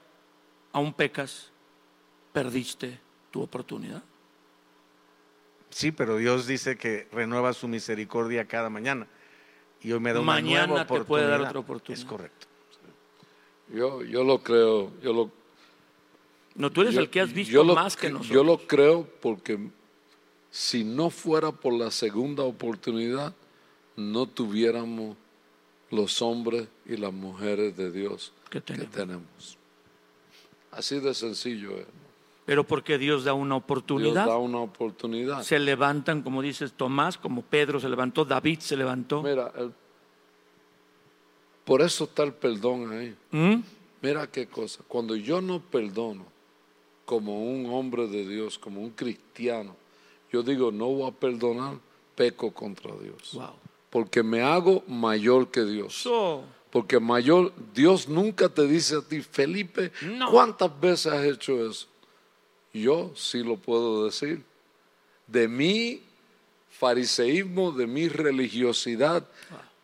aún 0.73 0.93
pecas, 0.93 1.52
perdiste 2.43 3.00
tu 3.32 3.41
oportunidad. 3.41 4.04
Sí, 5.69 5.91
pero 5.91 6.17
Dios 6.17 6.47
dice 6.47 6.78
que 6.78 7.08
renueva 7.12 7.54
su 7.54 7.67
misericordia 7.67 8.45
cada 8.45 8.69
mañana. 8.69 9.08
Y 9.82 9.91
hoy 9.91 10.00
me 10.00 10.13
da 10.13 10.19
una 10.21 10.34
Mañana 10.34 10.67
nueva 10.67 10.88
te 10.88 10.93
oportunidad. 10.93 11.08
puede 11.08 11.28
dar 11.28 11.41
otra 11.41 11.60
oportunidad. 11.60 12.00
Es 12.04 12.06
correcto. 12.10 12.47
Yo, 13.73 14.02
yo 14.04 14.23
lo 14.23 14.41
creo, 14.41 14.91
yo 15.02 15.12
lo, 15.13 15.32
No, 16.56 16.71
tú 16.71 16.82
eres 16.82 16.93
yo- 16.95 17.02
el 17.02 17.10
que 17.10 17.19
has 17.21 17.34
visto 17.34 17.52
yo 17.54 17.63
lo 17.63 17.76
más 17.76 17.95
que 17.97 18.10
nosotros. 18.10 18.34
Yo 18.34 18.43
lo 18.43 18.60
creo 18.65 19.06
porque 19.21 19.60
si 20.50 20.84
no 20.84 21.10
fuera 21.10 21.52
por 21.52 21.73
la 21.73 21.91
segunda 21.91 22.43
oportunidad, 22.43 23.36
no 23.97 24.26
tuviéramos 24.26 25.17
los 25.91 26.21
hombres 26.21 26.67
y 26.86 26.95
las 26.97 27.12
mujeres 27.13 27.76
de 27.78 27.91
Dios 27.91 28.32
Que 28.50 28.62
que 28.62 28.73
tenemos. 28.73 28.91
tenemos. 28.95 29.58
Así 30.71 31.00
de 31.00 31.13
sencillo 31.13 31.78
es. 31.78 31.86
Pero 32.47 32.63
porque 32.63 32.97
Dios 32.97 33.25
da 33.25 33.33
una 33.33 33.55
Dios 33.55 33.63
oportunidad. 33.65 34.25
da 34.25 34.38
una 34.38 34.60
oportunidad. 34.60 35.43
se 35.43 35.60
levantan, 35.60 36.21
como 36.23 36.41
dices 36.41 36.71
Tomás, 36.73 37.17
como 37.17 37.41
Pedro 37.43 37.79
se 37.79 37.89
levantó, 37.89 38.23
David 38.25 38.60
se 38.62 38.75
levantó. 38.77 39.21
Mira, 39.21 39.51
el- 39.57 39.73
por 41.65 41.81
eso 41.81 42.05
está 42.05 42.23
el 42.23 42.33
perdón 42.33 42.91
ahí. 42.93 43.15
¿Mm? 43.31 43.62
Mira 44.01 44.27
qué 44.31 44.47
cosa. 44.47 44.81
Cuando 44.88 45.15
yo 45.15 45.41
no 45.41 45.60
perdono 45.60 46.25
como 47.05 47.43
un 47.43 47.65
hombre 47.69 48.07
de 48.07 48.25
Dios, 48.27 48.57
como 48.57 48.81
un 48.81 48.91
cristiano, 48.91 49.75
yo 50.31 50.41
digo, 50.43 50.71
no 50.71 50.86
voy 50.88 51.10
a 51.10 51.13
perdonar, 51.13 51.75
peco 52.15 52.51
contra 52.53 52.93
Dios. 52.95 53.33
Wow. 53.33 53.51
Porque 53.89 54.23
me 54.23 54.41
hago 54.41 54.83
mayor 54.87 55.50
que 55.52 55.63
Dios. 55.65 55.93
So, 55.93 56.43
Porque 56.69 57.00
mayor, 57.00 57.54
Dios 57.73 58.08
nunca 58.10 58.50
te 58.50 58.67
dice 58.67 58.98
a 58.98 59.02
ti, 59.02 59.21
Felipe, 59.21 59.91
No. 60.02 60.29
¿cuántas 60.31 60.79
veces 60.79 61.12
has 61.13 61.25
hecho 61.25 61.69
eso? 61.69 61.87
Yo 62.82 63.12
sí 63.15 63.44
lo 63.44 63.58
puedo 63.58 64.06
decir. 64.06 64.44
De 65.28 65.48
mi 65.48 66.02
fariseísmo, 66.69 67.71
de 67.71 67.88
mi 67.88 68.08
religiosidad, 68.08 69.28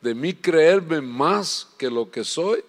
de 0.01 0.13
mi 0.15 0.33
creerme 0.33 1.01
más 1.01 1.67
que 1.77 1.89
lo 1.89 2.11
que 2.11 2.23
soy, 2.23 2.63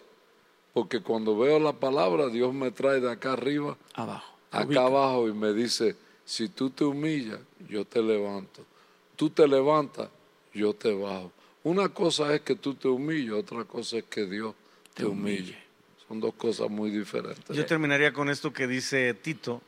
porque 0.72 1.00
cuando 1.00 1.36
veo 1.38 1.58
la 1.58 1.72
palabra, 1.72 2.28
Dios 2.28 2.52
me 2.54 2.70
trae 2.70 3.00
de 3.00 3.10
acá 3.10 3.32
arriba, 3.34 3.76
abajo. 3.94 4.34
acá 4.50 4.66
Ubica. 4.66 4.86
abajo 4.86 5.28
y 5.28 5.32
me 5.32 5.52
dice, 5.52 5.94
si 6.24 6.48
tú 6.48 6.70
te 6.70 6.84
humillas, 6.84 7.38
yo 7.68 7.84
te 7.84 8.02
levanto. 8.02 8.64
Tú 9.16 9.30
te 9.30 9.46
levantas, 9.46 10.08
yo 10.52 10.72
te 10.74 10.92
bajo. 10.92 11.30
Una 11.62 11.88
cosa 11.90 12.34
es 12.34 12.40
que 12.40 12.56
tú 12.56 12.74
te 12.74 12.88
humilles, 12.88 13.32
otra 13.32 13.64
cosa 13.64 13.98
es 13.98 14.04
que 14.04 14.26
Dios 14.26 14.54
te, 14.94 15.02
Te 15.02 15.06
humille. 15.06 15.40
humille. 15.42 15.58
Son 16.08 16.20
dos 16.20 16.34
cosas 16.34 16.68
muy 16.70 16.90
diferentes. 16.90 17.56
Yo 17.56 17.64
terminaría 17.64 18.12
con 18.12 18.28
esto 18.28 18.52
que 18.52 18.66
dice 18.66 19.14
Tito 19.14 19.62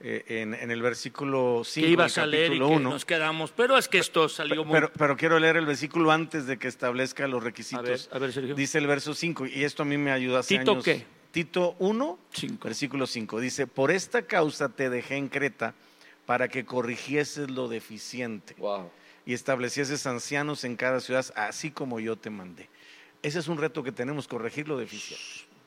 eh, 0.00 0.24
en, 0.28 0.54
en 0.54 0.70
el 0.70 0.82
versículo 0.82 1.62
5 1.64 1.84
Que 1.86 1.90
ibas 1.92 2.18
a 2.18 2.22
del 2.22 2.30
leer 2.32 2.44
y 2.46 2.58
capítulo 2.58 2.68
que 2.68 2.76
1. 2.76 2.90
nos 2.90 3.04
quedamos. 3.04 3.52
Pero 3.52 3.78
es 3.78 3.88
que 3.88 3.98
esto 3.98 4.28
salió 4.28 4.64
muy... 4.64 4.72
Pero, 4.74 4.92
pero 4.96 5.16
quiero 5.16 5.38
leer 5.38 5.56
el 5.56 5.66
versículo 5.66 6.10
antes 6.10 6.46
de 6.46 6.58
que 6.58 6.68
establezca 6.68 7.26
los 7.28 7.40
a 7.40 7.44
requisitos. 7.44 7.84
ver, 7.84 8.00
a 8.12 8.18
ver, 8.18 8.32
Sergio. 8.32 8.54
Dice 8.54 8.78
el 8.78 8.86
verso 8.86 9.14
5, 9.14 9.46
y 9.46 9.64
esto 9.64 9.82
a 9.82 9.86
mí 9.86 9.96
me 9.96 10.12
ayuda 10.12 10.40
hace 10.40 10.58
¿Tito 10.58 10.72
años. 10.72 10.84
qué? 10.84 11.06
Tito 11.30 11.74
1, 11.78 12.18
Cinco. 12.32 12.64
versículo 12.68 13.06
5. 13.06 13.40
Dice, 13.40 13.66
por 13.66 13.90
esta 13.90 14.22
causa 14.22 14.68
te 14.68 14.88
dejé 14.90 15.16
en 15.16 15.28
Creta 15.28 15.74
para 16.26 16.48
que 16.48 16.64
corrigieses 16.64 17.50
lo 17.50 17.68
deficiente 17.68 18.54
Wow. 18.58 18.90
y 19.26 19.32
establecieses 19.34 20.06
ancianos 20.06 20.64
en 20.64 20.76
cada 20.76 21.00
ciudad, 21.00 21.24
así 21.36 21.70
como 21.70 21.98
yo 22.00 22.16
te 22.16 22.30
mandé. 22.30 22.68
Ese 23.22 23.38
es 23.38 23.48
un 23.48 23.58
reto 23.58 23.82
que 23.82 23.90
tenemos, 23.90 24.28
corregir 24.28 24.68
lo 24.68 24.76
deficiente. 24.78 25.24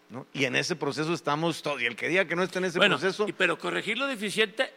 ¿No? 0.10 0.26
Y 0.34 0.45
en 0.45 0.55
ese 0.55 0.76
proceso 0.76 1.14
estamos 1.14 1.62
todos. 1.62 1.82
Y 1.82 1.86
el 1.86 1.95
que 1.95 2.08
diga 2.08 2.26
que 2.26 2.36
no 2.36 2.43
está 2.43 2.60
en 2.60 2.66
ese 2.66 2.78
Bueno, 2.78 2.97
proceso, 2.97 3.26
y- 3.28 3.34
pero 3.34 3.58
corregir 3.58 3.97
lo 3.97 4.08
deficiente 4.08 4.72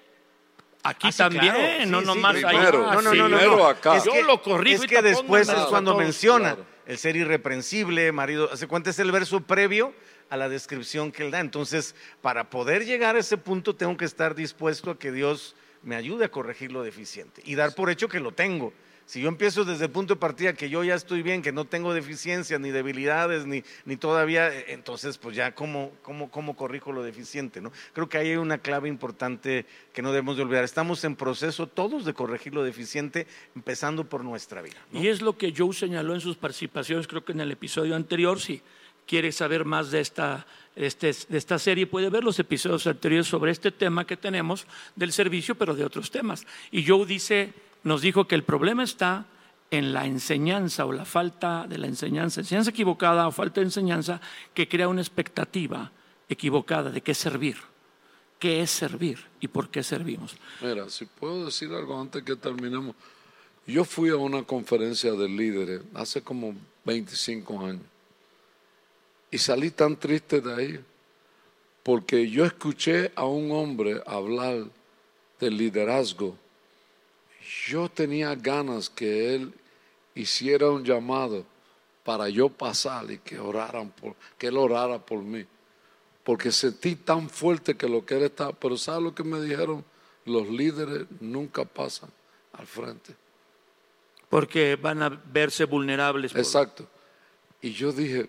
aquí 0.82 1.08
Ah, 1.08 1.12
sí, 1.12 1.18
también, 1.18 1.54
claro. 1.54 1.86
no 1.86 2.00
Sí, 2.00 2.06
nomás 2.06 2.36
sí, 2.36 2.44
primero. 2.44 2.78
No, 2.92 3.02
no, 3.02 3.14
no, 3.14 3.28
no, 3.28 3.36
primero 3.36 3.56
no. 3.58 3.66
acá. 3.66 3.96
Es 3.96 4.04
Yo 4.04 4.12
que, 4.12 4.22
lo 4.22 4.42
corrijo 4.42 4.84
es 4.84 4.90
que 4.90 5.02
después 5.02 5.48
es 5.48 5.54
cuando 5.66 5.92
todos, 5.92 6.02
menciona 6.04 6.54
claro. 6.54 6.66
el 6.86 6.98
ser 6.98 7.16
irreprensible, 7.16 8.10
marido. 8.12 8.50
Hace 8.52 8.66
cuenta 8.66 8.90
es 8.90 8.98
el 8.98 9.12
verso 9.12 9.40
previo 9.42 9.92
a 10.30 10.36
la 10.36 10.48
descripción 10.48 11.10
que 11.12 11.24
él 11.24 11.30
da. 11.30 11.40
Entonces, 11.40 11.94
para 12.22 12.50
poder 12.50 12.84
llegar 12.86 13.16
a 13.16 13.18
ese 13.18 13.36
punto, 13.36 13.74
tengo 13.76 13.96
que 13.96 14.04
estar 14.04 14.34
dispuesto 14.34 14.92
a 14.92 14.98
que 14.98 15.10
Dios 15.12 15.54
me 15.82 15.96
ayude 15.96 16.26
a 16.26 16.30
corregir 16.30 16.72
lo 16.72 16.82
deficiente 16.82 17.42
y 17.44 17.54
dar 17.54 17.74
por 17.74 17.90
hecho 17.90 18.08
que 18.08 18.20
lo 18.20 18.32
tengo. 18.32 18.72
Si 19.10 19.20
yo 19.20 19.28
empiezo 19.28 19.64
desde 19.64 19.86
el 19.86 19.90
punto 19.90 20.14
de 20.14 20.20
partida 20.20 20.52
que 20.52 20.70
yo 20.70 20.84
ya 20.84 20.94
estoy 20.94 21.22
bien, 21.22 21.42
que 21.42 21.50
no 21.50 21.64
tengo 21.64 21.92
deficiencias 21.92 22.60
ni 22.60 22.70
debilidades, 22.70 23.44
ni, 23.44 23.64
ni 23.84 23.96
todavía, 23.96 24.54
eh, 24.54 24.66
entonces 24.68 25.18
pues 25.18 25.34
ya 25.34 25.52
cómo, 25.52 25.90
cómo, 26.02 26.30
cómo 26.30 26.54
corrijo 26.54 26.92
lo 26.92 27.02
deficiente, 27.02 27.60
¿no? 27.60 27.72
Creo 27.92 28.08
que 28.08 28.18
ahí 28.18 28.28
hay 28.28 28.36
una 28.36 28.58
clave 28.58 28.88
importante 28.88 29.66
que 29.92 30.00
no 30.00 30.12
debemos 30.12 30.36
de 30.36 30.44
olvidar. 30.44 30.62
Estamos 30.62 31.02
en 31.02 31.16
proceso 31.16 31.66
todos 31.66 32.04
de 32.04 32.14
corregir 32.14 32.54
lo 32.54 32.62
deficiente, 32.62 33.26
empezando 33.56 34.08
por 34.08 34.22
nuestra 34.22 34.62
vida. 34.62 34.76
¿no? 34.92 35.00
Y 35.00 35.08
es 35.08 35.22
lo 35.22 35.36
que 35.36 35.52
Joe 35.56 35.74
señaló 35.74 36.14
en 36.14 36.20
sus 36.20 36.36
participaciones, 36.36 37.08
creo 37.08 37.24
que 37.24 37.32
en 37.32 37.40
el 37.40 37.50
episodio 37.50 37.96
anterior, 37.96 38.38
si 38.38 38.62
quiere 39.10 39.32
saber 39.32 39.64
más 39.64 39.90
de 39.90 39.98
esta, 40.00 40.46
este- 40.76 41.12
de 41.28 41.36
esta 41.36 41.58
serie, 41.58 41.88
puede 41.88 42.10
ver 42.10 42.22
los 42.22 42.38
episodios 42.38 42.86
anteriores 42.86 43.26
sobre 43.26 43.50
este 43.50 43.72
tema 43.72 44.06
que 44.06 44.16
tenemos 44.16 44.66
del 44.94 45.10
servicio, 45.12 45.56
pero 45.56 45.74
de 45.74 45.84
otros 45.84 46.12
temas. 46.12 46.46
Y 46.70 46.86
Joe 46.86 47.04
dice, 47.04 47.52
nos 47.82 48.02
dijo 48.02 48.28
que 48.28 48.36
el 48.36 48.44
problema 48.44 48.84
está 48.84 49.26
en 49.72 49.92
la 49.92 50.06
enseñanza 50.06 50.86
o 50.86 50.92
la 50.92 51.04
falta 51.04 51.66
de 51.68 51.78
la 51.78 51.88
enseñanza, 51.88 52.40
enseñanza 52.40 52.70
equivocada 52.70 53.26
o 53.26 53.32
falta 53.32 53.60
de 53.60 53.66
enseñanza 53.66 54.20
que 54.54 54.68
crea 54.68 54.86
una 54.86 55.00
expectativa 55.00 55.90
equivocada 56.28 56.90
de 56.90 57.00
qué 57.00 57.12
servir, 57.14 57.56
qué 58.38 58.62
es 58.62 58.70
servir 58.70 59.18
y 59.40 59.48
por 59.48 59.70
qué 59.70 59.82
servimos. 59.82 60.36
Mira, 60.62 60.88
si 60.88 61.04
puedo 61.06 61.46
decir 61.46 61.72
algo 61.72 62.00
antes 62.00 62.22
que 62.22 62.36
terminemos. 62.36 62.94
Yo 63.66 63.84
fui 63.84 64.10
a 64.10 64.16
una 64.16 64.44
conferencia 64.44 65.10
de 65.14 65.28
líderes 65.28 65.82
hace 65.94 66.22
como 66.22 66.54
25 66.84 67.66
años 67.66 67.82
y 69.30 69.38
salí 69.38 69.70
tan 69.70 69.96
triste 69.96 70.40
de 70.40 70.54
ahí 70.54 70.80
porque 71.82 72.28
yo 72.28 72.44
escuché 72.44 73.12
a 73.14 73.24
un 73.24 73.50
hombre 73.52 74.02
hablar 74.06 74.64
del 75.38 75.56
liderazgo. 75.56 76.36
Yo 77.68 77.88
tenía 77.88 78.34
ganas 78.34 78.90
que 78.90 79.34
él 79.34 79.52
hiciera 80.14 80.68
un 80.70 80.84
llamado 80.84 81.44
para 82.04 82.28
yo 82.28 82.48
pasar 82.48 83.10
y 83.10 83.18
que 83.18 83.38
oraran 83.38 83.90
por, 83.90 84.14
que 84.36 84.48
él 84.48 84.56
orara 84.56 84.98
por 84.98 85.20
mí 85.22 85.44
porque 86.24 86.52
sentí 86.52 86.96
tan 86.96 87.28
fuerte 87.30 87.76
que 87.76 87.88
lo 87.88 88.04
que 88.04 88.16
él 88.16 88.24
está, 88.24 88.52
pero 88.52 88.76
¿sabes 88.76 89.02
lo 89.02 89.14
que 89.14 89.24
me 89.24 89.40
dijeron? 89.40 89.84
Los 90.26 90.48
líderes 90.48 91.06
nunca 91.18 91.64
pasan 91.64 92.10
al 92.52 92.66
frente. 92.66 93.16
Porque 94.28 94.76
van 94.76 95.02
a 95.02 95.08
verse 95.08 95.64
vulnerables. 95.64 96.32
por- 96.32 96.40
Exacto. 96.40 96.86
Y 97.62 97.72
yo 97.72 97.90
dije, 97.90 98.28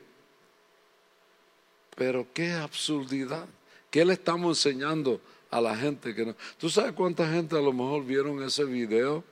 pero 2.02 2.26
qué 2.34 2.54
absurdidad. 2.54 3.46
¿Qué 3.92 4.04
le 4.04 4.14
estamos 4.14 4.58
enseñando 4.58 5.22
a 5.52 5.62
la 5.62 5.78
gente 5.78 6.16
que 6.16 6.26
no? 6.26 6.36
¿Tú 6.58 6.68
sabes 6.68 6.94
cuánta 6.94 7.32
gente 7.32 7.56
a 7.56 7.62
lo 7.62 7.72
mejor 7.72 8.04
vieron 8.04 8.42
ese 8.42 8.66
video? 8.66 9.24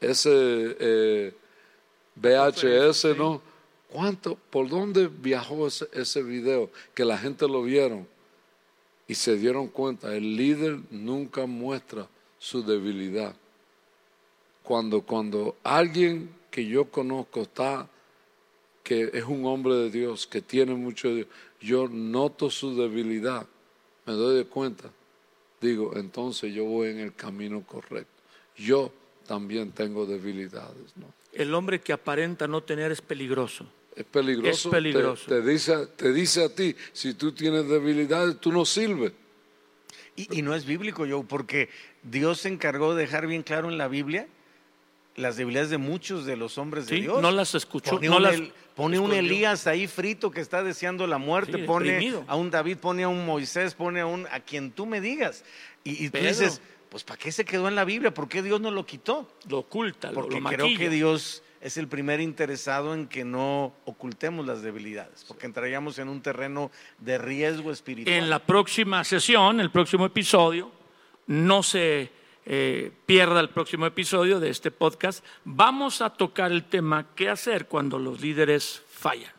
Ese 0.00 0.76
eh, 0.80 1.34
VHS, 2.16 3.16
¿no? 3.16 3.40
¿Cuánto? 3.92 4.36
¿Por 4.50 4.68
dónde 4.68 5.06
viajó 5.06 5.68
ese, 5.68 5.88
ese 5.92 6.20
video? 6.24 6.68
Que 6.94 7.04
la 7.04 7.16
gente 7.16 7.46
lo 7.46 7.62
vieron 7.62 8.08
y 9.06 9.14
se 9.14 9.36
dieron 9.36 9.68
cuenta. 9.68 10.12
El 10.16 10.34
líder 10.34 10.80
nunca 10.90 11.46
muestra 11.46 12.08
su 12.40 12.64
debilidad. 12.64 13.36
Cuando, 14.64 15.02
cuando 15.02 15.54
alguien 15.62 16.28
que 16.50 16.66
yo 16.66 16.90
conozco 16.90 17.42
está, 17.42 17.88
que 18.88 19.10
es 19.12 19.24
un 19.24 19.44
hombre 19.44 19.74
de 19.74 19.90
Dios, 19.90 20.26
que 20.26 20.40
tiene 20.40 20.72
mucho 20.74 21.08
de 21.08 21.14
Dios, 21.16 21.28
yo 21.60 21.88
noto 21.88 22.48
su 22.48 22.74
debilidad, 22.74 23.46
me 24.06 24.14
doy 24.14 24.38
de 24.38 24.46
cuenta. 24.46 24.90
Digo, 25.60 25.92
entonces 25.94 26.54
yo 26.54 26.64
voy 26.64 26.88
en 26.88 27.00
el 27.00 27.14
camino 27.14 27.62
correcto. 27.66 28.22
Yo 28.56 28.90
también 29.26 29.72
tengo 29.72 30.06
debilidades, 30.06 30.96
¿no? 30.96 31.12
El 31.34 31.52
hombre 31.52 31.82
que 31.82 31.92
aparenta 31.92 32.48
no 32.48 32.62
tener 32.62 32.90
es 32.90 33.02
peligroso. 33.02 33.66
Es 33.94 34.06
peligroso. 34.06 34.68
Es 34.68 34.72
peligroso. 34.72 35.24
Te, 35.28 35.42
te 35.42 35.46
dice, 35.50 35.86
te 35.88 36.12
dice 36.14 36.44
a 36.44 36.48
ti, 36.48 36.74
si 36.94 37.12
tú 37.12 37.32
tienes 37.32 37.68
debilidades, 37.68 38.40
tú 38.40 38.50
no 38.50 38.64
sirves. 38.64 39.12
Y, 40.16 40.38
y 40.38 40.40
no 40.40 40.54
es 40.54 40.64
bíblico, 40.64 41.04
yo, 41.04 41.24
porque 41.24 41.68
Dios 42.02 42.40
se 42.40 42.48
encargó 42.48 42.94
de 42.94 43.02
dejar 43.02 43.26
bien 43.26 43.42
claro 43.42 43.68
en 43.68 43.76
la 43.76 43.88
Biblia 43.88 44.28
las 45.18 45.36
debilidades 45.36 45.70
de 45.70 45.78
muchos 45.78 46.24
de 46.24 46.36
los 46.36 46.58
hombres 46.58 46.86
de 46.86 46.96
Sí, 46.96 47.02
Dios. 47.02 47.20
no 47.20 47.30
las 47.30 47.54
escuchó, 47.54 47.98
no 48.00 48.16
un, 48.16 48.22
las 48.22 48.40
Pone 48.78 48.98
un. 49.00 49.12
Elías 49.12 49.66
ahí 49.66 49.88
frito 49.88 50.30
que 50.30 50.40
está 50.40 50.62
deseando 50.62 51.06
la 51.08 51.18
muerte, 51.18 51.58
Sí, 51.58 51.64
pone 51.64 51.90
deprimido. 51.90 52.24
a 52.28 52.36
un 52.36 52.48
David, 52.48 52.78
pone 52.78 53.02
a 53.02 53.08
un 53.08 53.26
Moisés, 53.26 53.74
pone 53.74 53.98
a 54.00 54.06
un 54.06 54.26
a 54.30 54.38
quien 54.38 54.70
tú 54.70 54.86
me 54.86 55.00
digas. 55.00 55.44
Y, 55.82 56.06
y 56.06 56.10
tú 56.10 56.18
dices, 56.18 56.60
pues 56.88 57.02
¿para 57.02 57.18
qué 57.18 57.32
se 57.32 57.44
quedó 57.44 57.66
en 57.66 57.74
la 57.74 57.84
Biblia? 57.84 58.14
¿Por 58.14 58.28
qué 58.28 58.40
Dios 58.40 58.60
no 58.60 58.70
lo 58.70 58.86
quitó? 58.86 59.28
Lo 59.48 59.58
oculta, 59.58 60.08
lo, 60.12 60.14
Porque 60.14 60.40
lo 60.40 60.48
creo 60.48 60.64
maquilla. 60.66 60.78
que 60.78 60.90
Dios 60.90 61.42
es 61.60 61.76
el 61.76 61.88
primer 61.88 62.20
interesado 62.20 62.94
en 62.94 63.08
que 63.08 63.24
no 63.24 63.74
ocultemos 63.84 64.46
las 64.46 64.62
debilidades, 64.62 65.24
porque 65.26 65.46
entraríamos 65.46 65.98
en 65.98 66.08
un 66.08 66.22
terreno 66.22 66.70
de 67.00 67.18
riesgo 67.18 67.72
espiritual. 67.72 68.14
En 68.16 68.30
la 68.30 68.38
próxima 68.38 69.02
sesión, 69.02 69.58
el 69.58 69.72
próximo 69.72 70.06
episodio, 70.06 70.70
no 71.26 71.64
se 71.64 72.10
eh, 72.50 72.90
pierda 73.04 73.40
el 73.40 73.50
próximo 73.50 73.84
episodio 73.84 74.40
de 74.40 74.48
este 74.48 74.70
podcast, 74.70 75.22
vamos 75.44 76.00
a 76.00 76.08
tocar 76.08 76.50
el 76.50 76.64
tema 76.64 77.06
qué 77.14 77.28
hacer 77.28 77.66
cuando 77.66 77.98
los 77.98 78.22
líderes 78.22 78.82
fallan. 78.90 79.32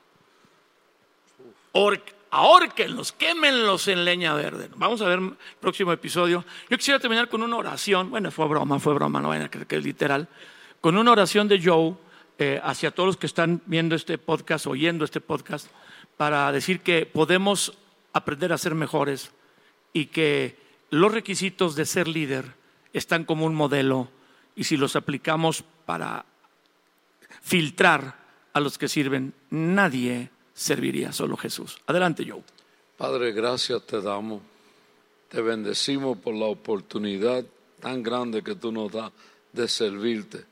Or- 1.71 2.03
ahórquenlos, 2.31 3.11
quémenlos 3.11 3.87
en 3.87 4.05
leña 4.05 4.35
verde. 4.35 4.69
Vamos 4.75 5.01
a 5.01 5.07
ver 5.07 5.17
el 5.17 5.33
próximo 5.59 5.91
episodio. 5.91 6.45
Yo 6.69 6.77
quisiera 6.77 6.99
terminar 6.99 7.29
con 7.29 7.41
una 7.41 7.57
oración, 7.57 8.11
bueno, 8.11 8.29
fue 8.29 8.47
broma, 8.47 8.79
fue 8.79 8.93
broma, 8.93 9.19
no 9.21 9.29
vayan 9.29 9.45
a 9.45 9.49
creer 9.49 9.65
que 9.65 9.77
es 9.77 9.83
literal, 9.83 10.27
con 10.79 10.95
una 10.95 11.11
oración 11.11 11.47
de 11.47 11.59
Joe 11.63 11.95
eh, 12.37 12.61
hacia 12.63 12.91
todos 12.91 13.07
los 13.07 13.17
que 13.17 13.25
están 13.25 13.61
viendo 13.65 13.95
este 13.95 14.19
podcast, 14.19 14.67
oyendo 14.67 15.03
este 15.03 15.19
podcast, 15.19 15.67
para 16.15 16.51
decir 16.51 16.81
que 16.81 17.07
podemos 17.07 17.73
aprender 18.13 18.53
a 18.53 18.57
ser 18.59 18.75
mejores 18.75 19.31
y 19.93 20.05
que 20.05 20.57
los 20.91 21.11
requisitos 21.11 21.75
de 21.75 21.85
ser 21.87 22.07
líder 22.07 22.58
están 22.93 23.25
como 23.25 23.45
un 23.45 23.55
modelo 23.55 24.09
y 24.55 24.63
si 24.63 24.77
los 24.77 24.95
aplicamos 24.95 25.63
para 25.85 26.25
filtrar 27.41 28.17
a 28.53 28.59
los 28.59 28.77
que 28.77 28.87
sirven, 28.87 29.33
nadie 29.49 30.29
serviría, 30.53 31.11
solo 31.11 31.37
Jesús. 31.37 31.79
Adelante, 31.87 32.25
Joe. 32.27 32.43
Padre, 32.97 33.31
gracias 33.31 33.85
te 33.85 34.01
damos. 34.01 34.41
Te 35.29 35.41
bendecimos 35.41 36.17
por 36.17 36.33
la 36.33 36.45
oportunidad 36.45 37.45
tan 37.79 38.03
grande 38.03 38.43
que 38.43 38.55
tú 38.55 38.71
nos 38.71 38.91
das 38.91 39.11
de 39.53 39.67
servirte. 39.67 40.45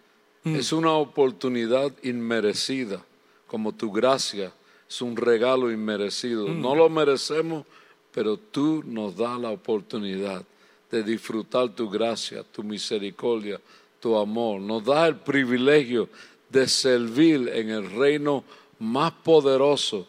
Es 0.46 0.72
una 0.72 0.94
oportunidad 0.94 1.92
inmerecida, 2.04 3.04
como 3.48 3.74
tu 3.74 3.92
gracia 3.92 4.54
es 4.90 5.02
un 5.02 5.16
regalo 5.18 5.72
inmerecido. 5.72 6.48
No 6.48 6.76
lo 6.76 6.90
merecemos, 6.90 7.66
pero 8.12 8.38
tú 8.38 8.84
nos 8.86 9.18
das 9.18 9.40
la 9.40 9.50
oportunidad 9.50 10.44
de 10.92 11.04
disfrutar 11.04 11.70
tu 11.70 11.90
gracia, 11.90 12.44
tu 12.44 12.64
misericordia, 12.64 13.60
tu 14.00 14.16
amor. 14.16 14.62
Nos 14.62 14.86
da 14.86 15.08
el 15.08 15.18
privilegio 15.18 16.10
de 16.50 16.68
servir 16.68 17.50
en 17.50 17.70
el 17.70 17.92
reino 17.92 18.44
más 18.80 19.12
poderoso 19.12 20.08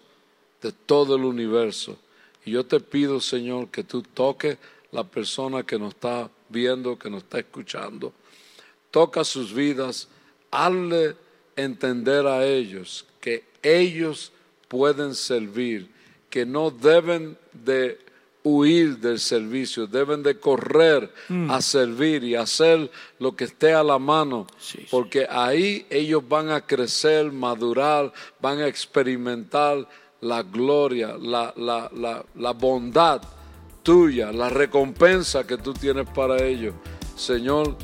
de 0.62 0.72
todo 0.72 1.16
el 1.16 1.24
universo. 1.24 1.97
Y 2.45 2.53
yo 2.53 2.64
te 2.64 2.81
pido, 2.81 3.20
Señor, 3.20 3.68
que 3.68 3.85
tú 3.85 4.03
toques 4.03 4.59
la 4.93 5.05
persona 5.05 5.62
que 5.62 5.79
nos 5.79 5.95
está 5.95 6.31
viendo, 6.49 6.99
que 6.99 7.11
nos 7.11 7.22
está 7.22 7.39
escuchando. 7.39 8.12
Toca 8.91 9.24
sus 9.24 9.53
vidas, 9.53 10.09
hazle 10.51 11.16
entender 11.57 12.26
a 12.26 12.47
ellos 12.47 13.05
que 13.20 13.45
ellos 13.62 14.33
pueden 14.68 15.14
servir, 15.14 15.89
que 16.31 16.47
no 16.47 16.70
deben 16.70 17.37
de 17.53 17.99
huir 18.45 18.99
del 18.99 19.18
servicio, 19.20 19.86
deben 19.86 20.22
de 20.22 20.39
correr 20.39 21.12
a 21.49 21.61
servir 21.61 22.24
y 22.24 22.34
hacer 22.34 22.91
lo 23.18 23.34
que 23.36 23.45
esté 23.45 23.74
a 23.74 23.82
la 23.82 23.99
mano, 23.99 24.47
Sí, 24.59 24.78
sí. 24.78 24.86
porque 24.91 25.26
ahí 25.28 25.86
ellos 25.91 26.22
van 26.28 26.51
a 26.51 26.61
crecer, 26.62 27.30
madurar, 27.32 28.12
van 28.41 28.59
a 28.61 28.66
experimentar 28.66 29.86
la 30.20 30.43
gloria, 30.43 31.16
la, 31.18 31.53
la, 31.57 31.91
la, 31.95 32.24
la 32.34 32.53
bondad 32.53 33.20
tuya, 33.82 34.32
la 34.32 34.49
recompensa 34.49 35.47
que 35.47 35.57
tú 35.59 35.72
tienes 35.74 36.09
para 36.11 36.43
ellos. 36.45 36.74
Señor, 37.16 37.76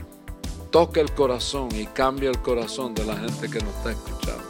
toca 0.71 1.01
el 1.01 1.13
corazón 1.13 1.69
y 1.75 1.87
cambia 1.87 2.31
el 2.31 2.39
corazón 2.41 2.95
de 2.95 3.05
la 3.05 3.17
gente 3.17 3.49
que 3.51 3.59
nos 3.61 3.75
está 3.77 3.93
escuchando. 3.93 4.45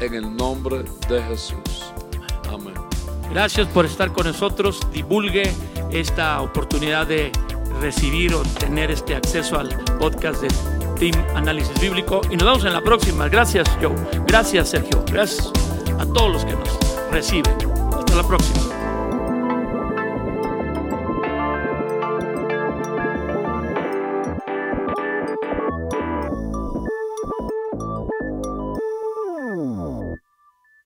En 0.00 0.14
el 0.14 0.36
nombre 0.36 0.82
de 1.08 1.22
Jesús. 1.22 1.92
Amén. 2.48 2.74
Gracias 3.34 3.66
por 3.66 3.84
estar 3.84 4.12
con 4.12 4.28
nosotros. 4.28 4.80
Divulgue 4.92 5.52
esta 5.90 6.40
oportunidad 6.40 7.08
de 7.08 7.32
recibir 7.80 8.32
o 8.32 8.42
tener 8.60 8.92
este 8.92 9.16
acceso 9.16 9.58
al 9.58 9.70
podcast 9.98 10.40
de 10.40 10.48
Team 11.00 11.20
Análisis 11.34 11.78
Bíblico. 11.80 12.20
Y 12.30 12.36
nos 12.36 12.44
vemos 12.46 12.64
en 12.64 12.72
la 12.72 12.80
próxima. 12.80 13.28
Gracias, 13.28 13.68
Joe. 13.82 13.96
Gracias, 14.28 14.70
Sergio. 14.70 15.04
Gracias 15.10 15.50
a 15.98 16.06
todos 16.06 16.32
los 16.32 16.44
que 16.44 16.52
nos 16.52 16.78
reciben. 17.10 17.52
Hasta 17.92 18.14
la 18.14 18.22
próxima. 18.22 18.73